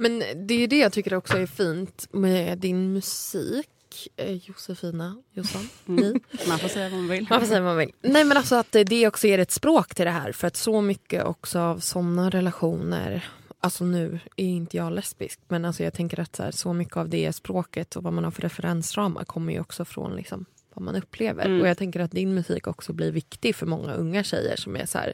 Men 0.00 0.18
det 0.46 0.54
är 0.54 0.68
det 0.68 0.78
jag 0.78 0.92
tycker 0.92 1.14
också 1.14 1.36
är 1.36 1.46
fint 1.46 2.06
med 2.10 2.58
din 2.58 2.92
musik. 2.92 3.68
Eh, 4.16 4.32
Josefina 4.32 5.22
Jossan. 5.32 5.68
Mm. 5.88 6.20
Man 6.48 6.58
får 6.58 6.68
säga 6.68 6.88
vad 6.88 6.98
man 6.98 7.08
vill. 7.08 7.26
Man 7.30 7.40
får 7.40 7.46
säga 7.46 7.60
vad 7.60 7.70
man 7.70 7.78
vill. 7.78 7.92
Nej 8.02 8.24
men 8.24 8.36
alltså 8.36 8.56
att 8.56 8.76
det 8.86 9.06
också 9.06 9.26
ger 9.26 9.38
ett 9.38 9.50
språk 9.50 9.94
till 9.94 10.04
det 10.04 10.10
här. 10.10 10.32
För 10.32 10.46
att 10.46 10.56
så 10.56 10.80
mycket 10.80 11.24
också 11.24 11.58
av 11.58 11.78
såna 11.78 12.30
relationer 12.30 13.30
Alltså 13.62 13.84
nu 13.84 14.20
är 14.36 14.44
inte 14.44 14.76
jag 14.76 14.92
lesbisk 14.92 15.40
men 15.48 15.64
alltså 15.64 15.82
jag 15.82 15.92
tänker 15.92 16.20
att 16.20 16.36
så, 16.36 16.42
här, 16.42 16.50
så 16.50 16.72
mycket 16.72 16.96
av 16.96 17.08
det 17.08 17.32
språket 17.32 17.96
och 17.96 18.02
vad 18.02 18.12
man 18.12 18.24
har 18.24 18.30
för 18.30 18.42
referensramar 18.42 19.24
kommer 19.24 19.52
ju 19.52 19.60
också 19.60 19.84
från 19.84 20.16
liksom, 20.16 20.44
vad 20.74 20.84
man 20.84 20.96
upplever. 20.96 21.44
Mm. 21.44 21.60
Och 21.60 21.68
jag 21.68 21.78
tänker 21.78 22.00
att 22.00 22.10
din 22.10 22.34
musik 22.34 22.66
också 22.66 22.92
blir 22.92 23.12
viktig 23.12 23.56
för 23.56 23.66
många 23.66 23.94
unga 23.94 24.24
tjejer 24.24 24.56
som 24.56 24.76
är 24.76 24.86
så 24.86 24.98
här 24.98 25.12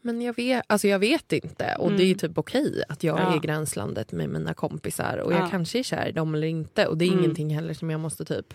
men 0.00 0.22
jag 0.22 0.36
vet, 0.36 0.64
alltså 0.66 0.88
jag 0.88 0.98
vet 0.98 1.32
inte 1.32 1.76
och 1.78 1.90
det 1.92 2.02
är 2.02 2.06
Mm. 2.06 2.18
typ 2.18 2.38
okej 2.38 2.82
att 2.88 3.02
jag 3.04 3.18
Ja. 3.20 3.32
är 3.32 3.36
i 3.36 3.38
gränslandet 3.38 4.12
med 4.12 4.28
mina 4.28 4.54
kompisar 4.54 5.16
och 5.18 5.32
Ja. 5.32 5.38
jag 5.38 5.50
kanske 5.50 5.78
är 5.78 5.82
kär 5.82 6.06
i 6.08 6.12
dem 6.12 6.34
eller 6.34 6.46
inte 6.46 6.86
och 6.86 6.98
det 6.98 7.04
är 7.04 7.08
Mm. 7.08 7.18
ingenting 7.24 7.54
heller 7.54 7.74
som 7.74 7.90
jag 7.90 8.00
måste 8.00 8.24
typ 8.24 8.54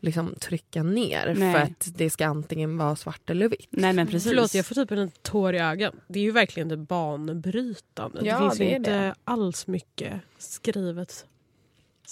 liksom 0.00 0.34
trycka 0.40 0.82
ner 0.82 1.34
Nej. 1.38 1.52
för 1.54 1.60
att 1.60 1.88
det 1.98 2.10
ska 2.10 2.26
antingen 2.26 2.78
vara 2.78 2.96
svart 2.96 3.30
eller 3.30 3.48
vitt. 3.48 3.66
Nej 3.70 3.92
men 3.92 4.06
precis. 4.06 4.28
Förlåt, 4.28 4.54
jag 4.54 4.66
får 4.66 4.74
typ 4.74 4.90
en 4.90 5.10
tår 5.22 5.54
i 5.54 5.58
ögat. 5.58 5.94
Det 6.08 6.18
är 6.18 6.22
ju 6.22 6.30
verkligen 6.30 6.68
det 6.68 6.76
banbrytande. 6.76 8.20
Ja, 8.24 8.34
det 8.34 8.40
finns 8.44 8.58
det 8.58 8.70
inte 8.76 8.90
det. 8.90 9.14
allt 9.24 9.66
mycket 9.66 10.12
skrivet 10.38 11.26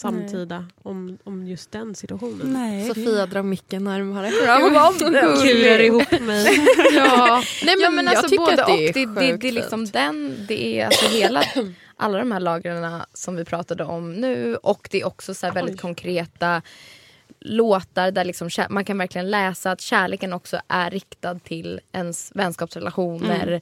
samtida 0.01 0.67
om, 0.83 1.19
om 1.25 1.47
just 1.47 1.73
den 1.73 1.95
situationen. 1.95 2.53
Nej, 2.53 2.89
Sofia 2.89 3.27
drar 3.27 3.43
micken 3.43 3.85
närmare. 3.85 4.31
Kurar 4.31 5.81
ihop 5.81 6.21
mig. 6.21 6.45
ja. 6.93 7.43
Nej, 7.65 7.77
men 7.77 7.81
ja, 7.81 7.91
men 7.91 8.09
alltså 8.09 8.25
jag 8.25 8.31
tycker 8.31 8.45
både 8.45 8.65
att 8.65 8.69
det 8.69 8.89
är 8.89 8.93
och. 8.93 9.15
Det, 9.15 9.27
det, 9.27 9.37
det 9.37 9.49
är 9.49 9.53
liksom 9.53 9.87
den, 9.87 10.37
det 10.49 10.81
är 10.81 10.87
alltså 10.87 11.07
hela, 11.07 11.45
alla 11.97 12.19
de 12.19 12.33
här 12.33 12.41
lagren 12.41 13.01
som 13.15 13.37
vi 13.37 13.45
pratade 13.45 13.85
om 13.85 14.13
nu 14.13 14.57
och 14.57 14.89
det 14.91 15.01
är 15.01 15.07
också 15.07 15.35
så 15.35 15.47
här 15.47 15.55
väldigt 15.55 15.75
Oj. 15.75 15.81
konkreta 15.81 16.63
låtar 17.41 18.11
där 18.11 18.25
liksom, 18.25 18.51
man 18.71 18.85
kan 18.85 18.99
verkligen 18.99 19.31
läsa 19.31 19.71
att 19.71 19.81
kärleken 19.81 20.33
också 20.33 20.61
är 20.69 20.91
riktad 20.91 21.35
till 21.35 21.81
ens 21.93 22.33
vänskapsrelationer. 22.35 23.61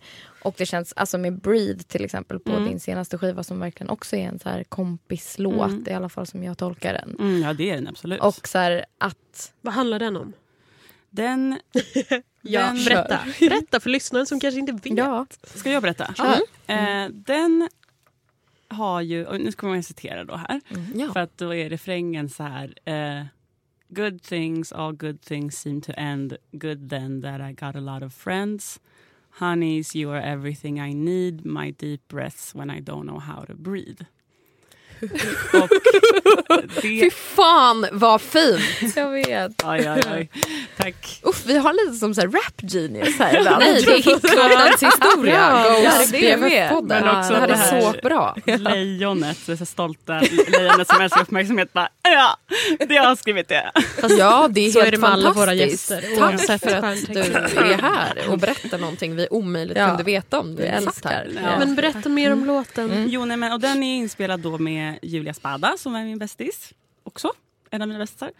Och 0.49 0.55
det 0.59 0.67
känns, 0.67 0.93
alltså 0.97 1.19
med 1.19 1.41
Breathe 1.41 1.83
till 1.83 2.05
exempel 2.05 2.39
på 2.41 2.51
Mm. 2.53 2.65
din 2.69 2.81
senaste 2.81 3.19
skiva 3.19 3.43
som 3.43 3.61
verkligen 3.61 3.91
också 3.91 4.17
är 4.17 4.29
en 4.29 4.39
så 4.39 4.49
här 4.49 4.65
kompislåt 4.65 5.71
Mm. 5.71 5.85
i 5.89 5.93
alla 5.93 6.09
fall 6.09 6.27
som 6.27 6.45
jag 6.45 6.59
tolkar 6.59 6.93
den. 6.93 7.17
Mm, 7.19 7.43
ja 7.43 7.53
det 7.53 7.71
är 7.71 7.75
den 7.75 7.89
absolut. 7.89 8.21
Och 8.21 8.49
så 8.49 8.59
här 8.59 8.85
att 8.99 9.53
Vad 9.61 9.75
handlar 9.75 9.99
den 9.99 10.17
om? 10.17 10.33
den, 11.11 11.59
Ja, 12.43 12.61
den 12.67 12.85
berätta. 12.85 13.21
berätta 13.41 13.81
för 13.81 13.91
lyssnaren 13.91 14.27
som 14.27 14.41
kanske 14.41 14.61
inte 14.61 14.73
vet. 14.73 14.87
Ja. 14.99 15.27
Ska 15.55 15.71
jag 15.71 15.83
berätta? 15.83 16.15
Kör. 16.15 16.39
Eh, 16.75 17.09
den 17.09 17.69
har 18.69 19.01
ju, 19.01 19.27
och 19.27 19.41
nu 19.41 19.53
ska 19.53 19.67
man 19.67 19.83
citera 19.83 20.25
då 20.25 20.37
här. 20.37 20.61
Ja. 20.95 21.13
För 21.13 21.21
att 21.21 21.39
då 21.39 21.55
är 21.55 21.71
refrängen 21.71 22.29
så 22.29 22.43
här. 22.43 22.75
Eh, 22.85 23.25
good 23.89 24.23
things, 24.23 24.73
all 24.73 24.93
good 24.97 25.21
things 25.21 25.57
seem 25.61 25.81
to 25.81 25.93
end. 25.97 26.37
Good 26.53 26.91
then 26.91 27.23
that 27.23 27.41
I 27.41 27.53
got 27.53 27.77
a 27.77 27.81
lot 27.81 28.03
of 28.03 28.15
friends. 28.15 28.81
Honeys, 29.39 29.95
you 29.95 30.11
are 30.11 30.21
everything 30.21 30.81
I 30.81 30.93
need. 30.93 31.47
My 31.47 31.71
deep 31.71 32.01
breaths 32.09 32.57
when 32.57 32.71
I 32.71 32.81
don't 32.81 33.07
know 33.07 33.21
how 33.21 33.43
to 33.43 33.55
breathe. 33.55 34.01
och 35.63 35.69
Fy 36.83 37.01
det... 37.01 37.11
fan 37.15 37.87
vad 37.93 38.21
fint! 38.21 38.97
Jag 38.97 39.11
vet. 39.11 39.53
Oj, 39.65 39.91
oj, 39.91 40.03
oj. 40.15 40.29
Tack. 40.77 41.21
Uff, 41.23 41.43
vi 41.47 41.59
har 41.59 41.73
lite 41.87 41.99
som 41.99 42.15
så 42.15 42.21
här 42.21 42.29
rap 42.29 42.73
genius 42.73 43.19
här 43.19 43.37
ibland. 43.41 43.59
Nej, 43.59 43.83
det 43.83 43.93
är 43.93 43.97
hitlåtens 44.03 44.83
historia. 44.83 45.35
Ja, 45.35 45.63
Go 45.71 45.77
ja, 45.85 45.93
det 46.11 46.31
är 46.31 46.37
det. 46.37 46.47
BFF-podden. 46.47 46.89
Men 47.05 47.17
också 47.19 47.33
det 47.33 47.39
här 47.39 47.47
det 47.47 47.53
är 47.53 47.57
här- 47.57 47.81
så 47.93 47.95
bra. 48.03 48.37
Lejonet, 48.47 49.39
det 49.47 49.57
så 49.57 49.67
stolta 49.67 50.21
lejonet 50.49 50.89
som 50.89 51.01
älskar 51.01 51.23
uppmärksamhet. 51.23 51.73
Bara, 51.73 51.89
ja, 52.03 52.37
det 52.89 52.97
har 52.97 53.05
jag 53.05 53.19
skrivit 53.19 53.49
det. 53.49 53.71
Ja, 54.19 54.49
det 54.51 54.61
är 54.67 54.71
Så 54.71 54.79
är 54.79 54.83
helt 54.83 54.95
det 54.95 55.01
med 55.01 55.11
alla 55.11 55.33
våra 55.33 55.55
gäster, 55.55 56.05
Tack 56.19 56.41
för 56.61 56.77
att 56.77 57.07
du 57.15 57.21
är 57.73 57.83
här 57.83 58.29
och 58.31 58.39
berättar 58.39 58.79
någonting 58.79 59.17
vi 59.17 59.29
omöjligt 59.31 59.79
Ja. 59.79 59.89
kunde 59.89 60.03
veta 60.03 60.41
om. 60.41 60.57
Vi 60.57 60.63
älskar. 60.67 61.11
här. 61.11 61.29
Ja. 61.43 61.59
Men 61.59 61.75
berätta 61.75 62.09
mer 62.09 62.33
om 62.33 62.45
låten. 62.45 62.91
Mm. 62.91 63.09
Jo, 63.09 63.25
nej, 63.25 63.37
men, 63.37 63.53
och 63.53 63.61
den 63.61 63.83
är 63.83 63.97
inspelad 63.97 64.41
då 64.41 64.59
med 64.59 64.88
Julia 65.03 65.35
Spada 65.35 65.75
som 65.79 65.95
är 65.95 66.05
min 66.05 66.19
bästis 66.19 66.73
också. 67.03 67.33
En 67.71 67.83
av 67.83 67.89
mina 67.89 68.01
bästisar. 68.01 68.31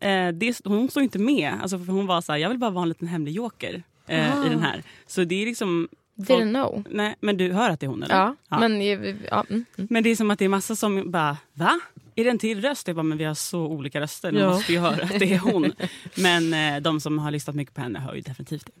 Eh, 0.00 0.28
det, 0.28 0.60
hon 0.64 0.90
står 0.90 1.02
inte 1.02 1.18
med, 1.18 1.52
alltså, 1.62 1.78
för 1.78 1.92
hon 1.92 2.06
var 2.06 2.20
så 2.20 2.32
här, 2.32 2.38
jag 2.38 2.48
vill 2.48 2.58
bara 2.58 2.70
vara 2.70 2.82
en 2.82 2.88
liten 2.88 3.08
hemlig 3.08 3.32
joker 3.32 3.82
eh, 4.06 4.38
Ah. 4.42 4.46
i 4.46 4.48
den 4.48 4.62
här. 4.62 4.82
Så 5.06 5.24
det 5.24 5.42
är 5.42 5.46
liksom... 5.46 5.88
Didn't 6.16 6.50
know. 6.50 6.84
Nej, 6.90 7.14
men 7.20 7.36
du 7.36 7.52
hör 7.52 7.70
att 7.70 7.80
det 7.80 7.86
är 7.86 7.88
hon 7.88 8.02
eller? 8.02 8.14
Ja, 8.16 8.36
Ja. 8.48 8.58
men 8.58 8.80
ju- 8.82 9.16
ja, 9.30 9.44
mm, 9.50 9.64
mm. 9.78 9.88
Men 9.90 10.02
det 10.02 10.10
är 10.10 10.16
som 10.16 10.30
att 10.30 10.38
det 10.38 10.44
är 10.44 10.48
massa 10.48 10.76
som 10.76 11.10
bara, 11.10 11.36
va? 11.52 11.80
Är 12.16 12.24
det 12.24 12.30
en 12.30 12.38
till 12.38 12.60
röst? 12.60 12.86
Jag 12.86 12.96
bara, 12.96 13.02
men 13.02 13.18
vi 13.18 13.24
har 13.24 13.34
så 13.34 13.66
olika 13.66 14.00
röster, 14.00 14.32
ni 14.32 14.40
Ja. 14.40 14.48
måste 14.50 14.72
ju 14.72 14.78
höra 14.78 15.02
att 15.04 15.18
det 15.18 15.34
är 15.34 15.38
hon. 15.38 15.72
men 16.16 16.54
eh, 16.54 16.82
de 16.82 17.00
som 17.00 17.18
har 17.18 17.30
lyssnat 17.30 17.56
mycket 17.56 17.74
på 17.74 17.80
henne 17.80 17.98
hör 17.98 18.14
ju 18.14 18.20
definitivt 18.20 18.66
det. 18.66 18.72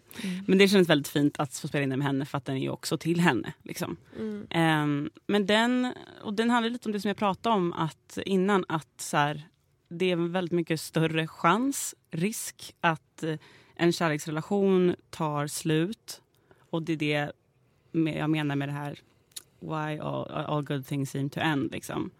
Men 0.46 0.58
det 0.58 0.68
känns 0.68 0.88
väldigt 0.88 1.08
fint 1.08 1.40
att 1.40 1.56
få 1.58 1.68
spela 1.68 1.82
in 1.84 1.90
den 1.90 1.98
med 1.98 2.06
henne 2.06 2.24
för 2.26 2.38
att 2.38 2.44
den 2.44 2.56
är 2.56 2.60
ju 2.60 2.68
också 2.70 2.98
till 2.98 3.20
henne. 3.20 3.52
Liksom. 3.62 3.96
Ehm, 4.50 5.10
men 5.26 5.46
den, 5.46 5.92
och 6.22 6.34
den 6.34 6.50
handlar 6.50 6.70
lite 6.70 6.88
om 6.88 6.92
det 6.92 7.00
som 7.00 7.08
jag 7.08 7.16
pratade 7.16 7.54
om 7.56 7.72
att, 7.72 8.18
innan, 8.26 8.64
att 8.68 8.88
så 9.00 9.16
här, 9.16 9.42
det 9.88 10.10
är 10.10 10.16
väldigt 10.16 10.52
mycket 10.52 10.80
större 10.80 11.26
chans, 11.26 11.94
risk 12.10 12.74
att 12.80 13.22
eh, 13.22 13.34
en 13.76 13.92
kärleksrelation 13.92 14.94
tar 15.10 15.46
slut. 15.46 16.20
Och 16.70 16.82
det 16.82 16.92
är 16.92 16.96
det 16.96 17.32
jag 18.16 18.30
menar 18.30 18.56
med 18.56 18.68
det 18.68 18.72
här 18.72 18.98
why 19.60 19.98
all, 19.98 20.30
all 20.30 20.62
good 20.62 20.86
things 20.86 21.10
seem 21.10 21.30
to 21.30 21.40
end. 21.40 21.72
Liksom. 21.72 22.10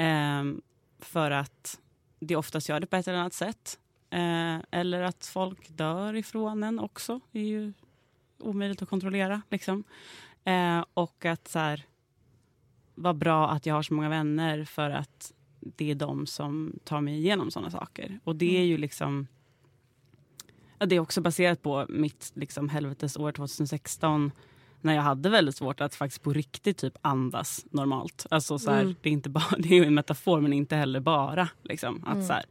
Ehm, 0.00 0.62
för 0.98 1.30
att 1.30 1.80
det 2.20 2.36
oftast 2.36 2.68
gör 2.68 2.80
det 2.80 2.86
på 2.86 2.96
ett 2.96 3.08
eller 3.08 3.18
annat 3.18 3.32
sätt. 3.32 3.78
Eh, 4.10 4.58
eller 4.70 5.02
att 5.02 5.26
folk 5.26 5.68
dör 5.68 6.14
ifrån 6.16 6.62
en 6.62 6.78
också. 6.78 7.20
Det 7.32 7.40
är 7.40 7.44
ju 7.44 7.72
omöjligt 8.38 8.82
att 8.82 8.88
kontrollera. 8.88 9.42
Liksom. 9.50 9.84
Eh, 10.44 10.84
och 10.94 11.24
att 11.24 11.48
så 11.48 11.58
här, 11.58 11.84
vad 12.94 13.16
bra 13.16 13.50
att 13.50 13.66
jag 13.66 13.74
har 13.74 13.82
så 13.82 13.94
många 13.94 14.08
vänner 14.08 14.64
för 14.64 14.90
att 14.90 15.32
det 15.60 15.90
är 15.90 15.94
de 15.94 16.26
som 16.26 16.78
tar 16.84 17.00
mig 17.00 17.14
igenom 17.14 17.50
såna 17.50 17.70
saker. 17.70 18.20
Och 18.24 18.36
det 18.36 18.58
är 18.58 18.64
ju 18.64 18.78
liksom... 18.78 19.26
Det 20.78 20.96
är 20.96 21.00
också 21.00 21.20
baserat 21.20 21.62
på 21.62 21.86
mitt 21.88 22.32
liksom, 22.34 22.68
helvetesår 22.68 23.32
2016 23.32 24.32
när 24.80 24.94
jag 24.94 25.02
hade 25.02 25.28
väldigt 25.28 25.56
svårt 25.56 25.80
att 25.80 25.94
faktiskt 25.94 26.22
på 26.22 26.32
riktigt 26.32 26.78
typ 26.78 26.94
andas 27.00 27.66
normalt. 27.70 28.26
Alltså, 28.30 28.58
så 28.58 28.70
här, 28.70 28.80
Mm. 28.82 28.94
det, 29.02 29.08
är 29.08 29.12
inte 29.12 29.28
bara, 29.30 29.44
det 29.58 29.78
är 29.78 29.84
en 29.84 29.94
metafor 29.94 30.40
men 30.40 30.52
inte 30.52 30.76
heller 30.76 31.00
bara. 31.00 31.48
Liksom, 31.62 32.04
att 32.06 32.26
så 32.26 32.32
här, 32.32 32.44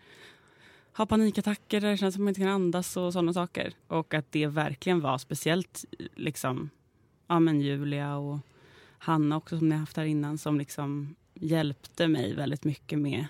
ha 0.97 1.05
panikattacker 1.05 1.81
där 1.81 1.89
det 1.89 1.97
känns 1.97 2.15
som 2.15 2.23
man 2.23 2.29
inte 2.29 2.41
kan 2.41 2.49
andas 2.49 2.97
och 2.97 3.13
sådana 3.13 3.33
saker. 3.33 3.73
Och 3.87 4.13
att 4.13 4.31
det 4.31 4.47
verkligen 4.47 5.01
var 5.01 5.17
speciellt 5.17 5.85
liksom, 6.15 6.69
ja, 7.27 7.39
men 7.39 7.61
Julia 7.61 8.15
och 8.15 8.39
Hanna 8.97 9.37
också 9.37 9.57
som 9.57 9.69
ni 9.69 9.75
haft 9.75 9.97
här 9.97 10.05
innan 10.05 10.37
som 10.37 10.57
liksom 10.57 11.15
hjälpte 11.33 12.07
mig 12.07 12.35
väldigt 12.35 12.63
mycket 12.63 12.99
med 12.99 13.25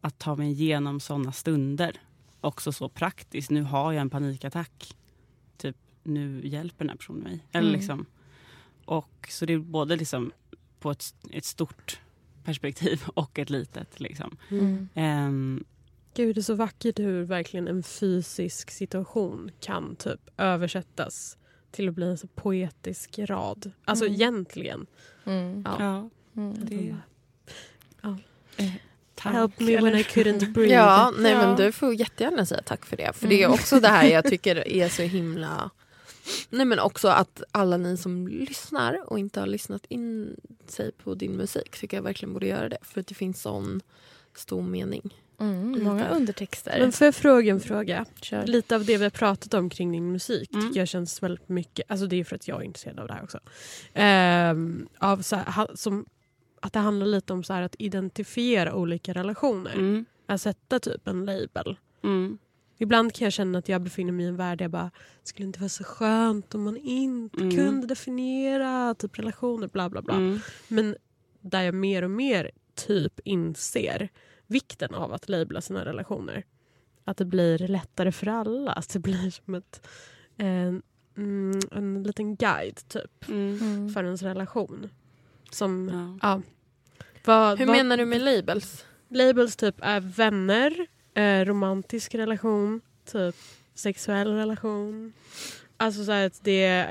att 0.00 0.18
ta 0.18 0.36
mig 0.36 0.50
igenom 0.50 1.00
sådana 1.00 1.32
stunder. 1.32 2.00
Också 2.40 2.72
så 2.72 2.88
praktiskt. 2.88 3.50
Nu 3.50 3.62
har 3.62 3.92
jag 3.92 4.00
en 4.00 4.10
panikattack. 4.10 4.94
Nu 6.08 6.40
hjälper 6.44 6.78
den 6.84 6.88
här 6.88 6.96
personen 6.96 7.22
mig. 7.22 7.44
Eller 7.52 7.68
Mm. 7.68 7.80
liksom, 7.80 8.06
och 8.84 9.26
så 9.30 9.46
det 9.46 9.52
är 9.52 9.58
både 9.58 9.96
liksom 9.96 10.32
på 10.80 10.90
ett, 10.90 11.14
ett 11.32 11.44
stort 11.44 12.00
perspektiv 12.44 13.02
och 13.14 13.38
ett 13.38 13.50
litet. 13.50 14.00
Liksom. 14.00 14.36
Mm. 14.50 14.88
Ehm, 14.94 15.64
Gud, 16.14 16.34
det 16.36 16.40
är 16.40 16.42
så 16.42 16.54
vackert 16.54 16.98
hur 16.98 17.22
verkligen 17.22 17.68
en 17.68 17.82
fysisk 17.82 18.70
situation 18.70 19.50
kan 19.60 19.96
typ 19.96 20.20
översättas 20.36 21.36
till 21.70 21.88
att 21.88 21.94
bli 21.94 22.06
en 22.06 22.18
så 22.18 22.26
poetisk 22.26 23.18
rad. 23.18 23.72
Alltså 23.84 24.04
Mm. 24.04 24.14
egentligen. 24.14 24.86
Mm. 25.24 25.62
Ja. 25.66 25.76
ja, 25.78 26.10
Mm. 26.42 26.54
det... 26.64 26.96
Ja. 28.02 28.16
Eh, 28.56 28.72
tack. 29.14 29.32
Help 29.32 29.60
me 29.60 29.76
when 29.80 29.94
I 29.94 30.02
couldn't 30.02 30.52
breathe. 30.52 30.74
Ja, 30.74 31.12
nej 31.18 31.32
Ja. 31.32 31.38
men 31.46 31.56
du 31.56 31.72
får 31.72 31.94
jättegärna 31.94 32.46
säga 32.46 32.62
tack 32.64 32.84
för 32.86 32.96
det. 32.96 33.12
För 33.16 33.28
det 33.28 33.42
är 33.42 33.48
också 33.48 33.80
det 33.80 33.88
här 33.88 34.04
jag 34.08 34.24
tycker 34.24 34.68
är 34.72 34.88
så 34.88 35.02
himla... 35.02 35.70
Nej 36.50 36.66
men 36.66 36.78
också 36.78 37.08
att 37.08 37.42
alla 37.52 37.76
ni 37.76 37.96
som 37.96 38.28
lyssnar 38.28 39.12
och 39.12 39.18
inte 39.18 39.40
har 39.40 39.46
lyssnat 39.46 39.84
in 39.88 40.36
sig 40.66 40.92
på 40.92 41.14
din 41.14 41.36
musik 41.36 41.70
tycker 41.80 41.96
jag 41.96 42.02
verkligen 42.04 42.32
borde 42.32 42.46
göra 42.46 42.68
det. 42.68 42.78
För 42.82 43.00
att 43.00 43.06
det 43.06 43.14
finns 43.14 43.42
sån 43.42 43.80
stor 44.34 44.62
mening. 44.62 45.14
Mm. 45.40 45.84
Många 45.84 46.08
undertexter. 46.08 46.80
Men 46.80 46.92
får 46.92 47.04
jag 47.04 47.14
fråga 47.14 47.52
en 47.52 47.60
fråga? 47.60 48.04
Kör. 48.20 48.46
Lite 48.46 48.74
av 48.76 48.84
det 48.84 48.96
vi 48.96 49.02
har 49.04 49.10
pratat 49.10 49.54
om 49.54 49.70
kring 49.70 49.92
din 49.92 50.12
musik 50.12 50.50
Mm. 50.52 50.66
tycker 50.66 50.80
jag 50.80 50.88
känns 50.88 51.22
väldigt 51.22 51.48
mycket, 51.48 51.90
alltså 51.90 52.06
det 52.06 52.16
är 52.20 52.24
för 52.24 52.36
att 52.36 52.48
jag 52.48 52.60
är 52.60 52.64
intresserad 52.64 52.98
av 53.00 53.06
det 53.06 53.12
här 53.14 53.22
också. 53.22 53.38
Ehm, 53.94 54.88
av 54.98 55.22
så 55.22 55.36
här, 55.36 55.68
som, 55.74 56.06
att 56.60 56.72
det 56.72 56.78
handlar 56.78 57.06
lite 57.06 57.32
om 57.32 57.44
så 57.44 57.52
här 57.52 57.62
att 57.62 57.74
identifiera 57.78 58.74
olika 58.74 59.12
relationer. 59.12 59.74
Mm, 59.74 60.04
Att 60.26 60.40
sätta 60.42 60.78
typ 60.80 61.08
en 61.08 61.24
label. 61.24 61.76
mm, 62.04 62.38
Ibland 62.78 63.12
kan 63.14 63.24
jag 63.26 63.32
känna 63.32 63.58
att 63.58 63.68
jag 63.68 63.82
befinner 63.82 64.12
mig 64.12 64.24
i 64.26 64.28
en 64.28 64.36
värld 64.36 64.58
där 64.58 64.64
jag 64.64 64.70
bara, 64.70 64.90
skulle 65.22 65.46
inte 65.46 65.60
vara 65.60 65.68
så 65.68 65.84
skönt 65.84 66.54
om 66.54 66.62
man 66.62 66.76
inte 66.76 67.40
Mm. 67.42 67.56
kunde 67.56 67.86
definiera 67.86 68.94
typ 68.94 69.18
relationer, 69.18 69.68
bla 69.68 69.88
bla 69.90 70.02
bla. 70.02 70.14
mm, 70.14 70.38
Men 70.68 70.96
där 71.40 71.62
jag 71.62 71.74
mer 71.74 72.02
och 72.04 72.10
mer 72.10 72.50
typ 72.74 73.20
inser 73.24 74.08
vikten 74.46 74.94
av 74.94 75.12
att 75.12 75.28
labla 75.28 75.60
sina 75.60 75.84
relationer. 75.84 76.44
Att 77.04 77.16
det 77.16 77.24
blir 77.24 77.58
lättare 77.58 78.12
för 78.12 78.26
alla. 78.26 78.72
Att 78.72 78.88
det 78.92 78.98
blir 78.98 79.30
som 79.30 79.54
ett, 79.54 79.86
en, 80.36 80.82
mm, 81.16 81.60
en 81.72 82.02
liten 82.02 82.36
guide 82.36 82.88
typ 82.88 83.28
Mm. 83.28 83.88
för 83.94 84.04
ens 84.04 84.22
relation. 84.22 84.88
Som, 85.50 85.88
Ja. 86.22 86.28
ja. 86.28 86.42
Vad, 87.24 87.58
Hur 87.58 87.66
vad, 87.66 87.76
menar 87.76 87.96
du 87.96 88.04
med 88.04 88.20
labels? 88.20 88.84
Labels 89.08 89.56
typ 89.56 89.74
är 89.82 90.00
vänner, 90.00 90.86
eh, 91.18 91.44
romantisk 91.44 92.14
relation, 92.14 92.80
typ 93.12 93.34
sexuell 93.74 94.28
relation. 94.34 95.12
Alltså 95.76 96.04
så 96.04 96.12
att 96.12 96.40
det... 96.44 96.86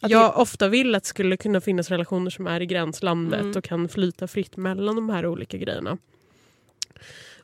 Att 0.00 0.10
Jag 0.10 0.38
ofta 0.38 0.68
vill 0.68 0.94
att 0.94 1.02
det 1.02 1.08
skulle 1.08 1.36
kunna 1.36 1.60
finnas 1.60 1.90
relationer 1.90 2.30
som 2.30 2.46
är 2.46 2.60
i 2.60 2.66
gränslandet 2.66 3.40
Mm. 3.40 3.56
och 3.56 3.64
kan 3.64 3.88
flyta 3.88 4.26
fritt 4.28 4.56
mellan 4.56 4.96
de 4.96 5.10
här 5.10 5.26
olika 5.26 5.56
grejerna. 5.56 5.98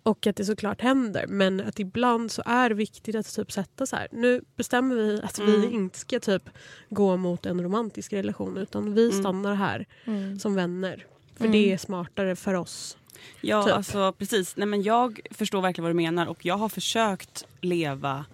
Och 0.03 0.27
att 0.27 0.37
det 0.37 0.45
såklart 0.45 0.81
händer 0.81 1.27
men 1.29 1.61
att 1.61 1.79
ibland 1.79 2.31
så 2.33 2.43
är 2.47 2.69
det 2.69 2.75
viktigt 2.75 3.15
att 3.17 3.35
typ 3.35 3.53
sätta 3.53 3.87
så 3.87 3.97
här. 3.97 4.09
Nu 4.13 4.41
bestämmer 4.57 4.95
vi 4.97 5.21
att 5.23 5.39
vi 5.39 5.55
Mm. 5.55 5.73
inte 5.75 5.99
ska 5.99 6.21
typ 6.21 6.43
gå 6.91 7.17
mot 7.17 7.47
en 7.47 7.63
romantisk 7.63 8.13
relation 8.13 8.57
utan 8.57 8.95
vi 8.95 9.09
Mm. 9.11 9.21
stannar 9.21 9.55
här 9.55 9.87
Mm. 10.05 10.39
som 10.39 10.55
vänner. 10.55 11.07
För 11.35 11.45
Mm. 11.45 11.53
det 11.53 11.73
är 11.73 11.79
smartare 11.79 12.37
för 12.37 12.55
oss. 12.55 12.98
Ja, 13.41 13.63
Typ. 13.63 13.75
alltså 13.75 14.13
precis. 14.13 14.57
Nej, 14.57 14.67
men 14.67 14.83
jag 14.83 15.21
förstår 15.31 15.61
verkligen 15.63 15.83
vad 15.85 15.91
du 15.91 15.97
menar 15.97 16.27
och 16.27 16.45
jag 16.47 16.57
har 16.57 16.69
försökt 16.69 17.45
leva 17.61 18.25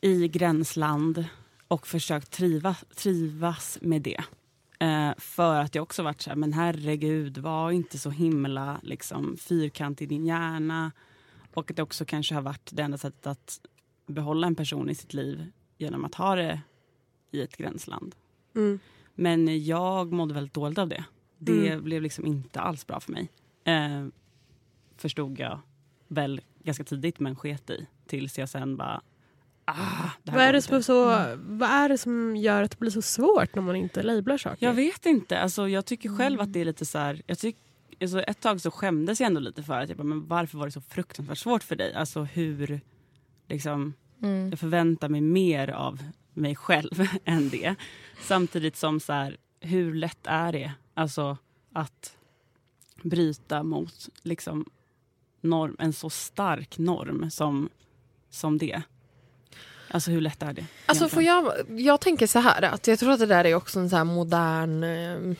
i 0.00 0.28
gränsland 0.28 1.24
och 1.68 1.86
försökt 1.86 2.30
triva, 2.30 2.76
trivas 2.96 3.78
med 3.82 4.02
det. 4.02 4.20
Eh, 4.78 5.10
för 5.18 5.54
att 5.60 5.74
jag 5.74 5.82
också 5.82 6.02
varit 6.02 6.20
så 6.22 6.30
här, 6.30 6.36
men 6.36 6.52
herregud, 6.52 7.38
var 7.38 7.70
inte 7.70 7.98
så 7.98 8.10
himla 8.10 8.80
liksom, 8.82 9.36
fyrkant 9.36 10.02
i 10.02 10.06
din 10.06 10.26
hjärna. 10.26 10.92
Och 11.54 11.70
att 11.70 11.76
det 11.76 11.82
också 11.82 12.04
kanske 12.04 12.34
har 12.34 12.42
varit 12.42 12.70
det 12.72 12.82
enda 12.82 12.98
sättet 12.98 13.26
att 13.26 13.60
behålla 14.06 14.46
en 14.46 14.54
person 14.54 14.90
i 14.90 14.94
sitt 14.94 15.14
liv 15.14 15.46
genom 15.78 16.04
att 16.04 16.14
ha 16.14 16.34
det 16.34 16.60
i 17.30 17.42
ett 17.42 17.56
gränsland. 17.56 18.14
Mm. 18.56 18.78
Men 19.14 19.64
jag 19.64 20.12
mådde 20.12 20.34
väldigt 20.34 20.54
dåligt 20.54 20.78
av 20.78 20.88
det. 20.88 21.04
Det 21.38 21.68
Mm. 21.68 21.84
blev 21.84 22.02
liksom 22.02 22.26
inte 22.26 22.60
alls 22.60 22.86
bra 22.86 23.00
för 23.00 23.12
mig. 23.12 23.28
Eh, 23.64 24.06
förstod 24.96 25.38
jag 25.38 25.60
väl 26.08 26.40
ganska 26.64 26.84
tidigt 26.84 27.20
men 27.20 27.36
sket 27.36 27.70
i. 27.70 27.86
Tills 28.06 28.38
jag 28.38 28.48
sen 28.48 28.76
bara... 28.76 29.00
Ah, 29.64 30.10
Vad 30.22 30.36
är, 30.42 30.52
det 30.52 30.62
som 30.62 30.76
är 30.76 30.80
så, 30.80 31.04
vad 31.36 31.70
är 31.70 31.88
det 31.88 31.98
som 31.98 32.36
gör 32.36 32.62
att 32.62 32.70
det 32.70 32.78
blir 32.78 32.90
så 32.90 33.02
svårt 33.02 33.54
när 33.54 33.62
man 33.62 33.76
inte 33.76 34.02
lablar 34.02 34.38
saker? 34.38 34.66
Jag 34.66 34.74
vet 34.74 35.06
inte. 35.06 35.40
Alltså, 35.40 35.68
jag 35.68 35.86
tycker 35.86 36.16
själv 36.16 36.40
att 36.40 36.52
det 36.52 36.60
är 36.60 36.64
lite 36.64 36.86
så 36.86 36.98
här... 36.98 37.22
Jag 37.26 37.38
tyck, 37.38 37.56
alltså, 38.00 38.20
ett 38.22 38.40
tag 38.40 38.60
så 38.60 38.70
skämdes 38.70 39.20
jag 39.20 39.26
ändå 39.26 39.40
lite 39.40 39.62
för 39.62 39.80
att 39.80 39.88
jag 39.88 39.98
bara, 39.98 40.04
men 40.04 40.26
varför 40.26 40.58
var 40.58 40.66
det 40.66 40.72
så 40.72 40.80
fruktansvärt 40.80 41.38
svårt 41.38 41.62
för 41.62 41.76
dig? 41.76 41.94
Alltså 41.94 42.22
hur... 42.22 42.80
Liksom, 43.48 43.94
Mm. 44.22 44.50
jag 44.50 44.58
förväntar 44.58 45.08
mig 45.08 45.20
mer 45.20 45.68
av 45.70 46.02
mig 46.34 46.56
själv 46.56 47.08
än 47.24 47.48
det. 47.48 47.74
Samtidigt 48.22 48.76
som 48.76 49.00
så 49.00 49.12
här, 49.12 49.36
hur 49.60 49.94
lätt 49.94 50.18
är 50.26 50.52
det 50.52 50.72
alltså, 50.94 51.36
att 51.72 52.16
bryta 53.02 53.62
mot 53.62 54.08
liksom, 54.22 54.64
norm, 55.40 55.76
en 55.78 55.92
så 55.92 56.10
stark 56.10 56.78
norm 56.78 57.30
som, 57.30 57.68
som 58.30 58.58
det? 58.58 58.82
Alltså 59.90 60.10
hur 60.10 60.20
lätt 60.20 60.42
är 60.42 60.52
det? 60.52 60.66
Alltså 60.86 61.08
får 61.08 61.22
jag, 61.22 61.52
jag 61.68 62.00
tänker 62.00 62.26
så 62.26 62.38
här 62.38 62.62
att 62.62 62.86
jag 62.86 62.98
tror 62.98 63.12
att 63.12 63.18
det 63.18 63.26
där 63.26 63.44
är 63.44 63.54
också 63.54 63.80
en 63.80 63.90
så 63.90 63.96
här 63.96 64.04
modern 64.04 64.84
eh, 64.84 65.36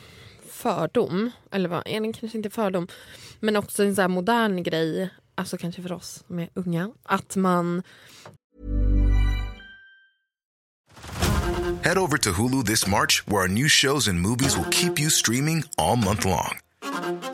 fördom. 0.47 1.31
Eller 1.51 1.69
vad, 1.69 1.83
är 1.85 2.01
det 2.01 2.13
kanske 2.13 2.37
inte 2.37 2.49
fördom. 2.49 2.87
Men 3.39 3.55
också 3.55 3.83
en 3.83 3.95
så 3.95 4.01
här 4.01 4.09
modern 4.09 4.63
grej, 4.63 5.09
alltså 5.35 5.57
kanske 5.57 5.81
för 5.81 5.91
oss 5.91 6.23
som 6.27 6.39
är 6.39 6.49
unga. 6.53 6.91
Att 7.03 7.35
man 7.35 7.83
Head 11.83 11.97
over 11.97 12.17
to 12.17 12.31
Hulu 12.31 12.63
this 12.63 12.87
March, 12.87 13.27
where 13.27 13.41
our 13.41 13.47
new 13.47 13.67
shows 13.67 14.07
and 14.07 14.21
movies 14.21 14.55
will 14.55 14.69
keep 14.69 14.99
you 14.99 15.09
streaming 15.09 15.63
all 15.77 15.95
month 15.95 16.25
long. 16.25 16.59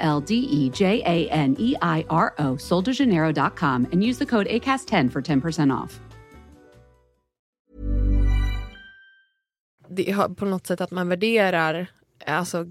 L 0.00 0.20
D 0.26 0.34
E 0.50 0.70
J 0.74 1.02
A 1.06 1.28
N 1.30 1.56
E 1.58 1.74
I 1.82 2.04
R 2.08 2.32
O, 2.38 2.56
soldejaneiro.com, 2.58 3.86
and 3.92 4.04
use 4.04 4.18
the 4.18 4.26
code 4.26 4.46
ACAST10 4.50 5.10
for 5.10 5.20
10% 5.22 5.84
off. 5.84 6.00
det 9.88 10.10
har 10.12 10.28
på 10.28 10.44
något 10.44 10.66
sätt 10.66 10.80
att 10.80 10.90
man 10.90 11.08
värderar 11.08 11.86
alltså, 12.26 12.64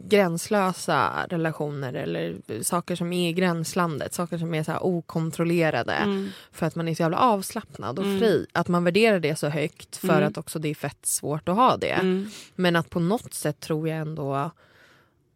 gränslösa 0.00 1.26
relationer 1.28 1.92
eller 1.92 2.36
saker 2.62 2.96
som 2.96 3.12
är 3.12 3.28
i 3.28 3.32
gränslandet, 3.32 4.14
saker 4.14 4.38
som 4.38 4.54
är 4.54 4.62
så 4.62 4.72
här 4.72 4.84
okontrollerade 4.84 5.92
Mm. 5.92 6.28
för 6.52 6.66
att 6.66 6.74
man 6.74 6.88
är 6.88 6.94
så 6.94 7.02
jävla 7.02 7.18
avslappnad 7.18 7.98
och 7.98 8.04
Mm. 8.04 8.18
fri. 8.18 8.46
Att 8.52 8.68
man 8.68 8.84
värderar 8.84 9.20
det 9.20 9.36
så 9.36 9.48
högt 9.48 9.96
för 9.96 10.16
Mm. 10.16 10.28
att 10.28 10.38
också 10.38 10.58
det 10.58 10.68
är 10.68 10.74
fett 10.74 11.06
svårt 11.06 11.48
att 11.48 11.56
ha 11.56 11.76
det. 11.76 11.90
Mm. 11.90 12.28
Men 12.54 12.76
att 12.76 12.90
på 12.90 13.00
något 13.00 13.34
sätt 13.34 13.60
tror 13.60 13.88
jag 13.88 13.98
ändå 13.98 14.50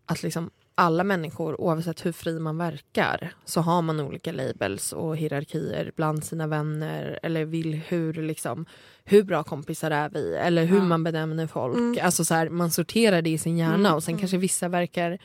att 0.07 0.23
liksom 0.23 0.51
alla 0.81 1.05
människor, 1.05 1.61
oavsett 1.61 2.07
hur 2.07 2.13
fri 2.13 2.39
man 2.39 2.59
verkar, 2.59 3.33
så 3.45 3.61
har 3.61 3.83
man 3.83 4.01
olika 4.01 4.33
labels 4.33 4.93
och 4.93 5.17
hierarkier 5.17 5.93
bland 5.97 6.25
sina 6.25 6.47
vänner 6.47 7.19
eller 7.23 7.45
vill 7.45 7.75
hur, 7.75 8.13
liksom, 8.15 8.67
hur 9.05 9.23
bra 9.23 9.43
kompisar 9.43 9.91
är 9.91 10.09
vi 10.09 10.35
eller 10.37 10.65
hur 10.65 10.77
Ja. 10.77 10.83
man 10.85 11.05
benämner 11.05 11.47
folk. 11.47 11.77
Mm. 11.77 11.99
Alltså 12.03 12.25
så 12.25 12.35
här, 12.35 12.49
man 12.49 12.71
sorterar 12.71 13.23
det 13.23 13.31
i 13.31 13.39
sin 13.39 13.59
hjärna 13.59 13.75
Mm, 13.75 13.95
och 13.95 14.03
sen 14.05 14.19
kanske 14.19 14.37
vissa 14.37 14.69
verkar 14.69 15.19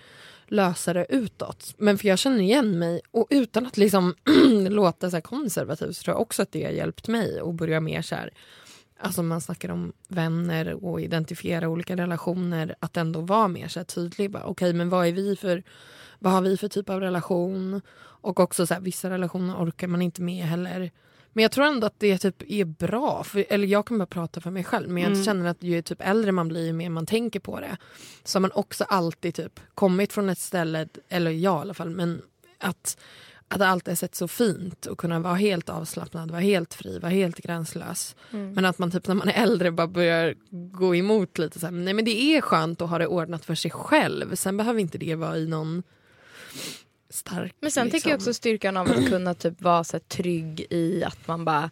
lösare 0.48 1.06
utåt. 1.10 1.74
Men 1.78 1.98
för 1.98 2.08
jag 2.08 2.20
känner 2.20 2.40
igen 2.42 2.80
mig 2.80 3.02
och 3.12 3.28
utan 3.30 3.66
att 3.66 3.78
liksom 3.78 4.14
låta 4.70 5.12
så 5.12 5.22
konservativ 5.22 5.92
så 5.92 6.04
tror 6.04 6.16
jag 6.16 6.22
också 6.22 6.42
att 6.42 6.52
det 6.52 6.64
har 6.64 6.72
hjälpt 6.72 7.08
mig 7.08 7.40
att 7.40 7.56
börja 7.56 7.80
mer 7.80 8.02
så 8.02 8.16
här 8.16 8.30
Alltså 9.00 9.24
man 9.24 9.42
snackar 9.42 9.70
om 9.70 9.94
vänner 10.08 10.84
och 10.86 11.02
identifiera 11.02 11.70
olika 11.70 11.96
relationer. 11.96 12.76
Att 12.80 12.98
ändå 12.98 13.22
vara 13.22 13.48
mer 13.48 13.68
så 13.68 13.80
här 13.80 13.86
tydlig. 13.86 14.36
Okej, 14.44 14.74
men 14.74 14.90
vad 14.90 15.08
är 15.08 15.12
vi 15.12 15.36
för... 15.36 15.64
Vad 16.20 16.34
har 16.34 16.42
vi 16.42 16.58
för 16.58 16.68
typ 16.68 16.90
av 16.90 17.00
relation? 17.00 17.82
Och 17.98 18.40
också 18.40 18.68
så 18.68 18.74
här, 18.74 18.82
vissa 18.82 19.10
relationer 19.10 19.56
orkar 19.56 19.88
man 19.88 20.02
inte 20.02 20.22
med 20.22 20.46
heller. 20.46 20.92
Men 21.34 21.42
jag 21.42 21.52
tror 21.52 21.66
ändå 21.66 21.88
att 21.88 22.00
det 22.00 22.18
typ 22.18 22.44
är 22.48 22.66
bra. 22.66 23.24
För, 23.24 23.46
eller 23.50 23.68
jag 23.68 23.88
kan 23.88 23.98
bara 23.98 24.06
prata 24.06 24.42
för 24.42 24.52
mig 24.52 24.64
själv. 24.64 24.90
Men 24.90 25.04
jag 25.04 25.12
Mm. 25.12 25.24
känner 25.24 25.50
att 25.50 25.64
ju 25.64 25.82
typ 25.82 26.02
äldre 26.02 26.32
man 26.32 26.48
blir, 26.48 26.66
ju 26.66 26.74
mer 26.74 26.90
man 26.90 27.06
tänker 27.06 27.40
på 27.40 27.60
det. 27.60 27.78
Så 28.24 28.38
har 28.38 28.42
man 28.42 28.52
också 28.52 28.84
alltid 28.84 29.36
typ 29.36 29.60
kommit 29.76 30.14
från 30.14 30.30
ett 30.30 30.40
ställe, 30.40 30.88
eller 31.10 31.32
jag 31.32 31.58
i 31.58 31.62
alla 31.62 31.74
fall, 31.74 31.90
men 31.90 32.22
att 32.58 32.98
att 33.48 33.62
alltid 33.62 33.92
har 33.92 33.96
sett 33.96 34.16
så 34.16 34.28
fint 34.28 34.88
att 34.88 34.98
kunna 34.98 35.20
vara 35.20 35.36
helt 35.36 35.70
avslappnad, 35.70 36.32
vara 36.32 36.42
helt 36.42 36.74
fri, 36.74 37.00
vara 37.00 37.12
helt 37.12 37.38
gränslös. 37.38 38.16
Mm. 38.34 38.54
Men 38.54 38.66
att 38.66 38.80
man 38.80 38.92
typ 38.92 39.08
när 39.08 39.16
man 39.16 39.30
är 39.30 39.44
äldre 39.44 39.72
bara 39.72 39.88
börjar 39.88 40.36
gå 40.50 40.96
emot 40.96 41.38
lite. 41.38 41.60
Så 41.60 41.66
här, 41.66 41.72
nej 41.72 41.94
men 41.94 42.06
det 42.06 42.22
är 42.22 42.42
skönt 42.42 42.82
att 42.82 42.90
ha 42.90 42.98
det 42.98 43.08
ordnat 43.08 43.46
för 43.46 43.56
sig 43.56 43.72
själv. 43.72 44.36
Sen 44.36 44.58
behöver 44.58 44.80
inte 44.80 44.98
det 44.98 45.16
vara 45.16 45.38
i 45.38 45.48
någon 45.48 45.84
stark... 47.10 47.56
Men 47.60 47.72
sen 47.72 47.92
tycker 47.92 48.10
jag 48.10 48.18
också 48.18 48.34
styrkan 48.34 48.78
av 48.78 48.92
att 48.92 49.06
kunna 49.10 49.34
typ 49.34 49.62
vara 49.62 49.84
så 49.84 50.00
trygg 50.00 50.68
i 50.70 51.04
att 51.04 51.28
man 51.28 51.46
bara 51.46 51.70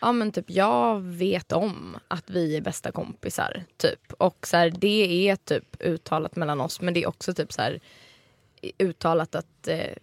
Ja 0.00 0.12
men 0.12 0.32
typ 0.32 0.50
jag 0.50 1.00
vet 1.00 1.52
om 1.52 1.96
att 2.08 2.30
vi 2.30 2.56
är 2.56 2.60
bästa 2.60 2.92
kompisar. 2.92 3.64
typ 3.76 4.12
Och 4.12 4.46
så 4.46 4.56
här, 4.56 4.70
det 4.70 5.28
är 5.28 5.36
typ 5.36 5.76
uttalat 5.80 6.36
mellan 6.36 6.60
oss 6.60 6.80
men 6.80 6.94
det 6.94 7.02
är 7.02 7.08
också 7.08 7.34
typ 7.34 7.52
så 7.52 7.62
här 7.62 7.80
uttalat 8.78 9.34
att 9.34 9.68
eh, 9.68 9.94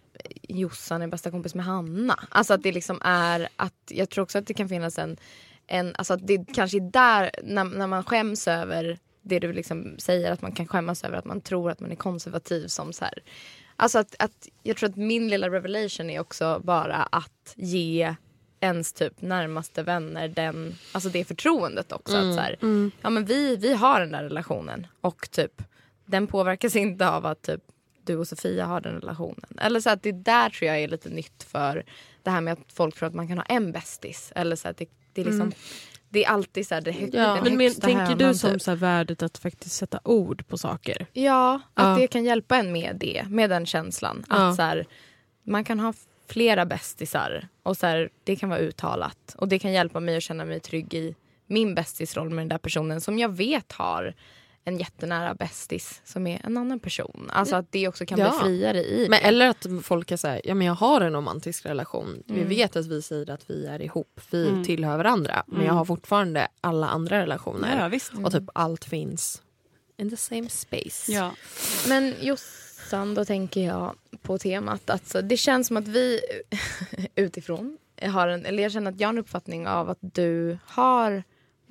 Jossan 0.42 1.02
är 1.02 1.06
bästa 1.06 1.30
kompis 1.30 1.54
med 1.54 1.64
Hanna. 1.64 2.18
Alltså 2.28 2.54
att 2.54 2.62
det 2.62 2.72
liksom 2.72 2.98
är 3.04 3.48
att 3.56 3.74
jag 3.90 4.10
tror 4.10 4.22
också 4.22 4.38
att 4.38 4.46
det 4.46 4.54
kan 4.54 4.68
finnas 4.68 4.98
en 4.98 5.16
en, 5.66 5.94
alltså 5.98 6.14
att 6.14 6.26
det 6.26 6.44
kanske 6.54 6.78
är 6.78 6.90
där 6.90 7.30
när, 7.42 7.64
när 7.64 7.86
man 7.86 8.04
skäms 8.04 8.48
över 8.48 8.98
det 9.22 9.38
du 9.38 9.52
liksom 9.52 9.94
säger 9.98 10.32
att 10.32 10.42
man 10.42 10.52
kan 10.52 10.66
skämmas 10.66 11.04
över 11.04 11.16
att 11.16 11.24
man 11.24 11.40
tror 11.40 11.70
att 11.70 11.80
man 11.80 11.92
är 11.92 11.96
konservativ 11.96 12.66
som 12.66 12.92
så 12.92 13.04
här. 13.04 13.22
Alltså 13.76 13.98
att, 13.98 14.14
att 14.18 14.48
jag 14.62 14.76
tror 14.76 14.88
att 14.88 14.96
min 14.96 15.28
lilla 15.28 15.50
revelation 15.50 16.10
är 16.10 16.20
också 16.20 16.60
bara 16.64 16.96
att 16.96 17.54
ge 17.56 18.14
ens 18.60 18.92
typ 18.92 19.22
närmaste 19.22 19.82
vänner 19.82 20.28
den, 20.28 20.74
alltså 20.92 21.08
det 21.08 21.24
förtroendet 21.24 21.92
också. 21.92 22.16
Att 22.16 22.34
så 22.34 22.40
här, 22.40 22.56
ja, 23.02 23.10
men 23.10 23.24
vi, 23.24 23.56
vi 23.56 23.74
har 23.74 24.00
den 24.00 24.12
där 24.12 24.22
relationen 24.22 24.86
och 25.00 25.30
typ 25.30 25.62
den 26.04 26.26
påverkas 26.26 26.76
inte 26.76 27.08
av 27.08 27.26
att 27.26 27.42
typ 27.42 27.62
du 28.06 28.16
och 28.16 28.28
Sofia 28.28 28.66
har 28.66 28.80
den 28.80 28.94
relationen. 29.00 29.58
Eller 29.60 29.80
så 29.80 29.90
att 29.90 30.02
det 30.02 30.12
där 30.12 30.50
tror 30.50 30.66
jag 30.68 30.80
är 30.80 30.88
lite 30.88 31.08
nytt 31.08 31.42
för 31.42 31.84
det 32.22 32.30
här 32.30 32.40
med 32.40 32.52
att 32.52 32.72
folk 32.72 32.96
tror 32.96 33.06
att 33.08 33.14
man 33.14 33.28
kan 33.28 33.38
ha 33.38 33.44
en 33.44 33.72
bästis. 33.72 34.32
Eller 34.36 34.56
så 34.56 34.68
att 34.68 34.76
det, 34.76 34.86
det 35.12 35.20
är 35.20 35.24
liksom 35.24 35.52
det 36.08 36.24
är 36.24 36.28
alltid 36.28 36.66
så 36.66 36.74
här, 36.74 36.82
det 36.82 36.92
hö- 36.92 37.08
Ja. 37.12 37.34
den 37.34 37.44
Men 37.44 37.52
men, 37.56 37.60
högsta 37.60 37.86
tänker 37.86 38.16
du 38.16 38.34
som 38.34 38.52
typ. 38.52 38.62
så 38.62 38.70
här, 38.70 38.76
värdet 38.78 39.22
att 39.22 39.38
faktiskt 39.38 39.74
sätta 39.76 40.00
ord 40.04 40.46
på 40.48 40.58
saker? 40.58 41.06
Ja, 41.12 41.60
att 41.74 41.84
Ja. 41.86 41.96
det 42.02 42.06
kan 42.06 42.24
hjälpa 42.24 42.56
en 42.56 42.72
med 42.72 42.96
det, 43.00 43.24
med 43.28 43.50
den 43.50 43.66
känslan. 43.66 44.24
Ja. 44.28 44.48
Att 44.48 44.56
så 44.56 44.62
här, 44.62 44.86
man 45.42 45.64
kan 45.64 45.80
ha 45.80 45.92
flera 46.28 46.66
bästisar 46.66 47.48
och 47.62 47.76
så 47.76 47.86
här, 47.86 48.10
det 48.24 48.36
kan 48.36 48.48
vara 48.48 48.58
uttalat. 48.60 49.34
Och 49.38 49.48
det 49.48 49.58
kan 49.58 49.72
hjälpa 49.72 50.00
mig 50.00 50.16
att 50.16 50.22
känna 50.22 50.44
mig 50.44 50.60
trygg 50.60 50.94
i 50.94 51.14
min 51.46 51.74
bästisroll 51.74 52.28
med 52.30 52.38
den 52.38 52.48
där 52.48 52.58
personen 52.58 53.00
som 53.00 53.18
jag 53.18 53.28
vet 53.28 53.72
har 53.72 54.14
en 54.64 54.78
jättenära 54.78 55.34
bästis 55.34 56.00
som 56.04 56.26
är 56.26 56.40
en 56.44 56.56
annan 56.56 56.80
person. 56.80 57.30
Alltså 57.32 57.56
att 57.56 57.72
det 57.72 57.88
också 57.88 58.06
kan 58.06 58.18
Ja. 58.18 58.28
bli 58.30 58.38
friare 58.38 58.78
i 58.84 59.06
Men 59.10 59.20
det. 59.20 59.26
eller 59.28 59.48
att 59.48 59.66
folk 59.82 60.10
är 60.10 60.16
såhär, 60.16 60.40
ja 60.44 60.54
men 60.54 60.66
jag 60.66 60.74
har 60.74 61.00
en 61.00 61.12
romantisk 61.12 61.66
relation. 61.66 62.22
Vi 62.26 62.34
Mm. 62.34 62.48
vet 62.48 62.76
att 62.76 62.86
vi 62.86 63.02
säger 63.02 63.30
att 63.30 63.50
vi 63.50 63.66
är 63.66 63.82
ihop, 63.82 64.20
vi 64.30 64.48
Mm. 64.48 64.64
tillhör 64.64 64.96
varandra. 64.96 65.44
Men 65.46 65.66
jag 65.66 65.72
har 65.72 65.84
fortfarande 65.84 66.48
alla 66.60 66.88
andra 66.88 67.18
relationer. 67.22 67.78
Ja, 67.80 67.88
visst. 67.88 68.12
Och 68.24 68.32
typ 68.32 68.44
allt 68.54 68.84
finns 68.84 69.42
in 69.96 70.10
the 70.10 70.16
same 70.16 70.48
space. 70.48 71.12
Ja. 71.12 71.32
Men 71.88 72.14
Jossan, 72.20 73.14
då 73.14 73.24
tänker 73.24 73.60
jag 73.60 73.94
på 74.22 74.38
temat. 74.38 74.90
Alltså, 74.90 75.22
det 75.22 75.36
känns 75.36 75.66
som 75.66 75.76
att 75.76 75.88
vi 75.88 76.20
utifrån 77.14 77.78
har 78.02 78.28
en, 78.28 78.46
eller 78.46 78.62
jag 78.62 78.72
känner 78.72 78.90
att 78.92 79.00
jag 79.00 79.08
har 79.08 79.12
en 79.12 79.18
uppfattning 79.18 79.66
av 79.68 79.90
att 79.90 79.98
du 80.00 80.58
har 80.66 81.22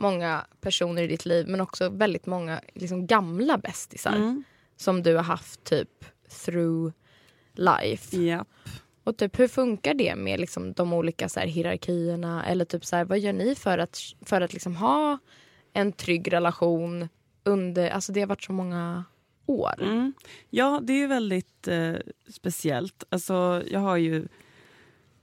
många 0.02 0.46
personer 0.62 1.04
i 1.04 1.08
ditt 1.08 1.26
liv 1.26 1.48
men 1.48 1.62
också 1.62 1.90
väldigt 1.90 2.26
många 2.26 2.62
liksom, 2.74 3.08
gamla 3.08 3.58
bästisar 3.58 4.16
Mm. 4.16 4.44
som 4.78 5.04
du 5.04 5.16
har 5.16 5.24
haft 5.24 5.64
typ 5.64 6.06
through 6.46 6.94
life. 7.54 8.18
Ja. 8.18 8.46
Och 9.04 9.18
typ 9.18 9.40
hur 9.40 9.48
funkar 9.48 9.94
det 9.94 10.16
med 10.16 10.40
liksom, 10.40 10.74
de 10.74 10.94
olika 10.94 11.30
så 11.30 11.40
här, 11.40 11.48
hierarkierna 11.48 12.46
eller 12.46 12.66
typ 12.66 12.86
så 12.86 12.96
här, 12.96 13.06
vad 13.06 13.20
gör 13.20 13.34
ni 13.34 13.56
för 13.56 13.78
att, 13.78 14.00
för 14.26 14.42
att 14.42 14.54
liksom, 14.54 14.76
ha 14.76 15.18
en 15.74 15.92
trygg 15.92 16.34
relation 16.34 17.10
under, 17.44 17.90
alltså 17.90 18.12
det 18.12 18.20
har 18.20 18.28
varit 18.28 18.44
så 18.44 18.54
många 18.54 19.04
år. 19.46 19.84
Mm. 19.84 20.14
Ja, 20.50 20.80
det 20.84 20.94
är 20.94 20.98
ju 20.98 21.08
väldigt 21.08 21.68
eh, 21.68 21.94
speciellt. 22.30 23.04
Alltså, 23.10 23.64
jag 23.72 23.80
har 23.80 23.98
ju 23.98 24.28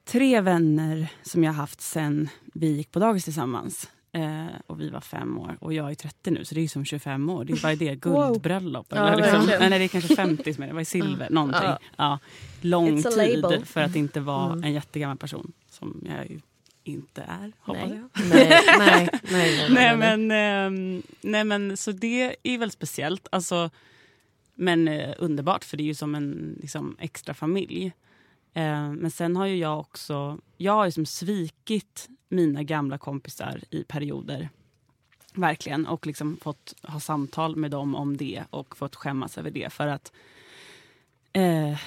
tre 0.04 0.40
vänner 0.40 1.12
som 1.22 1.44
jag 1.44 1.52
har 1.52 1.56
haft 1.56 1.80
sen 1.80 2.28
vi 2.54 2.66
gick 2.66 2.90
på 2.92 2.98
dagis 2.98 3.24
tillsammans. 3.24 3.90
Eh, 4.12 4.46
och 4.66 4.80
vi 4.80 4.90
var 4.90 5.00
fem 5.00 5.38
år 5.38 5.58
och 5.60 5.74
jag 5.74 5.90
är 5.90 5.94
30 5.94 6.30
nu 6.30 6.44
så 6.44 6.54
det 6.54 6.60
är 6.60 6.62
ju 6.62 6.68
som 6.68 6.84
25 6.84 7.30
år. 7.30 7.44
Det 7.44 7.52
är 7.52 7.62
bara 7.62 7.74
det 7.76 7.94
guldbröllop. 7.94 8.86
Ja, 8.90 8.96
eller 8.96 9.16
liksom, 9.16 9.46
verkligen. 9.46 9.70
nej, 9.70 9.78
det 9.78 9.84
är 9.84 9.88
kanske 9.88 10.16
50 10.16 10.54
som 10.54 10.62
är 10.62 10.68
det. 10.68 10.74
var 10.74 10.84
silver, 10.84 11.30
någonting. 11.30 11.60
Ja. 11.64 11.78
Ja. 11.96 12.18
Lång 12.60 13.02
tid 13.02 13.44
för 13.64 13.80
att 13.82 13.96
inte 13.96 14.20
vara 14.20 14.52
Mm. 14.52 14.64
en 14.64 14.72
jättegammal 14.72 15.16
person. 15.16 15.52
Som 15.70 16.04
jag 16.16 16.30
ju 16.30 16.40
inte 16.84 17.22
är, 17.22 17.52
hoppas 17.60 17.88
Nej. 17.88 18.00
jag. 18.14 18.26
Nej, 18.28 18.60
nej, 18.78 19.08
nej, 19.30 19.66
nej, 19.70 19.96
men, 20.16 20.30
ehm, 20.30 21.02
nej 21.20 21.44
men 21.44 21.76
så 21.76 21.92
det 21.92 22.36
är 22.42 22.58
väldigt 22.58 22.72
speciellt. 22.72 23.28
Alltså, 23.32 23.70
men 24.54 24.88
eh, 24.88 25.14
underbart 25.18 25.64
för 25.64 25.76
det 25.76 25.82
är 25.82 25.84
ju 25.86 25.94
som 25.94 26.14
en 26.14 26.58
liksom, 26.60 26.96
extra 27.00 27.34
familj. 27.34 27.92
Eh, 28.54 28.90
men 28.92 29.10
sen 29.10 29.36
har 29.36 29.46
ju 29.46 29.56
jag 29.56 29.80
också, 29.80 30.38
jag 30.56 30.72
har 30.72 30.84
ju 30.84 30.92
som 30.92 31.06
svikit 31.06 32.08
mina 32.28 32.62
gamla 32.62 32.98
kompisar 32.98 33.60
i 33.70 33.84
perioder. 33.84 34.48
Verkligen. 35.34 35.86
Och 35.86 36.06
liksom 36.06 36.36
fått 36.36 36.74
ha 36.82 37.00
samtal 37.00 37.56
med 37.56 37.70
dem 37.70 37.94
om 37.94 38.16
det 38.16 38.44
och 38.50 38.76
fått 38.76 38.96
skämmas 38.96 39.38
över 39.38 39.50
det. 39.50 39.72
För 39.72 39.86
att 39.86 40.12
eh, 41.32 41.78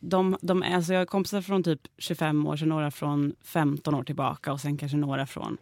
de, 0.00 0.36
de 0.40 0.62
är, 0.62 0.74
alltså 0.74 0.92
jag 0.92 1.00
har 1.00 1.06
kompisar 1.06 1.42
från 1.42 1.62
typ 1.62 1.88
25 1.98 2.46
år, 2.46 2.56
sen 2.56 2.68
några 2.68 2.90
från 2.90 3.34
15 3.40 3.94
år 3.94 4.04
tillbaka 4.04 4.52
och 4.52 4.60
sen 4.60 4.76
kanske 4.76 4.96
några 4.96 5.26
från 5.26 5.56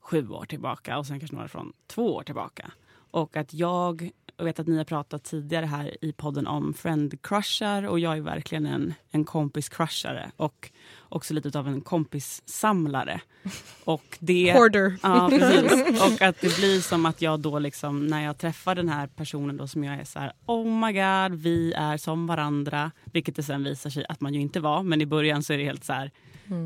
7 0.00 0.28
år 0.28 0.44
tillbaka 0.44 0.98
och 0.98 1.06
sen 1.06 1.20
kanske 1.20 1.36
några 1.36 1.48
från 1.48 1.72
2 1.86 2.14
år 2.14 2.22
tillbaka. 2.22 2.70
Och 3.10 3.36
att 3.36 3.54
jag, 3.54 4.10
jag 4.40 4.44
vet 4.44 4.58
att 4.58 4.66
ni 4.66 4.76
har 4.76 4.84
pratat 4.84 5.24
tidigare 5.24 5.66
här 5.66 6.04
i 6.04 6.12
podden 6.12 6.46
om 6.46 6.74
friend-crushar 6.74 7.86
och 7.86 8.00
jag 8.00 8.16
är 8.16 8.20
verkligen 8.20 8.66
en, 8.66 8.94
en 9.10 9.24
kompis-crushare 9.24 10.30
och 10.36 10.70
också 11.08 11.34
lite 11.34 11.58
av 11.58 11.68
en 11.68 11.80
kompissamlare. 11.80 13.20
Och 13.84 14.18
det... 14.20 14.52
Hoarder. 14.52 14.96
Ja, 15.02 15.28
precis. 15.30 16.02
Och 16.02 16.22
att 16.22 16.40
det 16.40 16.56
blir 16.56 16.80
som 16.80 17.06
att 17.06 17.22
jag 17.22 17.40
då 17.40 17.58
liksom, 17.58 18.06
när 18.06 18.24
jag 18.24 18.38
träffar 18.38 18.74
den 18.74 18.88
här 18.88 19.06
personen 19.06 19.56
då 19.56 19.66
som 19.66 19.84
jag 19.84 19.94
är 20.00 20.04
så 20.04 20.18
här, 20.18 20.32
oh 20.46 20.66
my 20.66 20.92
god, 20.92 21.40
vi 21.40 21.72
är 21.72 21.96
som 21.96 22.26
varandra. 22.26 22.90
Vilket 23.04 23.36
det 23.36 23.42
sen 23.42 23.64
visar 23.64 23.90
sig 23.90 24.04
att 24.08 24.20
man 24.20 24.34
ju 24.34 24.40
inte 24.40 24.60
var. 24.60 24.82
Men 24.82 25.00
i 25.00 25.06
början 25.06 25.42
så 25.42 25.52
är 25.52 25.58
det 25.58 25.64
helt 25.64 25.84
så 25.84 25.92
här, 25.92 26.10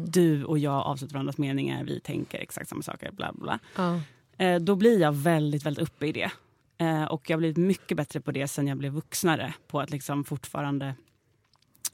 du 0.06 0.44
och 0.44 0.58
jag 0.58 0.82
avslutar 0.86 1.14
varandras 1.14 1.38
meningar, 1.38 1.84
vi 1.84 2.00
tänker 2.00 2.38
exakt 2.38 2.68
samma 2.68 2.82
saker, 2.82 3.12
bla 3.12 3.32
bla. 3.32 3.58
Ja. 3.76 4.00
Eh, 4.38 4.60
då 4.60 4.76
blir 4.76 5.00
jag 5.00 5.12
väldigt, 5.12 5.66
väldigt 5.66 5.82
uppe 5.82 6.06
i 6.06 6.12
det. 6.12 6.30
Eh, 6.78 7.04
och 7.04 7.30
jag 7.30 7.36
har 7.36 7.38
blivit 7.38 7.56
mycket 7.56 7.96
bättre 7.96 8.20
på 8.20 8.32
det 8.32 8.48
sen 8.48 8.66
jag 8.66 8.78
blev 8.78 8.92
vuxnare. 8.92 9.54
På 9.66 9.80
att 9.80 9.90
liksom 9.90 10.24
fortfarande 10.24 10.94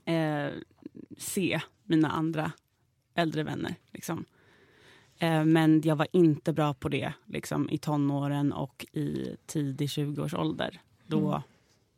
eh, 0.04 0.48
se 1.18 1.60
mina 1.84 2.10
andra 2.10 2.52
äldre 3.14 3.42
vänner. 3.42 3.74
Liksom. 3.90 4.24
Eh, 5.18 5.44
men 5.44 5.82
jag 5.84 5.96
var 5.96 6.06
inte 6.12 6.52
bra 6.52 6.74
på 6.74 6.88
det 6.88 7.12
liksom, 7.26 7.70
i 7.70 7.78
tonåren 7.78 8.52
och 8.52 8.86
i 8.92 9.36
tidig 9.46 9.86
20-årsålder. 9.88 10.80
Då 11.06 11.42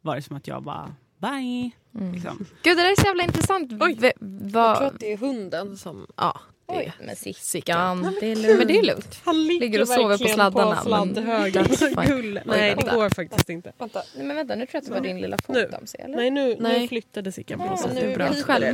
var 0.00 0.16
det 0.16 0.22
som 0.22 0.36
att 0.36 0.46
jag 0.46 0.62
bara, 0.62 0.94
bye. 1.18 1.70
Liksom. 2.12 2.38
Gud 2.38 2.76
det 2.76 2.82
där 2.82 2.90
är 2.90 3.00
så 3.00 3.06
jävla 3.06 3.22
intressant. 3.24 3.72
Oj. 3.80 3.96
V- 4.00 4.12
Jag 4.20 4.28
vad- 4.50 4.76
tror 4.76 4.86
att 4.88 5.00
det 5.00 5.12
är 5.12 5.16
hunden 5.16 5.76
som... 5.76 6.06
Ja, 6.16 6.40
Oj, 6.66 6.92
men 7.00 7.16
Sickan. 7.16 7.34
Sickan. 7.42 8.16
Det 8.20 8.26
är 8.32 8.36
lugnt. 8.36 8.58
Men 8.58 8.66
det 8.66 8.78
är 8.78 8.82
lugnt. 8.82 9.20
Han 9.24 9.46
Ligger 9.46 9.80
och 9.80 9.88
sover 9.88 10.18
på 10.18 10.24
sladdarna, 10.28 10.76
På 10.76 10.88
men 10.90 11.14
sladdhögen. 11.14 11.66
Gull. 12.06 12.40
Nej, 12.44 12.74
det 12.78 12.90
går 12.94 13.08
faktiskt 13.08 13.48
inte. 13.48 13.72
Vänta. 13.78 14.02
Nej, 14.16 14.26
men 14.26 14.36
vänta, 14.36 14.54
nu 14.54 14.66
tror 14.66 14.74
jag 14.74 14.78
att 14.80 14.86
det 14.86 14.92
var 14.92 15.00
din 15.00 15.20
lilla 15.20 15.38
fot 15.38 15.56
Nu. 15.56 15.68
de 15.80 15.86
ser, 15.86 15.98
eller? 16.04 16.16
Nej, 16.16 16.30
nu, 16.30 16.48
nu 16.48 16.56
Nej. 16.60 16.88
flyttade 16.88 17.32
Sickan 17.32 17.58
på 17.68 17.76
sig. 17.76 17.94
nu 17.94 18.00
Det 18.00 18.12
är 18.12 18.16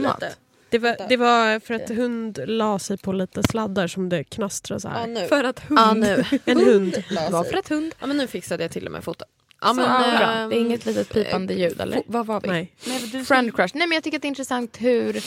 bra. 0.01 0.17
det. 0.21 0.35
Det 0.71 0.79
var, 0.79 0.97
det 1.09 1.17
var 1.17 1.61
för 1.61 1.75
att 1.75 1.89
hund 1.89 2.39
la 2.47 2.79
sig 2.79 2.99
på 2.99 3.13
lite 3.13 3.43
sladdar 3.43 3.87
som 3.87 4.09
det 4.09 4.25
knastrade 4.25 4.81
så 4.81 4.89
här. 4.89 5.01
Ja, 5.01 5.07
nu. 5.07 5.27
För 5.27 5.45
att 5.45 5.61
hund, 5.61 5.79
Ja, 5.81 5.95
nu. 5.95 6.25
en 6.45 6.59
hund. 6.61 7.03
Vad 7.31 7.47
för 7.47 7.57
ett 7.57 7.69
hund? 7.69 7.95
Ja, 8.01 8.07
men 8.07 8.17
nu 8.17 8.27
fixade 8.27 8.65
jag 8.65 8.71
till 8.71 8.87
och 8.87 8.93
med 8.93 9.05
foten. 9.05 9.29
Ja, 9.61 9.73
men, 9.73 9.85
ehm, 9.87 10.51
Det 10.51 10.57
är 10.57 10.61
inget 10.61 10.87
litet 10.87 11.09
pipande 11.13 11.55
ljud 11.55 11.81
eller? 11.81 12.03
Vad 12.07 12.27
var 12.27 12.41
vi? 12.41 12.49
Nej. 12.49 12.73
Friend 13.25 13.55
crush. 13.57 13.77
Nej 13.77 13.87
men 13.87 13.95
jag 13.97 14.05
tycker 14.05 14.19
att 14.19 14.23
det 14.23 14.27
är 14.27 14.31
intressant 14.31 14.77
hur 14.81 15.25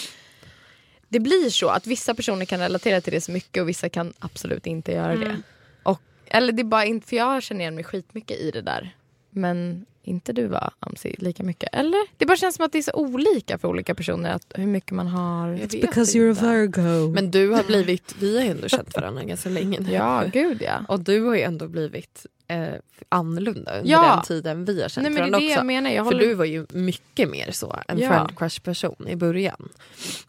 det 1.12 1.20
blir 1.20 1.50
så 1.50 1.68
att 1.68 1.88
vissa 1.88 2.16
personer 2.16 2.46
kan 2.46 2.60
relatera 2.60 3.02
till 3.02 3.14
det 3.14 3.22
så 3.22 3.32
mycket 3.32 3.62
och 3.62 3.70
vissa 3.70 3.90
kan 3.90 4.14
absolut 4.20 4.68
inte 4.68 4.92
göra 4.92 5.16
det. 5.16 5.42
Och, 5.84 6.02
eller 6.26 6.54
det 6.54 6.62
är 6.62 6.64
bara 6.64 6.86
inte, 6.86 7.08
för 7.08 7.16
jag 7.16 7.44
känner 7.44 7.62
igen 7.62 7.76
mig 7.76 7.84
skitmycket 7.84 8.40
i 8.40 8.52
det 8.52 8.62
där. 8.62 8.96
Men 9.30 9.86
inte 10.04 10.34
du 10.34 10.48
va, 10.48 10.74
Amsi, 10.80 11.16
lika 11.18 11.44
mycket? 11.44 11.70
Eller? 11.72 12.08
Det 12.18 12.26
bara 12.26 12.38
känns 12.38 12.56
som 12.56 12.66
att 12.66 12.72
det 12.72 12.78
är 12.78 12.82
så 12.82 12.94
olika 12.94 13.58
för 13.58 13.68
olika 13.68 13.96
personer 13.96 14.34
att 14.34 14.54
hur 14.56 14.68
mycket 14.68 14.92
man 14.92 15.08
har. 15.08 15.50
Vet 15.50 15.72
Because 15.72 16.18
you're 16.18 16.32
a. 16.32 16.52
Virgo. 16.52 17.12
Men 17.14 17.32
du 17.32 17.50
har 17.50 17.64
blivit, 17.64 18.16
vi 18.20 18.38
har 18.38 18.44
ju 18.44 18.52
ändå 18.52 18.68
känt 18.70 18.96
varandra 18.96 19.24
ganska 19.24 19.50
länge 19.50 19.80
nu. 19.80 19.92
Ja, 19.92 20.24
gud 20.34 20.62
ja. 20.62 20.86
Och 20.88 21.00
du 21.00 21.22
har 21.22 21.36
ju 21.36 21.42
ändå 21.42 21.68
blivit 21.68 22.26
eh, 22.52 22.74
annorlunda 23.10 23.78
under 23.80 23.92
Ja. 23.92 24.16
den 24.16 24.24
tiden 24.26 24.66
vi 24.66 24.82
har 24.82 24.90
känt 24.90 25.04
Nej 25.04 25.12
men 25.12 25.14
det 25.14 25.20
är 25.20 25.22
varandra 25.22 25.40
det 25.40 25.46
också. 25.46 25.56
jag 25.60 25.66
menar. 25.66 25.90
Jag 25.90 26.06
För 26.06 26.12
håller... 26.14 26.28
du 26.28 26.34
var 26.34 26.46
ju 26.46 26.66
mycket 26.70 27.30
mer 27.30 27.52
så, 27.52 27.80
en 27.88 28.00
Ja. 28.00 28.08
friend 28.10 28.38
crush 28.38 28.62
person 28.62 29.08
i 29.08 29.16
början. 29.16 29.70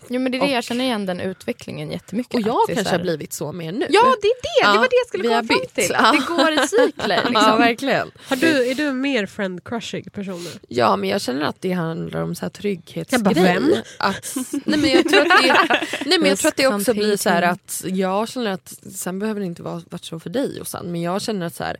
jo, 0.09 0.21
men 0.21 0.33
det 0.33 0.39
är 0.39 0.41
det 0.41 0.47
och- 0.47 0.53
jag 0.53 0.65
känner 0.65 0.85
igen 0.85 1.07
den 1.07 1.21
utvecklingen 1.21 1.91
jättemycket. 1.91 2.35
Och 2.35 2.41
jag 2.41 2.57
det 2.69 2.75
kanske 2.75 2.91
här- 2.91 2.99
har 2.99 3.03
blivit 3.05 3.33
så 3.33 3.53
mer 3.53 3.73
nu. 3.73 3.87
Ja 3.91 4.15
det 4.23 4.27
är 4.29 4.35
det, 4.35 4.39
det 4.43 4.61
Ja, 4.63 4.75
var 4.81 4.89
det 4.89 4.97
jag 4.97 5.07
skulle 5.09 5.23
komma 5.29 5.35
fram 5.37 5.47
bytt. 5.47 5.75
till. 5.75 5.91
Ja. 5.93 6.13
Det 6.13 6.35
går 6.35 6.53
i 6.53 6.69
cykler. 6.69 7.17
Liksom. 7.25 7.35
Ja, 7.35 7.57
verkligen. 7.57 8.11
Har 8.29 8.37
du, 8.37 8.71
är 8.71 8.75
du 8.75 8.87
en 8.87 9.01
mer 9.01 9.27
friend-crushig 9.27 10.11
person 10.13 10.45
nu? 10.45 10.51
Ja, 10.69 10.97
men 10.97 11.09
jag 11.09 11.21
känner 11.21 11.43
att 11.43 11.61
det 11.61 11.73
handlar 11.73 12.23
om 12.23 12.35
så 12.35 12.45
här 12.45 12.51
trygghetsgrej. 12.51 13.05
Jag 13.11 13.23
bara, 13.23 13.35
vem? 13.35 13.75
Att, 13.99 14.37
nej, 14.65 14.79
men 14.79 14.91
jag 14.91 15.09
tror 15.09 15.21
att 15.21 15.43
det, 15.43 15.79
nej, 16.07 16.19
men 16.19 16.29
jag 16.29 16.39
tror 16.39 16.49
att 16.49 16.57
det 16.57 16.67
också 16.67 16.95
blir 16.95 17.17
så 17.17 17.29
här 17.31 17.43
att 17.43 17.83
jag 17.87 18.29
känner 18.29 18.51
att, 18.51 18.75
sen 18.95 19.19
behöver 19.19 19.41
det 19.41 19.47
inte 19.47 19.63
vara 19.63 19.83
varit 19.91 20.05
så 20.05 20.21
för 20.21 20.31
dig 20.31 20.61
och 20.61 20.69
sen, 20.69 20.93
men 20.93 21.03
jag 21.03 21.23
känner 21.23 21.47
att 21.47 21.55
så 21.55 21.65
här, 21.65 21.77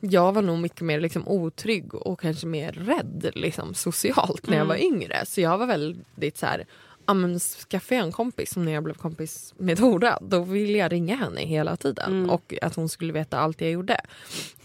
jag 0.00 0.32
var 0.32 0.42
nog 0.42 0.58
mycket 0.58 0.80
mer 0.80 1.00
liksom 1.00 1.28
otrygg 1.28 1.94
och 1.94 2.20
kanske 2.20 2.46
mer 2.46 2.72
rädd 2.72 3.30
liksom, 3.34 3.74
socialt 3.74 4.46
när 4.46 4.56
jag 4.56 4.64
var 4.64 4.76
yngre. 4.76 5.26
Så 5.26 5.40
jag 5.40 5.58
var 5.58 5.66
väldigt 5.66 6.38
så 6.38 6.46
här 6.46 6.66
ja, 7.06 7.14
men 7.14 7.40
skaffar 7.40 7.96
jag 7.96 8.04
en 8.04 8.12
kompis 8.12 8.50
som 8.52 8.64
när 8.64 8.72
jag 8.72 8.82
blev 8.84 8.94
kompis 8.94 9.54
med 9.58 9.78
Tora 9.78 10.18
då 10.20 10.40
ville 10.40 10.78
jag 10.78 10.92
ringa 10.92 11.16
henne 11.16 11.40
hela 11.40 11.76
tiden 11.76 12.12
Mm. 12.12 12.30
och 12.30 12.54
att 12.62 12.74
hon 12.74 12.88
skulle 12.88 13.12
veta 13.12 13.38
allt 13.38 13.60
jag 13.60 13.70
gjorde. 13.70 14.00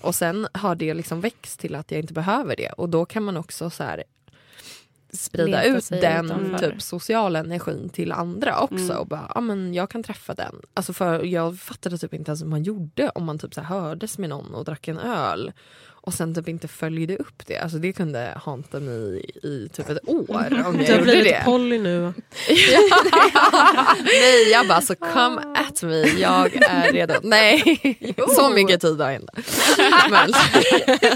Och 0.01 0.15
sen 0.15 0.47
har 0.53 0.75
det 0.75 0.93
liksom 0.93 1.21
växt 1.21 1.59
till 1.59 1.75
att 1.75 1.91
jag 1.91 1.99
inte 1.99 2.13
behöver 2.13 2.55
det 2.55 2.69
och 2.69 2.89
då 2.89 3.05
kan 3.05 3.23
man 3.23 3.37
också 3.37 3.69
så 3.69 3.83
här 3.83 4.03
sprida 5.13 5.63
Leta 5.63 5.77
ut 5.77 5.89
den 5.89 6.25
utanför. 6.25 6.57
typ 6.71 6.81
sociala 6.81 7.39
energin 7.39 7.89
till 7.89 8.11
andra 8.11 8.59
också 8.59 8.75
Mm. 8.83 8.97
och 8.97 9.07
bara, 9.07 9.31
ja 9.35 9.41
men 9.41 9.73
jag 9.73 9.89
kan 9.89 10.03
träffa 10.03 10.33
den. 10.33 10.55
Alltså 10.73 10.93
för 10.93 11.23
jag 11.23 11.59
fattade 11.59 11.97
typ 11.97 12.13
inte 12.13 12.29
ens 12.31 12.41
hur 12.41 12.47
man 12.47 12.63
gjorde 12.63 13.09
om 13.09 13.23
man 13.25 13.39
typ 13.39 13.53
så 13.53 13.61
här 13.61 13.79
hördes 13.79 14.17
med 14.17 14.29
någon 14.29 14.53
och 14.55 14.65
drack 14.65 14.87
en 14.87 14.99
öl 14.99 15.51
och 16.05 16.13
sen 16.13 16.35
typ 16.35 16.47
inte 16.47 16.67
följde 16.67 17.15
upp 17.17 17.47
det. 17.47 17.57
Alltså 17.57 17.77
det 17.77 17.93
kunde 17.93 18.33
hanta 18.45 18.79
mig 18.79 19.17
i, 19.17 19.47
i 19.47 19.69
typ 19.73 19.89
ett 19.89 20.09
år 20.09 20.23
om 20.29 20.35
jag 20.39 20.49
Du 20.49 20.63
har 20.63 20.71
gjorde 20.73 21.03
blivit 21.03 21.23
det. 21.23 21.41
Polly 21.45 21.79
nu. 21.79 22.01
Nej 24.03 24.51
jag 24.51 24.67
bara 24.67 24.81
så 24.81 24.95
come 24.95 25.41
at 25.55 25.83
me, 25.83 26.01
jag 26.01 26.55
är 26.55 26.91
redo. 26.91 27.13
Nej, 27.23 27.81
så 28.35 28.49
mycket 28.49 28.81
tid 28.81 29.01
har 29.01 29.11
jag 29.11 29.21
inte. 29.21 29.33
Men 30.09 30.31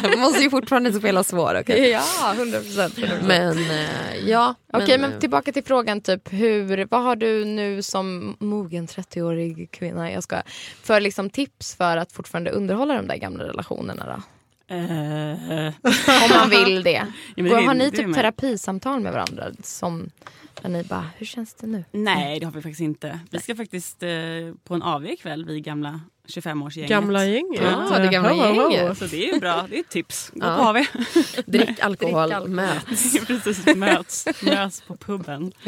jag 0.03 0.19
måste 0.19 0.41
ju 0.43 0.49
fortfarande 0.49 0.93
spela 0.93 1.23
svår 1.23 1.59
okej. 1.61 1.89
Ja, 1.89 2.33
100 2.33 2.59
procent. 2.59 2.97
Men 3.23 3.57
eh, 3.57 4.29
ja. 4.29 4.55
Okej, 4.73 4.97
men 4.97 5.13
eh, 5.13 5.19
tillbaka 5.19 5.51
till 5.51 5.63
frågan. 5.63 6.01
typ 6.01 6.33
hur, 6.33 6.87
Vad 6.91 7.03
har 7.03 7.15
du 7.15 7.45
nu 7.45 7.81
som 7.81 8.37
mogen 8.39 8.87
30-årig 8.87 9.71
kvinna 9.71 10.11
jag 10.11 10.23
ska, 10.23 10.41
för 10.83 11.01
liksom 11.01 11.29
tips 11.29 11.75
för 11.75 11.97
att 11.97 12.11
fortfarande 12.11 12.51
underhålla 12.51 12.93
de 12.93 13.07
där 13.07 13.17
gamla 13.17 13.43
relationerna? 13.43 14.05
Då? 14.15 14.23
Eh, 14.69 15.73
Om 16.23 16.29
man 16.29 16.49
vill 16.49 16.83
det. 16.83 17.07
men 17.35 17.45
det- 17.45 17.49
Går- 17.51 17.61
har 17.61 17.73
ni 17.73 17.91
typ 17.91 18.05
med. 18.05 18.15
terapisamtal 18.15 18.99
med 18.99 19.11
varandra? 19.13 19.45
Som, 19.63 20.09
där 20.61 20.69
ni 20.69 20.83
bara, 20.83 21.05
hur 21.17 21.25
känns 21.25 21.53
det 21.53 21.67
nu? 21.67 21.83
Nej, 21.91 22.39
det 22.39 22.45
har 22.45 22.53
vi 22.53 22.61
faktiskt 22.61 22.81
inte. 22.81 23.19
Vi 23.31 23.39
ska 23.39 23.55
faktiskt 23.55 24.03
eh, 24.03 24.09
på 24.63 24.73
en 24.73 24.81
AV 24.83 25.05
ikväll, 25.05 25.45
vi 25.45 25.61
gamla 25.61 26.01
25-årsgänget. 26.27 26.89
Gamla 26.89 27.25
gänget. 27.25 27.61
Ja, 27.63 27.99
det 27.99 28.07
gamla 28.07 28.29
Ho, 28.29 28.35
ho, 28.41 28.61
ho. 28.63 28.71
gänget. 28.71 28.97
Så 28.97 29.05
det 29.05 29.27
är 29.29 29.33
ju 29.33 29.39
bra, 29.39 29.65
det 29.69 29.75
är 29.75 29.79
ett 29.79 29.89
tips. 29.89 30.29
Gå 30.33 30.45
Ja. 30.47 30.55
på 30.57 30.63
AV. 30.63 30.75
drick 31.45 31.79
alkohol, 31.79 32.21
Drick 32.29 32.33
alkohol. 32.35 32.49
möts. 32.49 33.25
Precis, 33.27 33.75
möts, 33.75 34.25
möts 34.43 34.81
på 34.81 34.97
puben. 34.97 35.51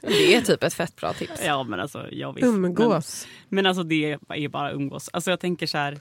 Det 0.00 0.34
är 0.34 0.40
typ 0.40 0.62
ett 0.62 0.74
fett 0.74 0.96
bra 0.96 1.12
tips. 1.12 1.40
Ja 1.46 1.62
men 1.62 1.80
alltså, 1.80 2.06
jag 2.12 2.32
visst. 2.32 2.46
Umgås. 2.46 3.26
Men, 3.48 3.56
men 3.56 3.66
alltså 3.66 3.82
det 3.82 4.18
är 4.28 4.48
bara 4.48 4.72
umgås. 4.72 5.10
Alltså 5.12 5.30
jag 5.30 5.40
tänker 5.40 5.66
så 5.66 5.78
här. 5.78 5.98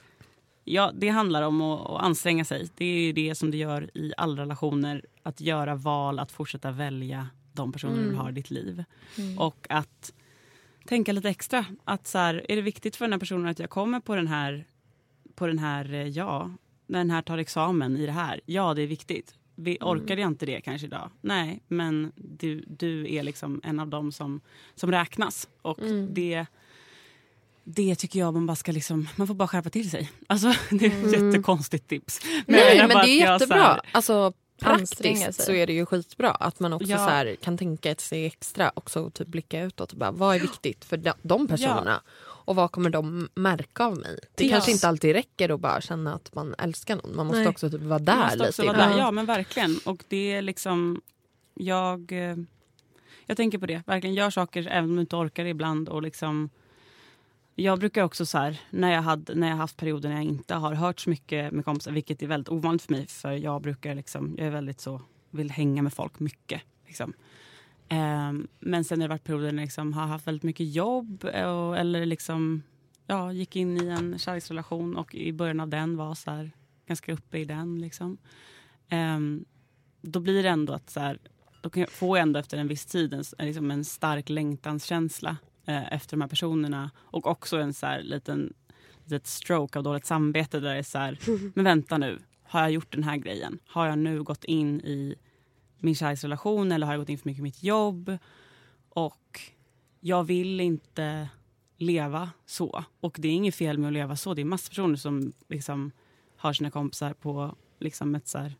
Ja, 0.72 0.92
det 0.96 1.10
handlar 1.10 1.42
om 1.42 1.62
att, 1.62 1.90
att 1.90 2.02
anstränga 2.02 2.46
sig. 2.46 2.70
Det 2.76 2.86
är 2.86 3.14
det 3.14 3.36
som 3.36 3.52
du 3.52 3.58
gör 3.58 3.90
i 3.94 4.14
alla 4.18 4.42
relationer. 4.42 5.06
Att 5.24 5.42
göra 5.42 5.76
val, 5.76 6.20
att 6.20 6.32
fortsätta 6.32 6.72
välja 6.72 7.28
de 7.54 7.72
personer 7.72 7.98
du 7.98 8.08
vill 8.08 8.16
ha 8.16 8.30
i 8.30 8.32
ditt 8.32 8.52
liv. 8.52 8.84
Och 9.38 9.68
att 9.70 10.14
tänka 10.86 11.12
lite 11.12 11.30
extra. 11.30 11.66
Att 11.84 12.08
så 12.08 12.18
här, 12.18 12.46
är 12.50 12.56
det 12.56 12.62
viktigt 12.62 12.96
för 12.96 13.06
den 13.06 13.14
här 13.14 13.20
personen 13.20 13.48
att 13.48 13.60
jag 13.60 13.70
kommer 13.70 14.00
på 14.00 14.16
den 14.16 14.28
här, 14.28 14.66
på 15.36 15.48
den 15.48 15.60
här, 15.60 15.94
eh, 15.94 16.08
ja, 16.08 16.52
den 16.88 17.12
här 17.12 17.22
tar 17.22 17.38
examen 17.38 17.98
i 17.98 18.06
det 18.06 18.12
här. 18.12 18.42
Ja, 18.46 18.74
det 18.74 18.82
är 18.82 18.88
viktigt. 18.88 19.36
Vi, 19.56 19.78
orkade 19.82 20.22
jag 20.22 20.28
inte 20.28 20.46
det 20.46 20.62
kanske 20.62 20.88
idag? 20.88 21.10
Nej, 21.22 21.62
men 21.68 22.12
du, 22.16 22.64
du 22.68 23.14
är 23.16 23.24
liksom 23.24 23.62
en 23.64 23.80
av 23.80 23.88
dem 23.88 24.12
som, 24.12 24.42
som 24.76 24.92
räknas. 24.92 25.50
Och 25.62 25.80
det, 26.10 26.46
det 27.72 27.96
tycker 27.96 28.20
jag 28.20 28.34
man 28.34 28.46
bara 28.46 28.56
ska 28.56 28.72
liksom, 28.72 29.08
man 29.16 29.28
får 29.28 29.34
bara 29.34 29.48
skärpa 29.48 29.70
till 29.70 29.90
sig. 29.90 30.12
Alltså 30.28 30.48
det 30.70 30.86
är 30.86 31.06
ett 31.06 31.14
jättekonstigt 31.24 31.88
tips. 31.88 32.20
jag 32.24 32.44
Nej 32.48 32.78
men 32.88 32.90
det 32.90 33.10
är 33.10 33.32
jättebra. 33.32 33.58
här- 33.64 33.82
Alltså 33.92 34.34
praktiskt 34.62 35.42
så 35.44 35.52
är 35.52 35.68
det 35.68 35.74
ju 35.74 35.86
skitbra 35.86 36.32
att 36.32 36.60
man 36.60 36.74
också 36.74 36.88
Ja. 36.88 36.98
så 36.98 37.04
här, 37.04 37.36
kan 37.36 37.58
tänka 37.58 37.92
ett 37.92 38.02
steg 38.02 38.26
extra 38.26 38.72
också 38.76 39.10
typ 39.10 39.28
blicka 39.28 39.64
utåt 39.64 39.92
och 39.92 39.98
bara 39.98 40.12
vad 40.12 40.36
är 40.36 40.40
viktigt 40.40 40.86
för 40.86 40.98
de, 40.98 41.12
de 41.22 41.48
personerna 41.48 42.02
och 42.22 42.56
vad 42.56 42.72
kommer 42.72 42.90
de 42.90 43.30
märka 43.36 43.84
av 43.86 43.98
mig? 43.98 44.20
Det 44.36 44.44
Ja. 44.46 44.50
kanske 44.52 44.72
inte 44.72 44.88
alltid 44.88 45.14
räcker 45.14 45.50
att 45.50 45.60
bara 45.60 45.82
känna 45.82 46.14
att 46.14 46.34
man 46.36 46.56
älskar 46.58 46.96
någon. 46.96 47.16
Man 47.16 47.26
måste 47.26 47.40
Nej. 47.40 47.48
också 47.48 47.70
typ 47.70 47.82
vara 47.82 48.00
där 48.00 48.16
måste 48.38 48.46
lite. 48.46 48.64
vara 48.66 48.78
där. 48.90 48.98
Ja 48.98 49.12
men 49.12 49.26
verkligen. 49.26 49.80
Och 49.86 50.04
det 50.08 50.32
är 50.34 50.42
liksom, 50.42 51.02
jag, 51.54 52.12
eh, 52.12 52.36
jag 53.26 53.38
tänker 53.38 53.58
på 53.58 53.66
det. 53.66 53.82
Verkligen 53.88 54.14
gör 54.16 54.30
saker 54.30 54.68
även 54.68 54.90
om 54.90 54.96
du 54.96 55.02
inte 55.02 55.16
orkar 55.16 55.46
ibland. 55.46 55.90
Och 55.90 56.02
liksom, 56.02 56.50
jag 57.60 57.80
brukar 57.80 58.04
också 58.04 58.26
så 58.26 58.38
här, 58.38 58.62
när 58.70 58.92
jag, 58.92 59.02
hade, 59.02 59.36
när 59.36 59.50
jag 59.50 59.56
haft 59.56 59.78
perioder 59.78 60.10
när 60.10 60.16
jag 60.16 60.26
inte 60.26 60.56
har 60.56 60.74
hört 60.74 61.00
så 61.00 61.10
mycket 61.10 61.52
med 61.52 61.66
kompisar, 61.66 61.92
vilket 61.92 62.22
är 62.22 62.28
väldigt 62.28 62.50
ovanligt 62.50 62.82
för 62.82 62.94
mig, 62.94 63.08
för 63.08 63.32
jag 63.32 63.62
brukar 63.62 63.96
liksom, 63.96 64.36
jag 64.38 64.48
är 64.48 64.52
väldigt 64.52 64.82
så, 64.82 65.02
vill 65.30 65.52
hänga 65.52 65.82
med 65.82 65.94
folk 65.94 66.20
mycket. 66.20 66.62
Liksom. 66.88 67.14
Um, 67.92 68.48
men 68.60 68.84
sen 68.84 69.02
har 69.02 69.08
det 69.08 69.14
varit 69.14 69.24
perioder 69.24 69.52
när 69.52 69.62
jag 69.62 69.68
liksom 69.68 69.94
har 69.94 70.08
haft 70.08 70.28
väldigt 70.28 70.44
mycket 70.44 70.74
jobb 70.74 71.26
eh, 71.34 71.50
och, 71.50 71.78
eller 71.78 72.06
liksom, 72.06 72.64
ja, 73.08 73.34
gick 73.34 73.56
in 73.56 73.82
i 73.82 73.88
en 73.88 74.20
kärleksrelation 74.20 74.98
och 74.98 75.16
i 75.16 75.34
början 75.34 75.60
av 75.60 75.70
den 75.70 75.98
var 75.98 76.16
så 76.16 76.32
här, 76.32 76.52
ganska 76.88 77.14
uppe 77.14 77.38
i 77.38 77.46
den. 77.46 77.82
Liksom. 77.82 78.18
Um, 78.92 79.46
då 80.02 80.20
blir 80.20 80.44
det 80.44 80.50
ändå 80.50 80.74
att 80.74 80.90
så 80.90 81.00
här, 81.00 81.20
då 81.62 81.70
kan 81.70 81.82
jag 81.82 81.90
få 81.90 82.16
ändå 82.16 82.40
efter 82.40 82.58
en 82.58 82.68
viss 82.68 82.86
tid 82.86 83.14
en, 83.14 83.24
liksom 83.38 83.72
en 83.72 83.86
stark 83.86 84.30
längtanskänsla 84.30 85.38
eh, 85.70 85.94
efter 85.94 86.18
de 86.18 86.22
här 86.22 86.28
personerna. 86.28 86.92
Och 86.98 87.28
också 87.28 87.58
en 87.58 87.74
så 87.74 87.86
här 87.86 88.02
liten 88.02 88.54
litet 89.04 89.28
stroke 89.28 89.80
av 89.80 89.84
dåligt 89.84 90.06
samvete 90.06 90.60
där 90.60 90.74
det 90.74 90.80
är 90.80 90.84
så 90.84 90.98
här, 90.98 91.20
men 91.56 91.66
vänta 91.66 91.98
nu, 91.98 92.20
har 92.44 92.62
jag 92.62 92.72
gjort 92.72 92.92
den 92.92 93.04
här 93.04 93.18
grejen? 93.18 93.60
Har 93.68 93.88
jag 93.88 93.98
nu 93.98 94.24
gått 94.24 94.44
in 94.44 94.82
i 94.82 95.16
min 95.80 95.96
kärleksrelation 95.96 96.72
eller 96.72 96.86
har 96.86 96.94
jag 96.94 97.02
gått 97.02 97.10
in 97.10 97.18
för 97.18 97.26
mycket 97.26 97.40
i 97.40 97.44
mitt 97.44 97.64
jobb? 97.64 98.18
Och 98.90 99.42
jag 100.00 100.24
vill 100.24 100.60
inte 100.60 101.30
leva 101.78 102.30
så. 102.46 102.84
Och 103.00 103.16
det 103.20 103.28
är 103.28 103.32
inget 103.32 103.56
fel 103.56 103.78
med 103.78 103.88
att 103.88 103.94
leva 103.94 104.16
så. 104.16 104.34
Det 104.34 104.42
är 104.42 104.46
massor 104.46 104.70
personer 104.70 104.96
som 104.96 105.34
liksom 105.50 105.92
har 106.38 106.54
sina 106.54 106.72
kompisar 106.72 107.14
på 107.14 107.56
liksom 107.80 108.16
ett 108.16 108.28
så 108.28 108.38
här 108.38 108.56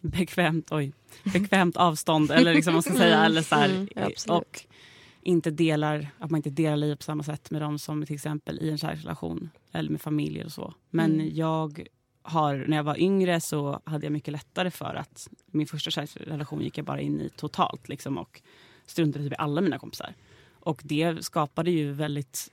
bekvämt, 0.00 0.72
oj, 0.72 0.92
bekvämt 1.32 1.76
avstånd 1.76 2.30
eller 2.30 2.54
liksom 2.54 2.72
man 2.72 2.82
ska 2.82 2.94
säga. 2.94 3.24
Eller 3.24 3.42
så 3.42 3.54
här, 3.54 3.68
Mm, 3.96 4.36
och 4.36 4.66
inte 5.22 5.50
delar, 5.50 6.08
att 6.18 6.30
man 6.30 6.38
inte 6.38 6.50
delar 6.50 6.76
liv 6.76 6.94
på 6.96 7.02
samma 7.02 7.22
sätt 7.22 7.50
med 7.50 7.62
dem 7.62 7.78
som 7.78 8.06
till 8.06 8.14
exempel 8.14 8.58
i 8.62 8.70
en 8.70 8.78
kärleksrelation 8.78 9.50
eller 9.72 9.90
med 9.90 10.00
familjer 10.00 10.44
och 10.44 10.52
så. 10.52 10.74
Men 10.90 11.12
Mm. 11.14 11.34
jag 11.34 11.86
har, 12.22 12.64
när 12.68 12.76
jag 12.76 12.84
var 12.84 13.00
yngre 13.00 13.40
så 13.40 13.80
hade 13.84 14.06
jag 14.06 14.12
mycket 14.12 14.32
lättare 14.32 14.70
för 14.70 14.94
att 14.94 15.28
min 15.46 15.66
första 15.66 15.90
kärleksrelation 15.90 16.60
gick 16.62 16.78
jag 16.78 16.84
bara 16.86 17.00
in 17.00 17.20
i 17.20 17.30
totalt 17.36 17.88
liksom 17.88 18.18
och 18.18 18.42
struntade 18.86 19.24
typ 19.24 19.32
i 19.32 19.36
alla 19.38 19.60
mina 19.60 19.78
kompisar. 19.78 20.14
Och 20.60 20.80
det 20.84 21.24
skapade 21.24 21.70
ju 21.70 21.92
väldigt 21.92 22.50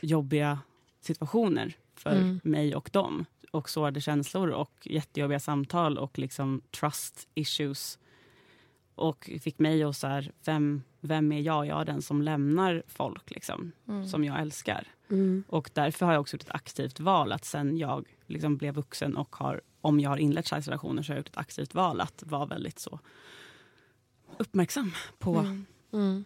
jobbiga 0.00 0.58
situationer 1.00 1.72
för 1.94 2.10
Mm. 2.16 2.40
mig 2.44 2.74
och 2.74 2.90
dem. 2.92 3.24
Och 3.50 3.70
sårade 3.70 4.00
känslor 4.00 4.48
och 4.48 4.72
jättejobbiga 4.84 5.40
samtal 5.40 5.98
och 5.98 6.18
liksom 6.18 6.60
trust 6.80 7.28
issues. 7.34 7.98
Och 8.94 9.30
fick 9.40 9.58
mig 9.58 9.82
att 9.82 9.96
så 9.96 10.06
här, 10.06 10.32
vem, 10.44 10.82
vem 11.00 11.32
är 11.32 11.40
jag? 11.40 11.66
Jag 11.66 11.80
är 11.80 11.84
den 11.84 12.02
som 12.02 12.22
lämnar 12.22 12.82
folk 12.86 13.30
liksom, 13.30 13.72
som 14.10 14.24
jag 14.24 14.40
älskar. 14.40 14.86
Mm. 15.10 15.44
Och 15.48 15.70
därför 15.72 16.06
har 16.06 16.12
jag 16.12 16.20
också 16.20 16.36
gjort 16.36 16.42
ett 16.42 16.50
aktivt 16.54 17.00
val 17.00 17.32
att 17.32 17.44
sen 17.44 17.78
jag 17.78 18.06
liksom 18.26 18.56
blev 18.56 18.74
vuxen 18.74 19.16
och 19.16 19.36
har, 19.36 19.60
om 19.80 20.00
jag 20.00 20.10
har 20.10 20.16
inlett 20.16 20.46
kärleksrelationer 20.46 21.02
så 21.02 21.12
har 21.12 21.14
jag 21.14 21.20
gjort 21.20 21.28
ett 21.28 21.36
aktivt 21.36 21.74
val 21.74 22.00
att 22.00 22.22
vara 22.26 22.46
väldigt 22.46 22.78
så 22.78 22.98
uppmärksam 24.38 24.92
på, 25.18 25.56
Mm. 25.92 26.24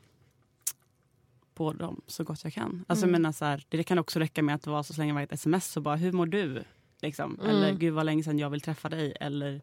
på 1.55 1.73
dem 1.73 2.01
så 2.07 2.25
gott 2.25 2.45
jag 2.45 2.53
kan. 2.53 2.85
Alltså, 2.89 3.05
Mm. 3.05 3.15
jag 3.15 3.21
menar, 3.21 3.33
så 3.33 3.45
här, 3.45 3.65
det 3.69 3.83
kan 3.83 3.99
också 3.99 4.19
räcka 4.19 4.43
med 4.43 4.55
att 4.55 4.67
vara 4.67 4.83
så 4.83 4.95
slänga 4.95 5.13
iväg 5.13 5.25
ett 5.25 5.33
sms 5.33 5.77
och 5.77 5.83
bara 5.83 5.97
hur 5.97 6.13
mår 6.13 6.27
du? 6.27 6.65
Liksom. 7.01 7.35
Mm. 7.41 7.47
Eller 7.51 7.73
gud 7.75 7.95
vad 7.95 8.07
länge 8.07 8.23
sedan 8.23 8.39
jag 8.39 8.51
vill 8.51 8.61
träffa 8.61 8.89
dig. 8.89 9.17
Eller 9.21 9.63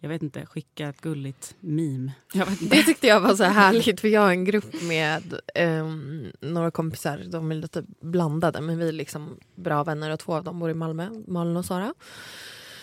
jag 0.00 0.08
vet 0.08 0.22
inte, 0.22 0.46
skicka 0.46 0.88
ett 0.88 1.00
gulligt 1.00 1.54
meme. 1.60 2.12
Jag 2.32 2.46
vet 2.46 2.62
inte. 2.62 2.76
Det 2.76 2.82
tyckte 2.82 3.06
jag 3.06 3.20
var 3.20 3.34
så 3.34 3.44
härligt 3.44 4.00
för 4.00 4.08
jag 4.08 4.20
har 4.20 4.30
en 4.30 4.44
grupp 4.44 4.82
med 4.82 5.40
ehm, 5.54 6.32
några 6.40 6.70
kompisar, 6.70 7.22
de 7.26 7.50
är 7.50 7.54
lite 7.54 7.84
blandade 8.00 8.60
men 8.60 8.78
vi 8.78 8.88
är 8.88 8.92
liksom 8.92 9.36
bra 9.54 9.84
vänner 9.84 10.10
och 10.10 10.20
två 10.20 10.34
av 10.34 10.44
dem 10.44 10.58
bor 10.58 10.70
i 10.70 10.74
Malmö, 10.74 11.10
Malin 11.26 11.56
och 11.56 11.64
Sara. 11.64 11.94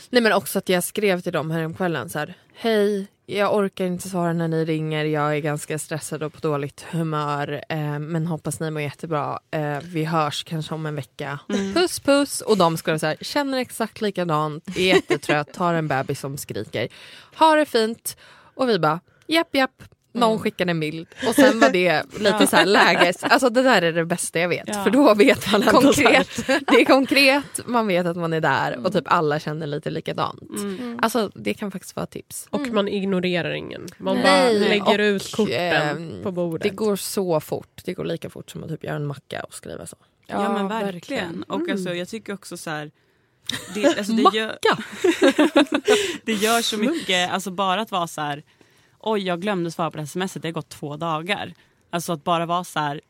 Nej 0.10 0.22
men 0.22 0.34
också 0.34 0.60
att 0.60 0.70
jag 0.70 0.84
skrev 0.84 1.22
till 1.22 1.34
dem 1.34 1.52
här 1.52 1.74
kvällen 1.74 2.10
så 2.10 2.20
här, 2.20 2.38
hej 2.54 3.08
jag 3.30 3.56
orkar 3.56 3.86
inte 3.86 4.10
svara 4.10 4.34
när 4.34 4.48
ni 4.48 4.66
ringer, 4.66 5.06
jag 5.06 5.36
är 5.36 5.40
ganska 5.40 5.80
stressad 5.80 6.24
och 6.24 6.34
på 6.34 6.40
dåligt 6.40 6.86
humör 6.92 7.64
eh, 7.70 8.00
men 8.00 8.28
hoppas 8.28 8.60
ni 8.60 8.72
mår 8.72 8.82
jättebra, 8.82 9.40
eh, 9.52 9.80
vi 9.84 10.04
hörs 10.06 10.44
kanske 10.44 10.76
om 10.76 10.86
en 10.86 10.96
vecka. 10.96 11.40
Puss 11.74 12.00
puss! 12.00 12.42
Och 12.42 12.58
de 12.58 12.78
så 12.78 12.92
här, 12.92 13.18
känner 13.22 13.58
exakt 13.58 14.02
likadant, 14.02 14.78
är 14.78 14.82
jättetrött, 14.82 15.56
har 15.56 15.74
en 15.74 15.88
bebis 15.88 16.20
som 16.20 16.38
skriker. 16.38 16.88
Ha 17.36 17.56
det 17.56 17.66
fint! 17.66 18.18
Och 18.56 18.70
vi 18.70 18.80
bara, 18.80 19.00
japp 19.28 19.56
japp. 19.56 19.84
Någon 20.18 20.40
skickade 20.40 20.72
en 20.72 20.80
bild 20.80 21.08
och 21.28 21.36
sen 21.36 21.60
var 21.60 21.70
det 21.70 22.04
lite 22.20 22.48
så 22.48 22.56
här 22.56 22.66
läges... 22.66 23.24
Alltså 23.24 23.50
det 23.50 23.62
där 23.62 23.82
är 23.82 23.94
det 23.94 24.06
bästa 24.06 24.40
jag 24.40 24.50
vet 24.50 24.64
Ja. 24.68 24.84
för 24.84 24.90
då 24.90 25.14
vet 25.14 25.52
man 25.52 25.62
Konkret. 25.64 26.48
Det 26.48 26.82
är 26.82 26.86
konkret, 26.86 27.60
man 27.66 27.88
vet 27.88 28.06
att 28.06 28.18
man 28.18 28.34
är 28.34 28.42
där 28.42 28.86
och 28.86 28.94
typ 28.94 29.04
alla 29.08 29.40
känner 29.40 29.68
lite 29.68 29.90
likadant. 29.90 30.50
Mm. 30.50 31.00
Alltså 31.02 31.32
det 31.36 31.54
kan 31.54 31.72
faktiskt 31.72 31.96
vara 31.96 32.06
tips. 32.06 32.48
Och 32.50 32.68
man 32.68 32.88
ignorerar 32.88 33.52
ingen. 33.52 33.88
Man 33.98 34.16
Nej. 34.16 34.24
bara 34.24 34.68
lägger 34.68 35.00
Och, 35.00 35.04
ut 35.16 35.32
korten 35.36 35.98
ehm, 35.98 36.24
på 36.24 36.32
bordet. 36.32 36.64
Det 36.64 36.70
går 36.76 36.96
så 36.96 37.40
fort, 37.40 37.82
det 37.86 37.94
går 37.94 38.06
lika 38.06 38.30
fort 38.30 38.50
som 38.52 38.64
att 38.64 38.70
typ 38.70 38.84
göra 38.84 38.96
en 38.96 39.06
macka 39.08 39.44
och 39.44 39.54
skriva 39.54 39.86
så. 39.86 39.98
Ja, 40.28 40.54
men 40.54 40.62
Ja, 40.62 40.68
verkligen. 40.68 41.44
Och 41.44 41.56
Mm. 41.60 41.72
alltså, 41.72 41.94
jag 41.94 42.08
tycker 42.10 42.34
också 42.34 42.58
så 42.58 42.70
här... 42.70 42.92
Det, 43.74 43.86
alltså, 43.86 44.14
det, 44.14 44.38
gör, 44.38 44.58
det 46.26 46.34
gör 46.34 46.62
så 46.62 46.78
mycket, 46.78 47.32
alltså 47.32 47.52
bara 47.52 47.82
att 47.82 47.92
vara 47.92 48.08
så 48.08 48.22
här... 48.22 48.44
Oj, 49.10 49.22
jag 49.22 49.42
glömde 49.42 49.72
svara 49.72 49.92
på 49.92 49.98
det 49.98 50.02
här 50.02 50.08
smset, 50.08 50.42
det 50.42 50.48
har 50.48 50.54
gått 50.54 50.70
två 50.70 50.98
dagar. 50.98 51.54
Alltså 51.90 52.14
att 52.14 52.24
bara 52.24 52.46
vara 52.46 52.64
så 52.64 52.80
här... 52.80 53.02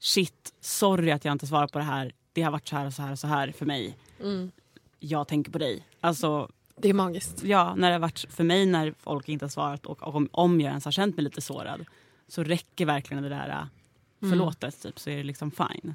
Shit, 0.00 0.52
sorry 0.60 1.10
att 1.10 1.24
jag 1.24 1.32
inte 1.32 1.46
svarar 1.46 1.66
på 1.66 1.78
det 1.78 1.84
här. 1.84 2.12
Det 2.32 2.42
har 2.42 2.50
varit 2.52 2.68
så 2.68 2.76
här 2.76 2.86
och 2.86 2.92
så 2.92 3.02
här 3.02 3.12
och 3.12 3.18
så 3.18 3.26
här 3.26 3.52
för 3.58 3.66
mig. 3.66 3.96
Mm. 4.22 4.50
Jag 4.98 5.28
tänker 5.28 5.50
på 5.52 5.58
dig. 5.58 5.86
Alltså, 6.00 6.48
Det 6.76 6.88
är 6.88 6.94
magiskt. 6.94 7.42
ja, 7.44 7.74
när 7.74 7.88
det 7.88 7.94
har 7.94 8.00
varit 8.00 8.26
för 8.30 8.44
mig 8.44 8.66
när 8.66 8.94
folk 9.00 9.28
inte 9.28 9.44
har 9.44 9.50
svarat 9.50 9.86
och, 9.86 10.14
om, 10.14 10.28
om 10.32 10.60
jag 10.60 10.68
ens 10.68 10.84
har 10.84 10.92
känt 10.92 11.16
mig 11.16 11.24
lite 11.24 11.40
sårad 11.40 11.84
så 12.28 12.44
räcker 12.44 12.86
verkligen 12.86 13.22
det 13.22 13.28
där 13.28 13.48
äh, 14.22 14.28
förlåtet 14.28 14.82
typ, 14.82 14.98
så 14.98 15.10
är 15.10 15.16
det 15.16 15.22
liksom 15.22 15.50
fine. 15.50 15.94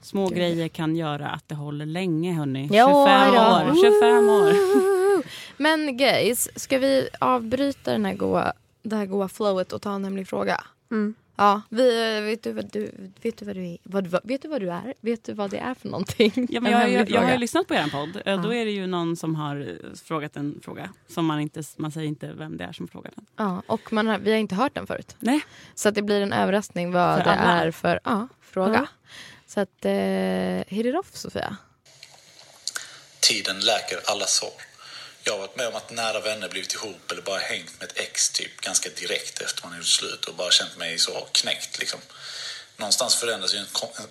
Små 0.00 0.28
grejer 0.28 0.68
kan 0.68 0.96
göra 0.96 1.28
att 1.28 1.48
det 1.48 1.54
håller 1.54 1.86
länge 1.86 2.32
hörni. 2.32 2.62
25 2.68 2.76
Ja, 2.76 3.62
år. 3.62 3.74
25 3.74 4.28
år. 4.28 5.22
Men 5.62 5.96
guys, 5.96 6.48
ska 6.56 6.78
vi 6.78 7.08
avbryta 7.20 7.92
den 7.92 8.04
här 8.04 8.14
goa, 8.14 8.52
det 8.82 8.96
här 8.96 9.06
goa 9.06 9.28
flowet 9.28 9.72
och 9.72 9.82
ta 9.82 9.94
en 9.94 10.04
hemlig 10.04 10.28
fråga? 10.28 10.64
Mm. 10.90 11.14
Ja, 11.36 11.62
vi, 11.68 12.20
vet, 12.20 12.42
du 12.42 12.52
vad 12.52 12.72
du, 12.72 13.10
vet 13.22 13.38
du 13.38 13.44
vad 13.44 13.56
du 13.56 13.64
är? 13.66 13.78
Vad, 13.82 14.20
vet 14.24 14.42
du 14.42 14.48
vad 14.48 14.60
du 14.60 14.70
är? 14.70 14.94
Vet 15.00 15.24
du 15.24 15.32
vad 15.32 15.50
det 15.50 15.58
är 15.58 15.74
för 15.74 15.88
någonting? 15.88 16.32
Ja, 16.50 16.56
En 16.56 16.62
men 16.62 16.72
jag, 16.72 16.92
jag, 16.92 17.10
jag 17.10 17.20
har 17.22 17.32
ju 17.32 17.38
lyssnat 17.38 17.68
på 17.68 17.74
er 17.74 17.88
podd. 17.90 18.22
Eh, 18.26 18.42
Då 18.42 18.54
är 18.54 18.64
det 18.64 18.70
ju 18.70 18.86
någon 18.86 19.16
som 19.16 19.34
har 19.34 19.60
eh, 19.60 19.94
frågat 20.04 20.36
en 20.36 20.60
fråga. 20.64 20.90
Som 21.08 21.26
man 21.26 21.40
inte, 21.40 21.62
man 21.76 21.92
säger 21.92 22.08
inte 22.08 22.32
vem 22.32 22.56
det 22.56 22.64
är 22.64 22.72
som 22.72 22.88
frågar 22.88 23.10
den. 23.16 23.26
Ja, 23.36 23.62
och 23.66 23.92
man 23.92 24.06
har, 24.06 24.18
vi 24.18 24.30
har 24.30 24.38
inte 24.38 24.54
hört 24.54 24.74
den 24.74 24.86
förut. 24.86 25.16
Nej. 25.18 25.40
Så 25.74 25.88
att 25.88 25.94
det 25.94 26.02
blir 26.02 26.20
en 26.20 26.32
överraskning 26.32 26.92
vad 26.92 27.18
För 27.18 27.24
det 27.24 27.30
alla. 27.30 27.64
är 27.64 27.70
för 27.70 28.00
ja, 28.04 28.28
fråga. 28.40 28.74
Ja. 28.74 28.86
Så 29.46 29.60
att, 29.60 29.84
eh, 29.84 30.74
hit 30.76 30.86
it 30.86 30.94
off 30.94 31.16
Sofia. 31.16 31.56
Tiden 33.20 33.56
läker 33.56 33.98
alla 34.12 34.24
sår. 34.26 34.50
Jag 35.24 35.32
har 35.32 35.38
varit 35.38 35.56
med 35.56 35.66
om 35.66 35.74
att 35.74 35.90
nära 35.90 36.20
vänner 36.20 36.48
blivit 36.48 36.74
ihop 36.74 37.10
eller 37.10 37.22
bara 37.22 37.38
hängt 37.38 37.80
med 37.80 37.90
ett 37.90 37.98
ex 37.98 38.30
typ 38.30 38.60
ganska 38.60 38.88
direkt 38.88 39.40
efter 39.40 39.68
man 39.68 39.76
gjort 39.76 39.86
slut 39.86 40.24
och 40.24 40.34
bara 40.34 40.50
känt 40.50 40.76
mig 40.76 40.98
så 40.98 41.28
knäckt 41.32 41.78
liksom. 41.78 42.00
Någonstans 42.76 43.14
förändras 43.14 43.54
ju, 43.54 43.58
en, 43.58 43.66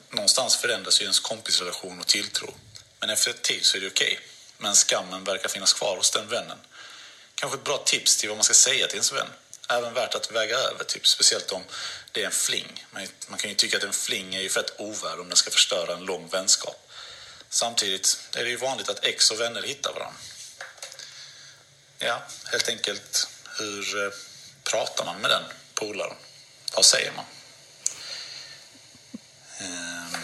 någonstans 0.09 0.57
förändras 0.57 1.01
ju 1.01 1.03
ens 1.03 1.19
kompisrelation 1.19 1.99
och 1.99 2.07
tilltro. 2.07 2.53
Men 2.99 3.09
efter 3.09 3.29
ett 3.29 3.41
tid 3.41 3.65
så 3.65 3.77
är 3.77 3.81
det 3.81 3.87
okej. 3.87 4.19
Men 4.57 4.75
skammen 4.75 5.23
verkar 5.23 5.49
finnas 5.49 5.73
kvar 5.73 5.97
hos 5.97 6.11
den 6.11 6.27
vännen. 6.27 6.57
Kanske 7.35 7.57
ett 7.57 7.63
bra 7.63 7.77
tips 7.77 8.17
till 8.17 8.29
vad 8.29 8.37
man 8.37 8.43
ska 8.43 8.53
säga 8.53 8.87
till 8.87 8.95
ens 8.95 9.11
vän. 9.11 9.27
Även 9.69 9.93
värt 9.93 10.15
att 10.15 10.31
väga 10.31 10.57
över, 10.57 10.83
typ, 10.83 11.07
speciellt 11.07 11.51
om 11.51 11.63
det 12.11 12.21
är 12.21 12.25
en 12.25 12.31
fling. 12.31 12.85
Man, 12.91 13.07
man 13.27 13.39
kan 13.39 13.49
ju 13.49 13.55
tycka 13.55 13.77
att 13.77 13.83
en 13.83 13.93
fling 13.93 14.35
är 14.35 14.41
ju 14.41 14.49
fett 14.49 14.73
ovärd 14.77 15.19
om 15.19 15.27
den 15.27 15.37
ska 15.37 15.51
förstöra 15.51 15.93
en 15.93 16.05
lång 16.05 16.27
vänskap. 16.27 16.91
Samtidigt 17.49 18.17
är 18.35 18.43
det 18.43 18.49
ju 18.49 18.57
vanligt 18.57 18.89
att 18.89 19.05
ex 19.05 19.31
och 19.31 19.39
vänner 19.39 19.61
hittar 19.61 19.93
varandra. 19.93 20.19
Ja, 22.03 22.21
helt 22.51 22.69
enkelt, 22.69 23.27
hur 23.59 24.05
eh, 24.05 24.11
pratar 24.71 25.05
man 25.05 25.21
med 25.21 25.29
den 25.29 25.43
polaren? 25.75 26.15
Vad 26.75 26.85
säger 26.85 27.11
man? 27.15 27.25
Ehm, 29.61 30.21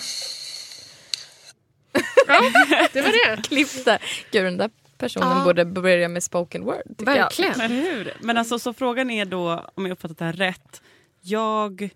Det 2.94 3.02
var 3.02 3.36
det. 3.36 3.42
Klippte. 3.48 4.00
Gud, 4.32 4.44
den 4.46 4.58
där 4.58 4.70
personen 4.98 5.38
Ja. 5.38 5.44
borde 5.44 5.66
börja 5.66 6.08
med 6.08 6.24
spoken 6.24 6.64
word. 6.64 6.82
Verkligen. 6.98 7.62
Eller 7.62 7.68
hur? 7.76 8.18
Men 8.20 8.38
alltså 8.38 8.60
så 8.60 8.74
frågan 8.74 9.10
är 9.10 9.26
då, 9.26 9.70
om 9.76 9.86
jag 9.86 9.92
uppfattat 9.94 10.18
det 10.18 10.26
här 10.26 10.34
rätt. 10.34 10.82
Jag 11.22 11.90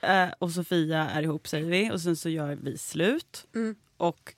eh, 0.00 0.28
och 0.38 0.50
Sofia 0.50 1.08
är 1.10 1.22
ihop 1.22 1.48
säger 1.48 1.66
vi 1.70 1.90
och 1.90 2.00
sen 2.00 2.16
så 2.16 2.28
gör 2.28 2.58
vi 2.62 2.78
slut. 2.78 3.46
Mm. 3.54 3.74
Och 3.96 4.34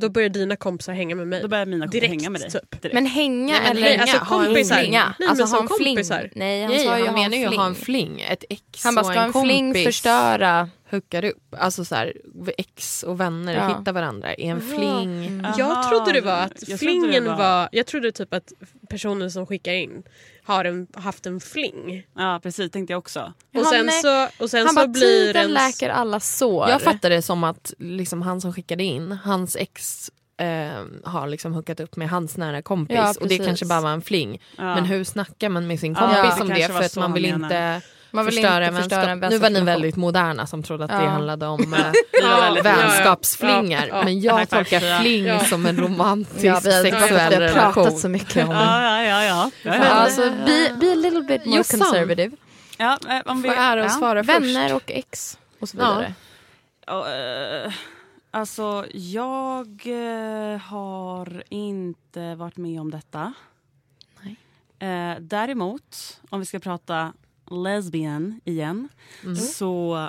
Då 0.00 0.08
börjar 0.08 0.28
dina 0.28 0.56
kompisar 0.56 0.92
hänga 0.92 1.14
med 1.14 1.26
mig. 1.28 1.42
då 1.42 1.48
börjar 1.48 1.66
mina 1.66 1.84
kompisar 1.86 2.00
Direkt, 2.00 2.22
hänga 2.22 2.30
med 2.30 2.40
dig. 2.40 2.50
typ. 2.50 2.82
Direkt. 2.82 2.94
Men 2.94 3.06
hänga 3.06 3.52
Nej, 3.52 3.60
men 3.62 3.70
eller 3.76 3.82
hänga, 3.88 4.02
alltså 4.02 4.18
ha 4.18 4.40
en 4.40 4.46
kompisar. 4.46 4.76
flinga? 4.78 5.14
Nej, 5.18 5.28
alltså 5.28 5.44
ha 5.44 5.62
en 5.62 5.68
som 5.68 5.76
fling. 5.78 5.96
kompisar. 5.96 6.30
Nej, 6.34 6.62
han 6.62 6.70
Nej, 6.70 6.84
sa 6.84 6.98
ju 6.98 7.04
han 7.06 7.14
ha 7.14 7.22
menar 7.28 7.36
ju 7.36 7.56
ha 7.56 7.66
en 7.66 7.74
fling. 7.74 8.20
Ett 8.20 8.44
ex 8.50 8.84
Han 8.84 8.94
bara, 8.94 9.00
och 9.00 9.06
ska 9.06 9.20
en 9.20 9.26
en 9.26 9.32
fling 9.32 9.74
förstöra? 9.84 10.68
hookar 10.90 11.24
upp. 11.24 11.54
Alltså 11.58 11.84
så 11.84 11.94
här, 11.94 12.12
ex 12.58 13.02
och 13.02 13.20
vänner 13.20 13.54
Ja. 13.54 13.78
hittar 13.78 13.92
varandra 13.92 14.34
i 14.34 14.46
en 14.46 14.60
fling. 14.60 15.42
Aha, 15.44 15.54
Jag 15.58 15.88
trodde 15.88 16.12
det 16.12 16.20
var 16.20 16.32
att 16.40 16.68
jag 16.68 16.78
flingen 16.78 17.24
det 17.24 17.30
var... 17.34 17.68
Jag 17.72 17.86
trodde 17.86 18.12
typ 18.12 18.34
att 18.34 18.52
personen 18.90 19.30
som 19.30 19.46
skickar 19.46 19.72
in 19.72 20.02
har 20.48 20.64
en, 20.64 20.86
haft 20.94 21.26
en 21.26 21.40
fling. 21.40 22.06
Ja 22.16 22.40
precis, 22.42 22.70
tänkte 22.70 22.92
jag 22.92 22.98
också. 22.98 23.20
Och 23.20 23.32
Jaha, 23.50 23.64
sen 23.64 23.90
så, 23.92 24.28
och 24.44 24.50
sen 24.50 24.60
Han 24.60 24.68
så 24.68 24.74
bara, 24.74 24.86
blir 24.88 25.26
tiden 25.26 25.50
ens... 25.50 25.54
läker 25.80 25.90
alla 25.90 26.20
sår. 26.20 26.68
Jag 26.68 26.82
fattar 26.82 27.10
det 27.10 27.22
som 27.22 27.44
att 27.44 27.72
liksom, 27.78 28.22
han 28.22 28.40
som 28.40 28.52
skickade 28.52 28.84
in, 28.84 29.12
hans 29.12 29.56
ex 29.56 30.10
eh, 30.40 30.84
har 31.04 31.26
liksom 31.26 31.52
hookat 31.52 31.80
upp 31.80 31.96
med 31.96 32.08
hans 32.10 32.36
nära 32.36 32.62
kompis 32.62 32.96
Ja, 32.96 33.14
och 33.20 33.28
det 33.28 33.38
kanske 33.38 33.66
bara 33.66 33.80
var 33.80 33.90
en 33.90 34.02
fling. 34.02 34.42
Ja. 34.56 34.74
Men 34.74 34.84
hur 34.84 35.04
snackar 35.04 35.48
man 35.48 35.66
med 35.66 35.80
sin 35.80 35.92
Ja, 35.92 36.00
kompis 36.00 36.36
det 36.36 36.42
om 36.42 36.48
det? 36.48 36.68
var 36.72 36.78
För 36.80 36.84
att 36.86 36.96
man 36.96 37.02
han 37.02 37.12
vill 37.12 37.22
menar. 37.32 37.46
inte 37.76 37.86
Man 38.10 38.24
vill 38.26 38.34
förstöra, 38.34 38.66
inte 38.66 38.76
förstöra 38.82 39.00
vänskap. 39.06 39.22
en 39.24 39.30
Nu 39.30 39.38
var 39.38 39.50
ni 39.50 39.60
väldigt 39.60 39.96
moderna 39.96 40.46
som 40.46 40.62
trodde 40.62 40.84
att 40.84 40.90
Ja. 40.92 40.98
det 41.00 41.06
handlade 41.08 41.46
om 41.46 41.74
eh, 41.74 41.92
väldigt- 42.22 42.64
vänskapsflingar. 42.64 43.80
Ja, 43.86 43.86
ja, 43.92 43.98
ja. 43.98 44.04
Men 44.04 44.20
jag 44.20 44.48
tolkar 44.48 45.00
fling 45.00 45.24
Ja. 45.26 45.44
som 45.44 45.66
en 45.66 45.76
romantisk 45.80 46.44
Ja, 46.44 46.60
vi 46.64 46.74
har, 46.74 46.82
sexuell 46.82 47.38
vi 47.38 47.46
har 47.46 47.52
pratat 47.54 47.76
relation. 47.76 47.98
så 47.98 48.08
mycket 48.08 48.42
om 48.44 48.48
det. 48.48 48.54
Ja, 48.54 48.82
ja, 48.82 49.02
ja. 49.02 49.24
ja. 49.24 49.50
ja, 49.62 49.74
Ja, 49.76 49.84
ja. 49.84 49.90
alltså, 49.90 50.22
be, 50.30 50.70
be 50.80 50.92
a 50.92 50.94
little 50.94 51.20
bit 51.22 51.44
more 51.46 51.56
Jossan. 51.56 51.80
conservative. 51.80 52.36
ja 52.78 52.98
eh, 53.08 53.20
om 53.24 53.42
vi, 53.42 53.48
Får 53.48 53.56
ära 53.56 53.80
att 53.84 53.92
ja. 53.92 53.98
svara 53.98 54.24
först. 54.24 54.38
Vänner 54.40 54.74
och 54.74 54.90
ex 54.90 55.38
och 55.60 55.68
så 55.68 55.76
vidare. 55.76 56.14
Ja, 56.86 57.06
eh, 57.14 57.72
alltså, 58.30 58.84
jag 58.92 59.66
eh, 59.86 60.58
har 60.60 61.42
inte 61.48 62.34
varit 62.34 62.56
med 62.56 62.80
om 62.80 62.90
detta. 62.90 63.32
Nej. 64.22 64.36
Eh, 65.12 65.16
däremot, 65.20 66.20
om 66.30 66.40
vi 66.40 66.46
ska 66.46 66.58
prata 66.58 67.12
lesbian 67.50 68.40
igen 68.44 68.88
Mm. 69.22 69.36
så 69.36 70.08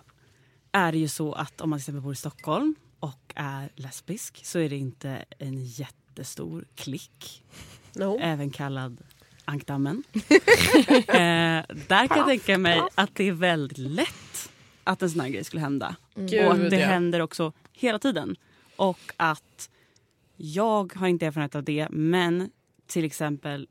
är 0.71 0.91
det 0.91 0.97
ju 0.97 1.07
så 1.07 1.33
att 1.33 1.61
om 1.61 1.69
man 1.69 1.79
till 1.79 1.83
exempel 1.83 2.01
bor 2.01 2.13
i 2.13 2.15
Stockholm 2.15 2.75
och 2.99 3.33
är 3.35 3.69
lesbisk 3.75 4.45
så 4.45 4.59
är 4.59 4.69
det 4.69 4.77
inte 4.77 5.25
en 5.39 5.65
jättestor 5.65 6.65
klick, 6.75 7.43
No. 7.95 8.17
även 8.21 8.49
kallad 8.49 9.01
ankdammen. 9.45 10.03
eh, 10.13 11.63
där 11.87 12.07
kan 12.07 12.17
jag 12.17 12.27
tänka 12.27 12.57
mig 12.57 12.81
att 12.95 13.15
det 13.15 13.27
är 13.27 13.31
väldigt 13.31 13.77
lätt 13.77 14.51
att 14.83 15.01
en 15.01 15.09
sån 15.09 15.21
här 15.21 15.29
grej 15.29 15.43
skulle 15.43 15.61
hända. 15.61 15.95
Gud, 16.15 16.45
Och 16.47 16.53
att 16.53 16.69
det 16.69 16.79
ja. 16.79 16.87
händer 16.87 17.19
också 17.19 17.53
hela 17.73 17.99
tiden. 17.99 18.35
Och 18.75 18.99
att 19.17 19.69
jag 20.35 20.93
har 20.95 21.07
inte 21.07 21.25
erfarenhet 21.25 21.55
av 21.55 21.63
det 21.63 21.87
men 21.89 22.49
till 22.87 23.05
exempel 23.05 23.67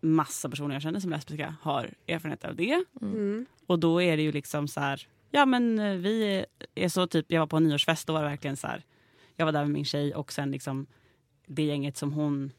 massa 0.00 0.48
personer 0.48 0.74
jag 0.74 0.82
känner 0.82 1.00
som 1.00 1.10
lesbiska 1.10 1.54
har 1.62 1.94
erfarenhet 2.06 2.44
av 2.44 2.56
det. 2.56 2.84
Mm. 3.00 3.46
Och 3.66 3.78
då 3.78 4.02
är 4.02 4.16
det 4.16 4.22
ju 4.22 4.32
liksom 4.32 4.68
så 4.68 4.80
här, 4.80 5.08
ja 5.30 5.46
men 5.46 5.78
eh, 5.78 5.94
vi 5.94 6.22
är, 6.22 6.46
är 6.74 6.88
så 6.88 7.06
typ, 7.06 7.26
jag 7.28 7.40
var 7.40 7.46
på 7.46 7.56
en 7.56 7.64
nyårsfest 7.64 8.06
då 8.06 8.12
var 8.12 8.22
det 8.22 8.28
verkligen 8.28 8.56
så 8.56 8.66
här, 8.66 8.84
jag 9.36 9.46
var 9.46 9.52
där 9.52 9.60
med 9.60 9.70
min 9.70 9.84
tjej 9.84 10.14
och 10.14 10.32
sen 10.32 10.50
liksom 10.50 10.86
det 11.46 11.62
gänget 11.62 11.96
som 11.96 12.12
hon, 12.12 12.52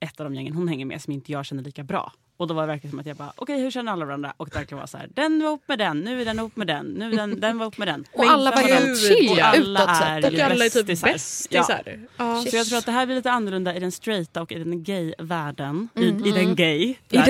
ett 0.00 0.20
av 0.20 0.24
de 0.24 0.34
gängen 0.34 0.54
hon 0.54 0.68
hänger 0.68 0.86
med 0.86 1.02
som 1.02 1.12
inte 1.12 1.32
jag 1.32 1.46
känner 1.46 1.62
lika 1.62 1.82
bra. 1.84 2.12
Och 2.38 2.46
då 2.46 2.54
var 2.54 2.62
det 2.62 2.66
verkligen 2.66 2.90
som 2.90 2.98
att 3.00 3.06
jag 3.06 3.16
bara, 3.16 3.32
okej 3.36 3.60
hur 3.60 3.70
känner 3.70 3.92
alla 3.92 4.04
varandra? 4.04 4.32
Och 4.36 4.48
det 4.48 4.58
verkligen 4.58 4.80
var 4.80 4.86
så 4.86 4.98
här, 4.98 5.08
den 5.14 5.40
var 5.42 5.48
ihop 5.48 5.62
med 5.68 5.78
den, 5.78 6.00
nu 6.00 6.20
är 6.20 6.24
den 6.24 6.38
ihop 6.38 6.56
med 6.56 6.66
den, 6.66 6.86
nu 6.86 7.12
är 7.12 7.16
den, 7.16 7.40
den 7.40 7.58
var 7.58 7.64
ihop 7.64 7.78
med 7.78 7.88
den. 7.88 8.04
Och 8.12 8.24
alla 8.24 8.50
var 8.50 8.62
helt 8.62 9.00
chill 9.08 9.30
Och 9.30 9.38
ja, 9.38 9.44
alla 9.44 9.82
utåt 9.82 9.88
är 9.88 10.20
sett. 10.22 10.32
ju 10.32 10.36
Och 10.36 10.44
alla 10.44 10.64
är 10.64 10.68
typ 10.68 10.86
bästisar. 10.86 11.12
bästisar. 11.12 11.98
Ja. 12.16 12.44
Så 12.50 12.56
jag 12.56 12.66
tror 12.66 12.78
att 12.78 12.86
det 12.86 12.92
här 12.92 13.06
blir 13.06 13.16
lite 13.16 13.30
annorlunda 13.30 13.76
i 13.76 13.80
den 13.80 13.92
straighta 13.92 14.42
och 14.42 14.52
i 14.52 14.58
den 14.58 14.82
gay-världen. 14.84 15.88
Mm. 15.96 16.24
I, 16.24 16.28
I 16.28 16.32
den 16.32 16.54
gay 16.54 16.80
I 17.08 17.16
den 17.16 17.24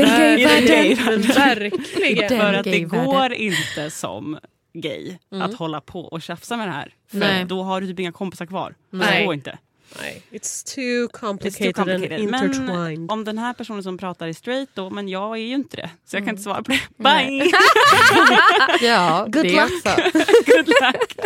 gay-världen. 0.66 1.22
Verkligen. 1.22 2.28
För 2.40 2.54
att 2.54 2.64
det 2.64 2.80
går 2.80 3.32
inte 3.32 3.90
som 3.90 4.38
gay 4.72 5.18
att 5.30 5.54
hålla 5.54 5.80
på 5.80 6.00
och 6.00 6.22
tjafsa 6.22 6.56
med 6.56 6.68
det 6.68 6.72
här. 6.72 6.94
För 7.10 7.18
Nej. 7.18 7.44
då 7.44 7.62
har 7.62 7.80
du 7.80 7.86
typ 7.86 7.98
inga 8.00 8.12
kompisar 8.12 8.46
kvar. 8.46 8.74
Nej. 8.90 9.18
Det 9.20 9.24
går 9.24 9.34
inte. 9.34 9.58
Nej, 10.00 10.22
it's 10.30 10.74
too 10.74 10.80
It's 11.06 11.20
complicated, 11.20 11.74
too 11.74 11.84
complicated. 11.84 12.20
and 12.20 12.30
Men 12.30 12.44
intertwined. 12.44 13.10
om 13.10 13.24
den 13.24 13.38
här 13.38 13.52
personen 13.52 13.82
som 13.82 13.98
pratar 13.98 14.28
är 14.28 14.32
straight 14.32 14.68
då, 14.74 14.90
men 14.90 15.08
jag 15.08 15.36
är 15.36 15.42
ju 15.42 15.54
inte 15.54 15.76
det. 15.76 15.90
Så 16.04 16.16
jag 16.16 16.24
kan 16.24 16.30
inte 16.30 16.42
svara 16.42 16.62
på 16.62 16.72
det. 16.72 16.80
Bye! 16.96 17.50
Ja, 18.80 19.24
Good 19.28 19.42
det 19.44 19.52
luck. 19.56 19.84
Good 20.46 20.68
luck! 20.68 21.16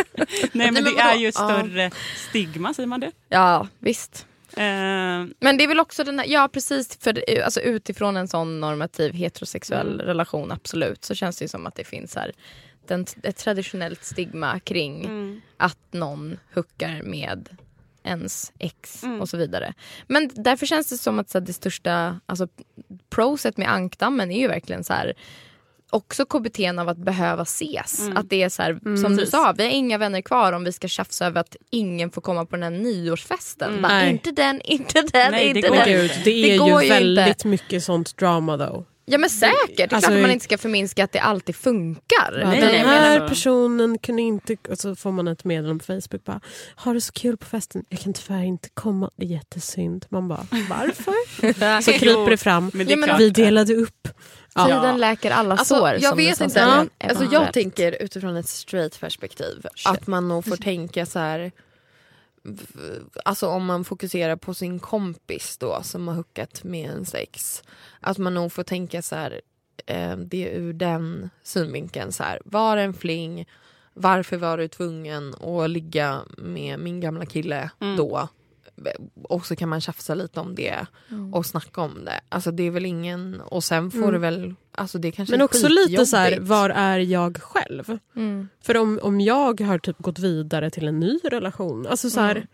Nej 0.53 0.71
men 0.71 0.73
men 0.73 0.83
det 0.83 0.99
är 1.01 1.15
ju 1.15 1.27
ett 1.27 1.35
större 1.35 1.91
stigma, 2.29 2.73
säger 2.73 2.87
man 2.87 2.99
det? 2.99 3.11
Ja, 3.29 3.67
visst. 3.79 4.25
Eh, 4.57 4.63
Men 5.39 5.57
det 5.57 5.63
är 5.63 5.67
väl 5.67 5.79
också 5.79 6.03
den 6.03 6.19
här, 6.19 6.25
ja 6.25 6.49
precis, 6.53 6.97
för 7.01 7.41
alltså, 7.43 7.59
utifrån 7.59 8.17
en 8.17 8.27
sån 8.27 8.59
normativ 8.59 9.13
heterosexuell 9.13 9.93
Mm. 9.93 10.05
relation 10.05 10.51
absolut 10.51 11.05
så 11.05 11.15
känns 11.15 11.37
det 11.37 11.43
ju 11.45 11.49
som 11.49 11.67
att 11.67 11.75
det 11.75 11.83
finns 11.83 12.15
här 12.15 12.31
den, 12.87 13.05
ett 13.23 13.37
traditionellt 13.37 14.03
stigma 14.03 14.59
kring 14.59 15.05
mm. 15.05 15.41
att 15.57 15.77
någon 15.91 16.37
hookar 16.55 17.01
med 17.03 17.49
ens 18.03 18.51
ex 18.59 19.03
Mm. 19.03 19.21
och 19.21 19.29
så 19.29 19.37
vidare. 19.37 19.73
Men 20.07 20.29
därför 20.33 20.65
känns 20.65 20.89
det 20.89 20.97
som 20.97 21.19
att 21.19 21.29
så 21.29 21.37
här, 21.39 21.45
det 21.45 21.53
största 21.53 22.19
alltså, 22.25 22.47
proset 23.09 23.57
med 23.57 23.71
ankdammen 23.71 24.31
är 24.31 24.39
ju 24.39 24.47
verkligen 24.47 24.83
så 24.83 24.93
här 24.93 25.13
också 25.89 26.25
KBT 26.25 26.59
av 26.79 26.89
att 26.89 26.97
behöva 26.97 27.43
ses. 27.43 27.99
Mm. 27.99 28.17
Att 28.17 28.29
det 28.29 28.43
är 28.43 28.49
så 28.49 28.61
här, 28.61 28.79
som 28.83 29.11
du 29.11 29.17
Precis. 29.17 29.29
sa, 29.31 29.53
vi 29.57 29.63
har 29.63 29.71
inga 29.71 29.97
vänner 29.97 30.21
kvar 30.21 30.53
om 30.53 30.63
vi 30.63 30.71
ska 30.71 30.87
tjafsa 30.87 31.25
över 31.25 31.41
att 31.41 31.55
ingen 31.69 32.11
får 32.11 32.21
komma 32.21 32.45
på 32.45 32.55
den 32.55 32.63
här 32.63 32.79
nyårsfesten. 32.81 33.69
Mm. 33.69 33.81
Bara, 33.81 34.05
inte 34.09 34.31
den, 34.31 34.61
inte 34.61 35.01
den, 35.01 35.31
Nej, 35.31 35.53
det 35.53 35.59
inte 35.59 35.69
går 35.69 35.75
den. 35.75 35.89
ju 35.91 35.97
Gud, 36.01 36.11
det 36.23 36.53
är 36.53 36.57
går 36.59 36.81
ju 36.81 36.87
ju 36.87 36.93
väldigt 36.93 37.27
inte. 37.27 37.47
mycket 37.47 37.83
sånt 37.83 38.17
drama 38.17 38.57
though. 38.57 38.83
Ja 39.05 39.17
men 39.17 39.29
säkert, 39.29 39.77
det 39.77 39.83
är 39.83 39.93
Alltså, 39.93 40.07
klart 40.09 40.15
att 40.17 40.21
man 40.21 40.31
inte 40.31 40.43
ska 40.43 40.57
förminska 40.57 41.03
att 41.03 41.11
det 41.11 41.19
alltid 41.19 41.55
funkar. 41.55 42.37
Ja, 42.41 42.47
Nej, 42.49 42.61
den 42.61 42.71
nej, 42.71 42.79
här 42.79 43.19
men- 43.19 43.29
personen 43.29 43.97
kunde 43.97 44.21
inte... 44.21 44.55
Och 44.69 44.77
så 44.79 44.95
får 44.95 45.11
man 45.11 45.27
ett 45.27 45.43
meddelande 45.43 45.83
på 45.85 46.01
Facebook. 46.01 46.23
bara 46.23 46.41
Har 46.75 46.93
du 46.93 47.01
så 47.01 47.11
kul 47.13 47.37
på 47.37 47.45
festen? 47.45 47.83
Jag 47.89 47.99
kan 47.99 48.13
tyvärr 48.13 48.43
inte 48.43 48.69
komma. 48.73 49.09
Det 49.15 49.25
är 49.25 49.29
jättesynd. 49.29 50.05
Man 50.09 50.27
bara, 50.27 50.45
varför? 50.69 51.81
Så 51.81 51.91
kryper 51.91 52.29
det 52.29 52.37
fram. 52.37 52.71
Men 52.73 52.87
det 52.87 52.93
Ja. 53.07 53.15
Vi 53.17 53.29
delade 53.29 53.75
upp. 53.75 54.07
Ja. 54.55 54.65
Tiden 54.65 54.97
läker 54.97 55.31
alla 55.31 55.55
Alltså, 55.55 55.75
sår. 55.75 55.89
jag 55.89 56.03
som 56.03 56.17
vet 56.17 56.37
som 56.37 56.45
inte. 56.45 56.59
Ja, 56.59 56.85
alltså 57.09 57.27
jag 57.31 57.53
tänker 57.53 58.03
utifrån 58.03 58.35
ett 58.35 58.47
straight 58.49 58.99
perspektiv 58.99 59.65
att 59.85 60.07
man 60.07 60.27
nog 60.27 60.45
får 60.45 60.55
tänka 60.55 61.05
så 61.05 61.19
här. 61.19 61.51
Alltså 63.25 63.47
om 63.47 63.65
man 63.65 63.83
fokuserar 63.85 64.35
på 64.35 64.53
sin 64.53 64.79
kompis 64.79 65.57
då 65.57 65.79
som 65.83 66.07
har 66.07 66.15
hookat 66.15 66.63
med 66.63 66.89
en 66.89 67.05
sex. 67.05 67.63
Att 67.99 68.17
man 68.17 68.33
nog 68.33 68.51
får 68.51 68.63
tänka 68.63 69.01
så 69.01 69.15
här. 69.15 69.41
Eh, 69.85 70.17
det 70.17 70.49
är 70.49 70.59
ur 70.59 70.73
den 70.73 71.29
synvinkeln 71.43 72.11
så 72.11 72.23
här. 72.23 72.41
Var 72.45 72.77
en 72.77 72.93
fling. 72.93 73.45
Varför 73.93 74.37
var 74.37 74.57
du 74.57 74.67
tvungen 74.67 75.35
att 75.35 75.69
ligga 75.69 76.21
med 76.37 76.79
min 76.79 76.99
gamla 76.99 77.25
kille 77.25 77.69
Mm. 77.79 77.95
då? 77.97 78.27
Och 79.23 79.45
så 79.45 79.55
kan 79.55 79.69
man 79.69 79.81
tjafsa 79.81 80.15
lite 80.15 80.39
om 80.39 80.55
det 80.55 80.85
Mm. 81.11 81.33
och 81.33 81.45
snacka 81.45 81.81
om 81.81 82.05
det. 82.05 82.21
Alltså 82.29 82.51
det 82.51 82.63
är 82.63 82.71
väl 82.71 82.85
ingen... 82.85 83.41
Och 83.41 83.63
sen 83.63 83.91
får 83.91 83.97
Mm. 83.99 84.11
det 84.11 84.17
väl... 84.19 84.55
Alltså 84.71 84.97
det 84.97 85.11
kanske 85.11 85.33
Men 85.33 85.41
är 85.41 85.45
också 85.45 85.67
lite 85.67 86.05
så 86.05 86.17
här, 86.17 86.39
var 86.39 86.69
är 86.69 86.99
jag 86.99 87.37
själv? 87.41 87.97
Mm. 88.15 88.49
För 88.61 88.77
om, 88.77 88.99
om 89.03 89.21
jag 89.21 89.61
har 89.61 89.77
typ 89.79 89.97
gått 89.99 90.19
vidare 90.19 90.69
till 90.69 90.87
en 90.87 90.99
ny 90.99 91.19
relation. 91.23 91.87
Alltså 91.87 92.09
så 92.09 92.19
här, 92.19 92.35
Mm. 92.35 92.47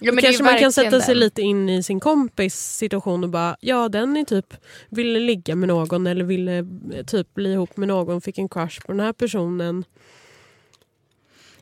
Ja, 0.00 0.12
kanske 0.22 0.42
man 0.44 0.58
kan 0.58 0.72
sätta 0.72 1.00
sig 1.00 1.14
den. 1.14 1.20
lite 1.20 1.42
in 1.42 1.68
i 1.68 1.82
sin 1.82 2.00
kompis 2.00 2.54
situation 2.76 3.24
och 3.24 3.30
bara, 3.30 3.56
ja 3.60 3.88
den 3.88 4.16
är 4.16 4.24
typ 4.24 4.54
ville 4.88 5.18
ligga 5.18 5.54
med 5.56 5.68
någon 5.68 6.06
eller 6.06 6.24
ville 6.24 6.58
eh, 6.94 7.04
typ 7.06 7.34
bli 7.34 7.52
ihop 7.52 7.76
med 7.76 7.88
någon, 7.88 8.20
fick 8.20 8.38
en 8.38 8.48
crush 8.48 8.80
på 8.86 8.92
den 8.92 9.00
här 9.00 9.12
personen. 9.12 9.84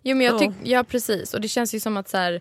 Jo, 0.03 0.17
men 0.17 0.27
jag 0.27 0.43
Ja. 0.43 0.53
ja 0.63 0.85
precis 0.85 1.35
och 1.35 1.41
det 1.41 1.49
känns 1.49 1.75
ju 1.75 1.81
som 1.81 1.97
att 1.97 2.09
så 2.09 2.17
här, 2.17 2.41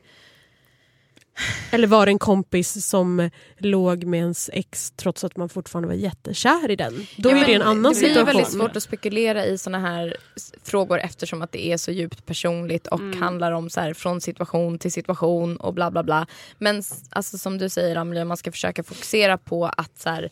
Eller 1.71 1.87
var 1.87 2.05
det 2.05 2.11
en 2.11 2.19
kompis 2.19 2.85
som 2.87 3.29
låg 3.57 4.03
med 4.03 4.19
ens 4.19 4.49
ex 4.53 4.91
trots 4.91 5.23
att 5.23 5.37
man 5.37 5.49
fortfarande 5.49 5.87
var 5.87 5.95
jättekär 5.95 6.71
i 6.71 6.75
den. 6.75 7.07
Då 7.17 7.29
Ja, 7.29 7.37
är 7.37 7.45
det 7.47 7.53
en 7.53 7.61
annan 7.61 7.83
Det 7.93 7.99
blir 7.99 8.07
situation. 8.09 8.25
väldigt 8.25 8.51
svårt 8.51 8.75
att 8.75 8.83
spekulera 8.83 9.45
i 9.45 9.57
såna 9.57 9.79
här 9.79 10.17
frågor 10.63 10.99
eftersom 10.99 11.41
att 11.41 11.51
det 11.51 11.65
är 11.67 11.77
så 11.77 11.91
djupt 11.91 12.25
personligt 12.25 12.87
och 12.87 12.99
Mm. 12.99 13.21
handlar 13.21 13.51
om 13.51 13.69
så 13.69 13.81
här, 13.81 13.93
från 13.93 14.21
situation 14.21 14.79
till 14.79 14.91
situation 14.91 15.57
och 15.57 15.73
bla 15.73 15.91
bla 15.91 16.03
bla. 16.03 16.27
Men 16.57 16.83
alltså, 17.09 17.37
som 17.37 17.57
du 17.57 17.69
säger 17.69 17.95
Amelia, 17.95 18.25
man 18.25 18.37
ska 18.37 18.51
försöka 18.51 18.83
fokusera 18.83 19.37
på 19.37 19.65
att 19.65 19.99
så 19.99 20.09
här, 20.09 20.29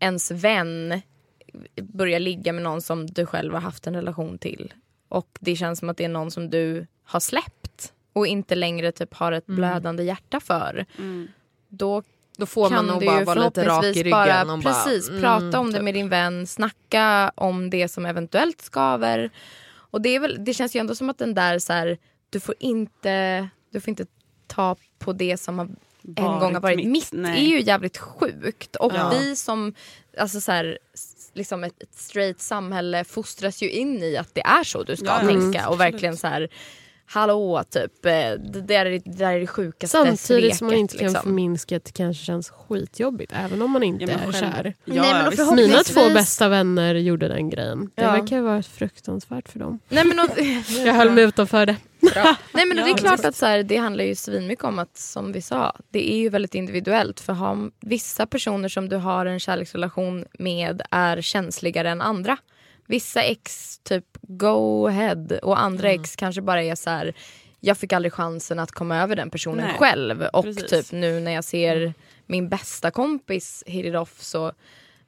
ens 0.00 0.30
vän 0.30 1.02
börjar 1.82 2.20
ligga 2.20 2.52
med 2.52 2.62
någon 2.62 2.82
som 2.82 3.06
du 3.06 3.26
själv 3.26 3.52
har 3.54 3.60
haft 3.60 3.86
en 3.86 3.94
relation 3.94 4.38
till. 4.38 4.72
Och 5.08 5.28
det 5.40 5.56
känns 5.56 5.78
som 5.78 5.88
att 5.88 5.96
det 5.96 6.04
är 6.04 6.08
någon 6.08 6.30
som 6.30 6.50
du 6.50 6.86
har 7.04 7.20
släppt 7.20 7.92
och 8.12 8.26
inte 8.26 8.54
längre 8.54 8.92
typ 8.92 9.14
har 9.14 9.32
ett 9.32 9.46
blödande 9.46 10.02
hjärta 10.02 10.40
för. 10.40 10.86
Mm. 10.98 11.28
Då 11.68 12.02
Då 12.36 12.46
får 12.46 12.70
man 12.70 12.86
nog 12.86 13.04
bara 13.06 13.24
vara 13.24 13.44
lite 13.44 13.66
rak 13.66 13.84
i 13.84 13.92
ryggen. 13.92 14.10
bara, 14.10 14.52
och 14.54 14.62
precis, 14.62 15.10
bara, 15.10 15.20
prata 15.20 15.44
mm, 15.46 15.60
om 15.60 15.66
det 15.66 15.72
typ. 15.78 15.84
med 15.84 15.94
din 15.94 16.08
vän, 16.08 16.46
snacka 16.46 17.32
om 17.34 17.70
det 17.70 17.88
som 17.88 18.06
eventuellt 18.06 18.60
skaver. 18.62 19.30
Och 19.74 20.00
det, 20.02 20.08
är 20.08 20.20
väl, 20.20 20.44
det 20.44 20.54
känns 20.54 20.76
ju 20.76 20.80
ändå 20.80 20.94
som 20.94 21.10
att 21.10 21.18
den 21.18 21.34
där 21.34 21.58
så 21.58 21.72
här, 21.72 21.98
du 22.30 22.40
får 22.40 22.54
inte, 22.58 23.48
du 23.70 23.80
får 23.80 23.88
inte 23.88 24.06
ta 24.46 24.76
på 24.98 25.12
det 25.12 25.36
som 25.36 25.58
har 25.58 25.68
en 26.16 26.40
gång 26.40 26.54
har 26.54 26.60
varit 26.60 26.86
mitt. 26.88 27.08
Nej. 27.12 27.44
är 27.44 27.48
ju 27.56 27.60
jävligt 27.62 27.98
sjukt. 27.98 28.76
Och 28.76 28.92
Ja. 28.94 29.10
vi 29.18 29.36
som 29.36 29.74
alltså 30.18 30.40
så 30.40 30.52
här, 30.52 30.78
liksom 31.34 31.64
ett, 31.64 31.82
ett 31.82 31.94
straight 31.94 32.40
samhälle 32.40 33.04
fostras 33.04 33.62
ju 33.62 33.70
in 33.70 34.02
i 34.02 34.16
att 34.16 34.34
det 34.34 34.40
är 34.40 34.64
så 34.64 34.82
du 34.82 34.96
ska 34.96 35.06
Ja, 35.06 35.18
ja, 35.22 35.28
tänka. 35.28 35.58
mm, 35.58 35.70
och 35.72 35.80
verkligen 35.80 36.16
så 36.16 36.26
här, 36.26 36.48
hallå 37.12 37.64
typ, 37.70 38.06
eh, 38.06 38.12
det 38.12 38.60
där 38.60 38.86
är 38.86 38.90
det, 38.90 39.02
där 39.04 39.32
är 39.32 39.40
det 39.40 39.46
sjukaste 39.46 39.86
Samtidigt 39.98 40.56
som 40.56 40.66
man 40.66 40.76
inte 40.76 40.96
kan 40.98 41.06
liksom. 41.06 41.22
förminska 41.22 41.76
att 41.76 41.84
det 41.84 41.92
kanske 41.92 42.24
känns 42.24 42.50
skitjobbigt 42.50 43.32
även 43.44 43.62
om 43.62 43.70
man 43.70 43.82
inte 43.82 44.04
Ja, 44.04 44.10
men 44.18 44.28
är 44.28 44.32
kär. 44.32 44.74
Ja, 44.84 45.02
Nej, 45.02 45.12
men 45.12 45.16
ja, 45.16 45.22
då 45.24 45.30
visst. 45.30 45.42
förhopp- 45.42 45.56
Mina 45.56 45.68
Förhoppningsvis- 45.74 45.94
två 46.08 46.14
bästa 46.14 46.48
vänner 46.48 46.94
gjorde 46.94 47.28
den 47.28 47.50
grejen. 47.50 47.90
Det 47.94 48.02
Ja. 48.02 48.12
verkar 48.12 48.40
vara 48.40 48.62
fruktansvärt 48.62 49.48
för 49.48 49.58
dem. 49.58 49.78
Nej 49.88 50.04
men, 50.04 50.18
och, 50.20 50.26
Jag 50.86 50.94
höll 50.94 51.10
mig 51.10 51.24
utanför 51.24 51.66
det. 51.66 51.76
Nej 52.52 52.66
men 52.66 52.76
Ja, 52.78 52.84
det 52.84 52.90
är 52.90 52.96
klart 52.96 53.24
att 53.24 53.36
så 53.36 53.46
här, 53.46 53.62
det 53.62 53.76
handlar 53.76 54.04
ju 54.04 54.14
svinmycket 54.14 54.64
om 54.64 54.78
att 54.78 54.96
som 54.98 55.32
vi 55.32 55.42
sa, 55.42 55.76
det 55.90 56.12
är 56.12 56.16
ju 56.18 56.28
väldigt 56.28 56.54
individuellt. 56.54 57.20
För 57.20 57.32
har, 57.32 57.70
vissa 57.80 58.26
personer 58.26 58.68
som 58.68 58.88
du 58.88 58.96
har 58.96 59.26
en 59.26 59.40
kärleksrelation 59.40 60.24
med 60.38 60.82
är 60.90 61.20
känsligare 61.20 61.90
än 61.90 62.00
andra. 62.00 62.36
Vissa 62.86 63.22
ex 63.22 63.78
typ 63.78 64.04
go 64.22 64.86
ahead 64.88 65.26
och 65.42 65.60
andra 65.60 65.88
Mm. 65.88 66.00
ex 66.00 66.16
kanske 66.16 66.42
bara 66.42 66.62
är 66.62 66.74
så 66.74 66.90
här 66.90 67.14
jag 67.64 67.78
fick 67.78 67.92
aldrig 67.92 68.12
chansen 68.12 68.58
att 68.58 68.72
komma 68.72 68.96
över 69.02 69.16
den 69.16 69.30
personen 69.30 69.66
Nej, 69.66 69.76
själv. 69.78 70.22
Och 70.22 70.44
precis. 70.44 70.70
typ 70.70 70.92
nu 70.92 71.20
när 71.20 71.32
jag 71.32 71.44
ser 71.44 71.94
min 72.26 72.48
bästa 72.48 72.90
kompis 72.90 73.62
hit 73.66 73.86
it 73.86 73.94
off 73.96 74.20
så 74.22 74.52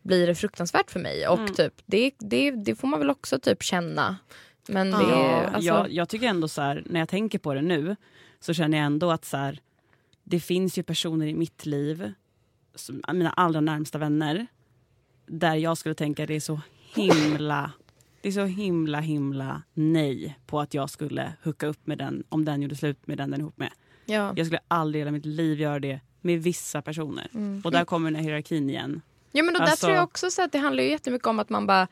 blir 0.03 0.27
det 0.27 0.35
fruktansvärt 0.35 0.91
för 0.91 1.01
mig. 1.01 1.29
Och 1.29 1.39
Mm. 1.39 1.55
typ, 1.55 1.72
det, 1.87 2.11
det, 2.18 2.51
det 2.51 2.75
får 2.75 2.89
man 2.89 3.01
väl 3.01 3.11
också 3.11 3.39
typ 3.39 3.62
känna. 3.62 4.16
Men 4.68 4.91
det, 4.91 4.97
Ja, 5.03 5.43
alltså, 5.47 5.61
jag, 5.68 5.93
jag 5.93 6.09
tycker 6.09 6.27
ändå 6.27 6.49
så 6.49 6.62
här, 6.62 6.83
när 6.87 7.01
jag 7.01 7.09
tänker 7.09 7.39
på 7.39 7.55
det 7.55 7.62
nu 7.62 7.97
så 8.41 8.55
känner 8.55 8.79
jag 8.79 8.87
ändå 8.87 9.11
att 9.11 9.25
så 9.25 9.37
här, 9.37 9.59
det 10.25 10.41
finns 10.41 10.79
ju 10.79 10.83
personer 10.83 11.27
i 11.27 11.35
mitt 11.35 11.66
liv, 11.66 12.12
som, 12.75 13.03
mina 13.12 13.31
allra 13.31 13.61
närmsta 13.61 13.99
vänner, 13.99 14.47
där 15.27 15.55
jag 15.55 15.79
skulle 15.79 15.95
tänka 15.95 16.27
det 16.27 16.35
är 16.37 16.41
så 16.41 16.61
himla, 16.95 17.72
det 18.20 18.28
är 18.28 18.32
så 18.32 18.45
himla 18.45 19.01
himla 19.01 19.62
nej 19.74 20.38
på 20.47 20.61
att 20.61 20.74
jag 20.74 20.90
skulle 20.90 21.32
hooka 21.45 21.66
upp 21.66 21.86
med 21.86 21.99
den 21.99 22.24
om 22.28 22.45
den 22.45 22.62
gjorde 22.62 22.76
slut 22.76 23.07
med 23.07 23.18
den 23.18 23.30
den 23.30 23.40
är 23.40 23.42
ihop 23.42 23.59
med. 23.59 23.70
ja. 24.05 24.32
Jag 24.36 24.47
skulle 24.47 24.61
aldrig 24.68 25.01
i 25.01 25.03
hela 25.03 25.11
mitt 25.11 25.24
liv 25.26 25.61
göra 25.61 25.78
det 25.80 26.01
med 26.20 26.42
vissa 26.42 26.82
personer. 26.82 27.28
Mm. 27.34 27.62
Och 27.64 27.70
där 27.72 27.84
kommer 27.84 28.11
den 28.11 28.16
här 28.16 28.22
hierarkin 28.22 28.70
igen. 28.70 29.01
Ja 29.32 29.42
men 29.42 29.55
då 29.55 29.61
där 29.61 29.66
Alltså- 29.66 29.86
tror 29.86 29.97
jag 29.97 30.05
också 30.05 30.30
så 30.30 30.42
att 30.42 30.53
det 30.53 30.59
handlar 30.59 30.82
ju 30.82 30.90
jättemycket 30.90 31.26
om 31.28 31.38
att 31.38 31.49
man 31.51 31.66
bara, 31.66 31.88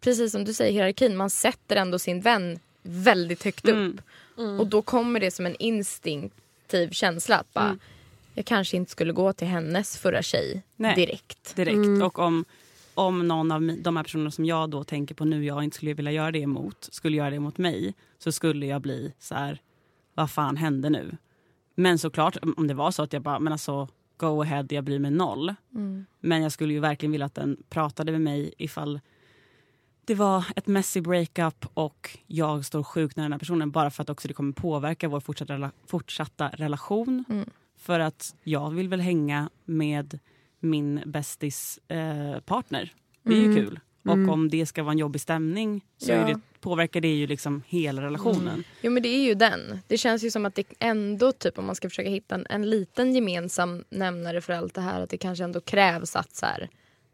precis 0.00 0.32
som 0.32 0.44
du 0.44 0.54
säger 0.54 0.72
hierarkin, 0.72 1.16
man 1.16 1.30
sätter 1.30 1.76
ändå 1.76 1.98
sin 1.98 2.20
vän 2.20 2.58
väldigt 2.82 3.44
högt 3.44 3.68
upp. 3.68 4.00
Mm. 4.38 4.60
Och 4.60 4.66
då 4.66 4.82
kommer 4.82 5.20
det 5.20 5.30
som 5.30 5.46
en 5.46 5.56
instinktiv 5.58 6.90
känsla 6.90 7.36
att 7.38 7.52
bara, 7.54 7.64
Mm. 7.64 7.78
jag 8.34 8.44
kanske 8.46 8.76
inte 8.76 8.90
skulle 8.90 9.12
gå 9.12 9.32
till 9.32 9.46
hennes 9.48 9.98
förra 9.98 10.22
tjej 10.22 10.62
Nej. 10.76 10.94
direkt. 10.96 11.56
direkt. 11.56 11.74
Mm. 11.76 12.02
Och 12.02 12.18
om, 12.18 12.44
om 12.94 13.28
någon 13.28 13.52
av 13.52 13.76
de 13.82 13.96
här 13.96 14.04
personerna 14.04 14.30
som 14.30 14.44
jag 14.44 14.70
då 14.70 14.84
tänker 14.84 15.14
på 15.14 15.24
nu 15.24 15.44
jag 15.44 15.64
inte 15.64 15.76
skulle 15.76 15.94
vilja 15.94 16.12
göra 16.12 16.32
det 16.32 16.38
emot 16.38 16.88
skulle 16.92 17.16
göra 17.16 17.30
det 17.30 17.40
mot 17.40 17.58
mig 17.58 17.94
så 18.18 18.32
skulle 18.32 18.66
jag 18.66 18.82
bli 18.82 19.14
så 19.18 19.34
här, 19.34 19.60
vad 20.14 20.30
fan 20.30 20.56
hände 20.56 20.90
nu? 20.90 21.16
Men 21.74 21.98
såklart 21.98 22.36
om 22.56 22.66
det 22.66 22.74
var 22.74 22.90
så 22.90 23.02
att 23.02 23.12
jag 23.12 23.22
bara, 23.22 23.38
men 23.38 23.52
alltså 23.52 23.88
go 24.16 24.42
ahead, 24.42 24.66
jag 24.68 24.84
bryr 24.84 24.98
mig 24.98 25.10
noll. 25.10 25.54
Mm. 25.74 26.06
Men 26.20 26.42
jag 26.42 26.52
skulle 26.52 26.72
ju 26.72 26.80
verkligen 26.80 27.12
vilja 27.12 27.26
att 27.26 27.34
den 27.34 27.56
pratade 27.68 28.12
med 28.12 28.20
mig 28.20 28.54
ifall 28.58 29.00
det 30.04 30.14
var 30.14 30.44
ett 30.56 30.66
messy 30.66 31.00
breakup 31.00 31.66
och 31.74 32.18
jag 32.26 32.64
står 32.64 32.82
sjukt 32.82 33.16
nära 33.16 33.24
den 33.24 33.32
här 33.32 33.38
personen 33.38 33.70
bara 33.70 33.90
för 33.90 34.02
att 34.02 34.10
också 34.10 34.28
det 34.28 34.34
kommer 34.34 34.52
påverka 34.52 35.08
vår 35.08 35.20
fortsatta, 35.20 35.70
fortsatta 35.86 36.48
relation. 36.48 37.24
Mm. 37.28 37.50
För 37.76 38.00
att 38.00 38.36
jag 38.42 38.70
vill 38.70 38.88
väl 38.88 39.00
hänga 39.00 39.50
med 39.64 40.18
min 40.60 41.02
bästis 41.06 41.78
eh, 41.88 42.40
partner. 42.40 42.92
Det 43.22 43.32
är 43.32 43.36
ju 43.36 43.44
Mm. 43.44 43.56
kul. 43.56 43.80
Och 44.04 44.12
Mm. 44.12 44.30
om 44.30 44.48
det 44.48 44.66
ska 44.66 44.82
vara 44.82 44.92
en 44.92 44.98
jobbig 44.98 45.20
stämning 45.20 45.84
så 45.98 46.10
Ja. 46.10 46.16
är 46.16 46.26
det, 46.34 46.40
påverkar 46.60 47.00
det 47.00 47.08
ju 47.14 47.26
liksom 47.26 47.62
hela 47.66 48.02
relationen. 48.02 48.64
Jo 48.82 48.90
men 48.92 49.02
det 49.02 49.08
är 49.08 49.22
ju 49.22 49.34
den. 49.34 49.80
Det 49.86 49.98
känns 49.98 50.22
ju 50.24 50.30
som 50.30 50.46
att 50.46 50.54
det 50.54 50.64
ändå, 50.78 51.32
typ 51.32 51.58
om 51.58 51.66
man 51.66 51.74
ska 51.74 51.88
försöka 51.88 52.10
hitta 52.10 52.34
en, 52.34 52.46
en 52.50 52.70
liten 52.70 53.14
gemensam 53.14 53.84
nämnare 53.90 54.40
för 54.40 54.52
allt 54.52 54.74
det 54.74 54.80
här, 54.80 55.00
att 55.00 55.10
det 55.10 55.16
kanske 55.18 55.44
ändå 55.44 55.60
krävs 55.60 56.16
att 56.16 56.34
så 56.36 56.46
här, 56.46 56.68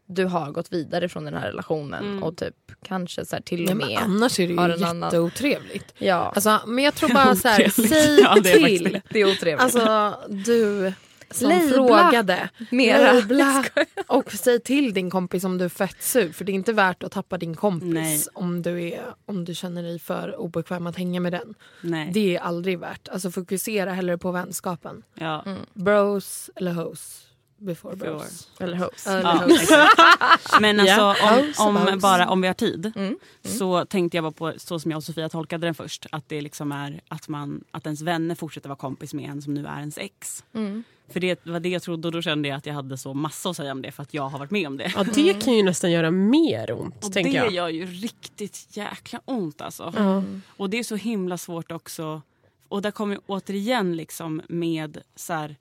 du 0.05 0.25
har 0.25 0.51
gått 0.51 0.73
vidare 0.73 1.09
från 1.09 1.25
den 1.25 1.33
här 1.33 1.47
relationen 1.47 2.05
Mm. 2.05 2.23
och 2.23 2.37
typ 2.37 2.55
kanske 2.83 3.25
så 3.25 3.35
här, 3.35 3.43
till 3.43 3.63
Nej, 3.63 3.71
och 3.71 3.77
men 3.77 3.87
med. 3.87 3.97
annars 4.01 4.39
är 4.39 4.47
det 4.47 4.53
ju 4.53 4.59
en 4.59 4.83
annan- 4.83 5.01
jätteotrevligt. 5.07 5.93
Ja, 5.97 6.31
Alltså, 6.35 6.59
men 6.67 6.83
jag 6.83 6.95
tror 6.95 7.13
bara 7.13 7.35
så 7.35 7.47
här, 7.47 7.69
säg 7.69 8.19
Ja, 8.23 8.35
det 8.43 8.53
till. 8.53 8.83
det. 8.83 9.01
det 9.09 9.19
är 9.19 9.31
otrevligt. 9.31 9.61
Alltså 9.61 10.13
du, 10.29 10.93
som 11.31 11.49
Labla. 11.49 11.69
frågade. 11.69 12.49
Mera. 12.71 13.13
Labla. 13.13 13.63
Och 14.07 14.31
säg 14.31 14.59
till 14.59 14.93
din 14.93 15.09
kompis 15.09 15.43
om 15.43 15.57
du 15.57 15.65
är 15.65 15.69
fett 15.69 16.03
sur 16.03 16.31
för 16.31 16.45
det 16.45 16.51
är 16.51 16.53
inte 16.53 16.73
värt 16.73 17.03
att 17.03 17.11
tappa 17.11 17.37
din 17.37 17.55
kompis 17.55 17.89
Nej. 17.93 18.21
om 18.33 18.61
du, 18.61 18.83
är, 18.89 19.01
om 19.25 19.45
du 19.45 19.55
känner 19.55 19.83
dig 19.83 19.99
för 19.99 20.39
obekväm 20.39 20.87
att 20.87 20.97
hänga 20.97 21.19
med 21.19 21.33
den. 21.33 21.53
Nej. 21.81 22.09
Det 22.13 22.35
är 22.37 22.41
aldrig 22.41 22.79
värt. 22.79 23.07
Alltså 23.07 23.31
fokusera 23.31 23.91
hellre 23.93 24.17
på 24.17 24.31
vänskapen. 24.31 25.03
Ja. 25.13 25.43
Bros 25.73 26.49
eller 26.55 26.71
hoes 26.71 27.23
before 27.59 27.95
Before. 27.95 28.11
bros. 28.17 28.47
Eller 28.59 28.77
Ja, 28.77 29.31
hoes. 29.45 29.61
exakt. 29.61 30.61
Men 30.61 30.79
alltså 30.79 30.95
Ja. 30.95 31.43
om, 31.59 31.77
om, 31.77 31.99
bara 31.99 32.29
om 32.29 32.41
vi 32.41 32.47
har 32.47 32.53
tid 32.53 32.91
Mm. 32.95 33.17
så 33.45 33.85
tänkte 33.85 34.17
jag 34.17 34.23
bara 34.23 34.31
på 34.31 34.53
så 34.57 34.79
som 34.79 34.91
jag 34.91 34.97
och 34.97 35.03
Sofia 35.03 35.29
tolkade 35.29 35.67
den 35.67 35.73
först. 35.75 36.05
Att 36.11 36.29
det 36.29 36.41
liksom 36.41 36.71
är 36.71 37.01
att, 37.07 37.27
man, 37.27 37.63
att 37.71 37.85
ens 37.85 38.01
vänner 38.01 38.35
fortsätter 38.35 38.69
vara 38.69 38.77
kompis 38.77 39.13
med 39.13 39.29
en 39.29 39.41
som 39.41 39.53
nu 39.53 39.65
är 39.67 39.79
ens 39.79 39.97
ex. 39.97 40.43
Mm. 40.53 40.83
För 41.09 41.19
det 41.19 41.45
var 41.45 41.59
det 41.59 41.69
jag 41.69 41.81
trodde 41.81 42.07
och 42.07 42.11
då 42.11 42.21
kände 42.21 42.47
jag 42.49 42.57
att 42.57 42.65
jag 42.65 42.73
hade 42.73 42.97
så 42.97 43.13
massa 43.13 43.49
att 43.49 43.57
säga 43.57 43.71
om 43.71 43.81
det 43.81 43.91
för 43.91 44.03
att 44.03 44.13
jag 44.13 44.29
har 44.29 44.39
varit 44.39 44.51
med 44.51 44.67
om 44.67 44.77
det. 44.77 44.91
Ja, 44.95 45.03
det 45.03 45.33
kan 45.43 45.53
ju 45.53 45.63
nästan 45.63 45.91
göra 45.91 46.11
mer 46.11 46.71
ont, 46.81 47.05
Och 47.05 47.13
tänker 47.13 47.31
det 47.31 47.37
jag. 47.37 47.51
gör 47.53 47.69
ju 47.69 47.85
riktigt 47.85 48.67
jäkla 48.77 49.21
ont 49.25 49.61
alltså. 49.61 49.93
Ja. 49.97 50.23
Och 50.57 50.69
det 50.69 50.79
är 50.79 50.83
så 50.83 50.95
himla 50.95 51.37
svårt 51.37 51.71
också. 51.71 52.21
Och 52.67 52.81
där 52.81 52.91
kommer 52.91 53.15
jag 53.15 53.23
återigen 53.27 53.95
liksom 53.95 54.41
med 54.49 54.97
så 55.15 55.33
här, 55.33 55.55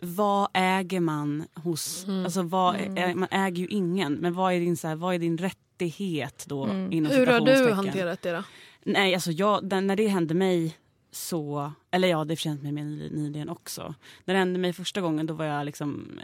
vad 0.00 0.48
äger 0.54 1.00
man 1.00 1.44
hos... 1.54 2.06
Alltså 2.24 2.42
vad, 2.42 2.74
ä- 2.76 3.14
man 3.14 3.28
äger 3.30 3.62
ju 3.62 3.66
ingen. 3.68 4.14
Men 4.14 4.34
vad 4.34 4.52
är 4.52 4.60
din, 4.60 4.76
så 4.76 4.88
här, 4.88 4.94
vad 4.96 5.14
är 5.14 5.18
din 5.18 5.38
rättighet 5.38 6.44
då? 6.48 6.68
Inom 6.90 7.12
Hur 7.12 7.26
har 7.26 7.40
du 7.40 7.72
hanterat 7.72 8.22
det 8.22 8.32
då? 8.32 8.42
Nej, 8.84 9.14
alltså 9.14 9.30
jag, 9.32 9.72
när 9.82 9.96
det 9.96 10.08
hände 10.08 10.34
mig 10.34 10.76
så... 11.12 11.72
Eller 11.90 12.08
ja, 12.08 12.24
det 12.24 12.44
har 12.44 12.48
hänt 12.50 12.62
mig 12.62 12.72
mer 12.72 12.84
nyligen 13.10 13.48
också. 13.48 13.94
När 14.24 14.34
det 14.34 14.38
hände 14.38 14.58
mig 14.58 14.72
första 14.72 15.00
gången 15.00 15.26
då 15.26 15.34
var 15.34 15.44
jag 15.44 15.66
liksom 15.66 16.20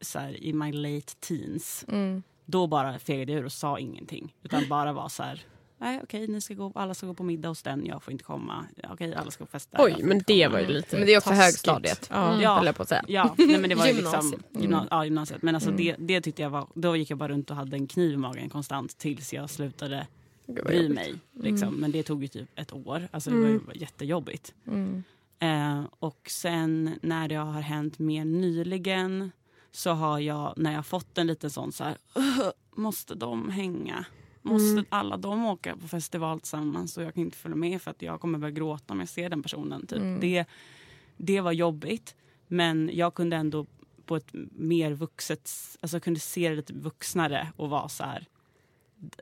så 0.00 0.18
här, 0.18 0.44
i 0.44 0.52
my 0.52 0.72
late 0.72 1.14
teens. 1.14 1.84
Mm. 1.88 2.22
Då 2.44 2.66
bara 2.66 2.98
fegade 2.98 3.32
jag 3.32 3.40
ur 3.40 3.44
och 3.44 3.52
sa 3.52 3.78
ingenting. 3.78 4.34
Utan 4.42 4.62
bara 4.68 4.92
var 4.92 5.08
så 5.08 5.22
här... 5.22 5.42
Nej, 5.78 6.00
okej, 6.02 6.28
ni 6.28 6.40
ska 6.40 6.54
gå, 6.54 6.72
alla 6.74 6.94
ska 6.94 7.06
gå 7.06 7.14
på 7.14 7.22
middag 7.22 7.48
hos 7.48 7.62
den, 7.62 7.86
jag 7.86 8.02
får 8.02 8.12
inte 8.12 8.24
komma. 8.24 8.66
Okej, 8.90 9.14
alla 9.14 9.30
ska 9.30 9.46
festa. 9.46 9.84
Oj, 9.84 9.96
men 10.02 10.22
det 10.26 10.44
komma. 10.44 10.52
var 10.52 10.60
ju 10.60 10.66
lite 10.66 10.96
Men 10.96 11.06
det 11.06 11.12
är 11.14 11.18
också 11.18 11.30
taskigt. 11.30 11.44
högstadiet. 11.44 12.08
Ja. 12.12 12.42
Ja. 12.42 12.56
Höll 12.56 12.66
jag 12.66 12.76
på 12.76 12.82
att 12.82 12.88
säga. 12.88 13.04
Ja, 13.08 13.34
nej, 13.38 13.58
men 13.58 13.68
det 13.70 13.74
var 13.74 13.86
ju 13.86 13.92
liksom 13.92 14.12
Gymnasiet. 14.20 14.62
gymna, 14.62 14.86
ja, 14.90 15.04
gymnasiet. 15.04 15.42
Men 15.42 15.54
alltså 15.54 15.70
det, 15.70 15.96
det 15.98 16.20
tyckte 16.20 16.42
jag 16.42 16.50
var, 16.50 16.66
då 16.74 16.96
gick 16.96 17.10
jag 17.10 17.18
bara 17.18 17.28
runt 17.28 17.50
och 17.50 17.56
hade 17.56 17.76
en 17.76 17.86
kniv 17.86 18.12
i 18.12 18.16
magen 18.16 18.48
konstant 18.48 18.98
tills 18.98 19.32
jag 19.32 19.50
slutade 19.50 20.06
bry 20.46 20.88
mig. 20.88 21.14
Liksom. 21.32 21.74
Men 21.74 21.92
det 21.92 22.02
tog 22.02 22.22
ju 22.22 22.28
typ 22.28 22.48
ett 22.54 22.72
år. 22.72 23.08
Alltså 23.10 23.30
det 23.30 23.36
var 23.40 23.48
ju 23.48 23.60
jättejobbigt. 23.74 24.54
Mm. 24.66 25.02
Eh, 25.38 25.84
och 25.98 26.26
sen 26.30 26.98
när 27.02 27.28
det 27.28 27.34
har 27.34 27.60
hänt 27.60 27.98
mer 27.98 28.24
nyligen 28.24 29.30
så 29.70 29.90
har 29.90 30.18
jag, 30.18 30.54
när 30.56 30.72
jag 30.72 30.86
fått 30.86 31.18
en 31.18 31.26
liten 31.26 31.50
sån 31.50 31.72
så 31.72 31.84
här, 31.84 31.96
"Ugh, 32.14 32.50
måste 32.74 33.14
de 33.14 33.50
hänga? 33.50 34.04
Måste 34.42 34.84
alla 34.88 35.16
de 35.16 35.46
åka 35.46 35.76
på 35.76 35.88
festival 35.88 36.40
tillsammans 36.40 36.96
och 36.96 37.02
jag 37.02 37.14
kan 37.14 37.22
inte 37.22 37.36
följa 37.36 37.56
med 37.56 37.82
för 37.82 37.90
att 37.90 38.02
jag 38.02 38.20
kommer 38.20 38.38
börja 38.38 38.50
gråta 38.50 38.94
om 38.94 39.00
jag 39.00 39.08
ser 39.08 39.28
den 39.30 39.42
personen. 39.42 39.86
Typ. 39.86 40.20
Det, 40.20 40.44
det 41.16 41.40
var 41.40 41.52
jobbigt 41.52 42.14
men 42.48 42.90
jag 42.92 43.14
kunde 43.14 43.36
ändå 43.36 43.66
på 44.06 44.16
ett 44.16 44.28
mer 44.52 44.92
vuxet, 44.92 45.50
alltså 45.80 46.00
kunde 46.00 46.20
se 46.20 46.48
det 46.48 46.56
lite 46.56 46.72
vuxnare 46.72 47.48
och 47.56 47.70
vara 47.70 47.88
så 47.88 48.04
här, 48.04 48.26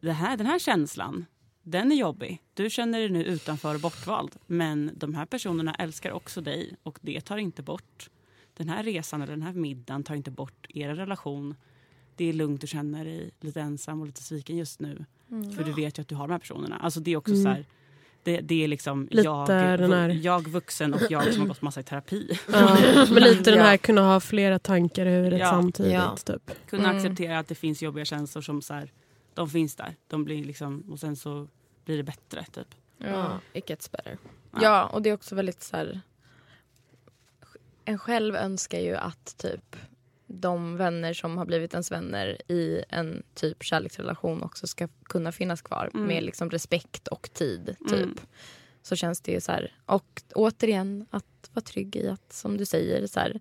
här, 0.03 0.37
den 0.37 0.47
här 0.47 0.59
känslan, 0.59 1.27
den 1.63 1.93
är 1.93 1.97
jobbig. 1.97 2.43
Du 2.55 2.71
känner 2.71 2.99
dig 2.99 3.09
nu 3.09 3.25
utanför 3.25 3.75
och 3.75 3.81
bortvald. 3.81 4.33
Men 4.47 4.91
de 4.97 5.15
här 5.15 5.27
personerna 5.27 5.75
älskar 5.75 6.13
också 6.13 6.41
dig 6.41 6.77
och 6.83 6.99
det 7.03 7.21
tar 7.21 7.37
inte 7.37 7.63
bort 7.63 8.11
den 8.57 8.69
här 8.69 8.83
resan 8.83 9.23
eller 9.23 9.33
den 9.33 9.43
här 9.43 9.53
middagen 9.53 10.03
tar 10.03 10.15
inte 10.15 10.31
bort 10.31 10.67
er 10.69 10.95
relation. 10.95 11.55
Det 12.17 12.25
är 12.29 12.33
lugnt 12.33 12.65
att 12.65 12.71
känna 12.71 13.05
dig 13.05 13.31
lite 13.41 13.61
ensam 13.61 14.01
och 14.01 14.07
lite 14.07 14.23
sviken 14.23 14.57
just 14.57 14.81
nu. 14.81 15.05
För 15.57 15.65
du 15.65 15.73
vet 15.73 15.99
ju 15.99 16.03
att 16.03 16.09
du 16.09 16.15
har 16.15 16.27
de 16.29 16.33
här 16.33 16.39
personerna. 16.39 16.77
Alltså 16.77 17.01
det 17.01 17.13
är 17.13 17.17
också 17.17 17.43
så 17.43 17.49
här, 17.49 17.67
det, 18.23 18.41
det 18.41 18.65
är 18.65 18.69
liksom 18.69 19.09
Lite 19.11 19.23
jag, 19.25 19.49
här- 19.49 20.09
jag 20.23 20.49
vuxen 20.49 20.95
och 20.95 21.01
jag 21.11 21.33
som 21.33 21.41
har 21.41 21.49
gått 21.49 21.63
massa 21.63 21.81
i 21.81 21.83
terapi. 21.83 22.39
Ja, 22.53 22.77
men 23.11 23.23
lite 23.23 23.51
den 23.51 23.59
Ja. 23.59 23.65
här 23.65 23.77
kunna 23.77 24.03
ha 24.03 24.21
flera 24.21 24.59
tankar 24.59 25.07
i 25.07 25.11
huvudet 25.11 25.41
Ja. 25.41 25.51
samtidigt. 25.51 25.93
Ja. 25.93 26.17
Typ. 26.17 26.51
Kunna 26.71 26.85
Mm. 26.91 26.97
acceptera 26.97 27.39
att 27.39 27.49
det 27.49 27.55
finns 27.55 27.83
jobbiga 27.83 28.05
känslor 28.05 28.43
som 28.43 28.63
så 28.63 28.75
här, 28.75 28.93
de 29.35 29.49
finns 29.51 29.77
där. 29.77 29.97
De 30.09 30.25
blir 30.25 30.45
liksom, 30.45 30.81
och 30.91 31.01
sen 31.01 31.17
så 31.17 31.49
blir 31.85 31.97
det 31.97 32.03
bättre 32.03 32.45
typ. 32.45 32.75
Ja. 32.99 33.41
It 33.53 33.71
gets 33.71 33.91
better. 33.91 34.19
ja, 34.61 34.87
och 34.87 35.03
det 35.03 35.11
är 35.11 35.15
också 35.15 35.35
väldigt 35.35 35.63
så 35.63 35.77
här... 35.77 36.01
En 37.85 37.99
själv 37.99 38.37
önskar 38.37 38.79
ju 38.81 38.97
att 38.97 39.37
typ 39.39 39.77
de 40.27 40.77
vänner 40.77 41.13
som 41.15 41.39
har 41.39 41.45
blivit 41.47 41.73
ens 41.75 41.93
vänner 41.93 42.53
i 42.53 42.85
en 42.89 43.23
typ 43.35 43.63
kärleksrelation 43.63 44.43
också 44.43 44.67
ska 44.67 44.89
kunna 45.03 45.33
finnas 45.33 45.63
kvar 45.63 45.91
Mm. 45.95 46.07
med 46.07 46.23
liksom 46.25 46.51
respekt 46.51 47.09
och 47.09 47.31
tid. 47.33 47.77
typ. 47.89 47.93
Mm. 47.93 48.17
Så 48.83 48.97
känns 48.97 49.21
det 49.21 49.33
ju 49.33 49.41
så 49.41 49.53
här. 49.53 49.73
Och 49.87 50.23
återigen 50.35 51.07
att 51.11 51.51
vara 51.53 51.65
trygg 51.65 51.97
i 51.97 52.09
att 52.09 52.33
som 52.33 52.57
du 52.57 52.65
säger 52.65 53.07
så 53.07 53.21
här, 53.21 53.41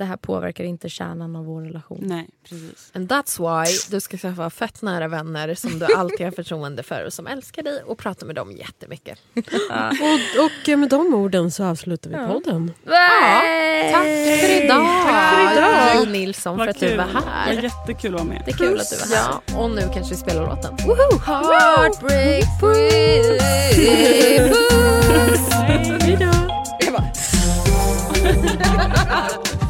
det 0.00 0.06
här 0.06 0.16
påverkar 0.16 0.64
inte 0.64 0.88
kärnan 0.88 1.36
av 1.36 1.44
vår 1.44 1.62
relation. 1.62 1.98
Nej, 2.02 2.28
precis. 2.48 2.90
And 2.94 3.12
that's 3.12 3.38
why 3.64 3.72
du 3.90 4.00
ska 4.00 4.16
skaffa 4.16 4.50
fett 4.50 4.82
nära 4.82 5.08
vänner 5.08 5.54
som 5.54 5.78
du 5.78 5.86
alltid 5.96 6.26
har 6.26 6.30
förtroende 6.30 6.82
för 6.82 7.04
och 7.06 7.12
som 7.12 7.26
älskar 7.26 7.62
dig 7.62 7.82
och 7.82 7.98
prata 7.98 8.26
med 8.26 8.34
dem 8.34 8.52
jättemycket. 8.52 9.18
Och, 9.36 10.44
och 10.44 10.68
eh, 10.68 10.76
med 10.76 10.88
de 10.88 11.14
orden 11.14 11.50
så 11.50 11.64
avslutar 11.64 12.10
vi 12.10 12.16
podden. 12.16 12.72
Ja, 12.84 13.40
tack 13.92 14.02
för 14.04 14.64
idag! 14.64 14.86
Tack 15.06 15.34
för 15.34 16.00
idag. 16.02 16.08
Nilsson 16.12 16.58
för 16.58 16.66
att 16.66 16.80
du 16.80 16.96
var 16.96 17.06
Det 17.06 17.12
var 17.14 17.20
här. 17.22 17.52
jättekul 17.62 18.14
att 18.14 18.20
vara 18.20 18.28
med. 18.32 18.42
Det 18.44 18.50
är 18.50 18.56
kul 18.56 18.80
att 18.80 18.90
du 18.90 18.96
var 18.96 19.16
här. 19.16 19.32
Ja, 19.50 19.58
och 19.58 19.70
nu 19.70 19.80
kanske 19.94 20.14
vi 20.14 20.20
spelar 20.20 20.46
låten. 20.46 20.76
Heartbreak 21.26 22.44
free. 22.60 23.38
Hej 23.40 24.48
då! 24.50 24.56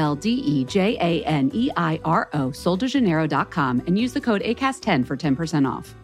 L 0.01 0.15
D 0.15 0.29
E 0.29 0.65
J 0.65 0.97
A 0.99 1.23
N 1.23 1.51
E 1.53 1.69
I 1.77 1.99
R 2.03 2.27
O, 2.33 2.49
soldejaneiro.com, 2.49 3.83
and 3.87 3.97
use 3.97 4.13
the 4.13 4.21
code 4.21 4.41
ACAST10 4.41 5.05
for 5.05 5.15
10% 5.15 5.69
off. 5.69 5.95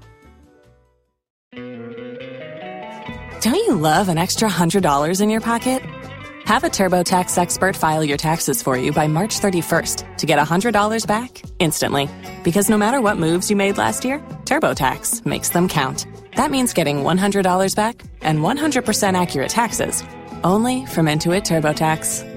Don't 3.42 3.56
you 3.56 3.76
love 3.76 4.10
an 4.10 4.18
extra 4.18 4.50
$100 4.50 5.22
in 5.22 5.30
your 5.30 5.42
pocket? 5.42 5.82
Have 6.46 6.64
a 6.64 6.70
TurboTax 6.70 7.38
expert 7.38 7.76
file 7.76 8.04
your 8.04 8.18
taxes 8.18 8.64
for 8.64 8.78
you 8.78 8.92
by 8.94 9.08
March 9.08 9.40
31st 9.40 10.18
to 10.18 10.26
get 10.26 10.40
$100 10.40 11.06
back 11.06 11.42
instantly. 11.60 12.10
Because 12.44 12.70
no 12.70 12.78
matter 12.78 13.02
what 13.02 13.18
moves 13.18 13.50
you 13.50 13.56
made 13.56 13.78
last 13.78 14.06
year, 14.06 14.20
TurboTax 14.46 15.26
makes 15.26 15.50
them 15.50 15.68
count. 15.68 16.08
That 16.36 16.52
means 16.52 16.74
getting 16.74 17.04
$100 17.04 17.76
back 17.76 18.02
and 18.22 18.40
100% 18.40 19.22
accurate 19.22 19.50
taxes 19.50 20.04
only 20.44 20.86
from 20.86 21.08
Intuit 21.08 21.44
TurboTax. 21.44 22.37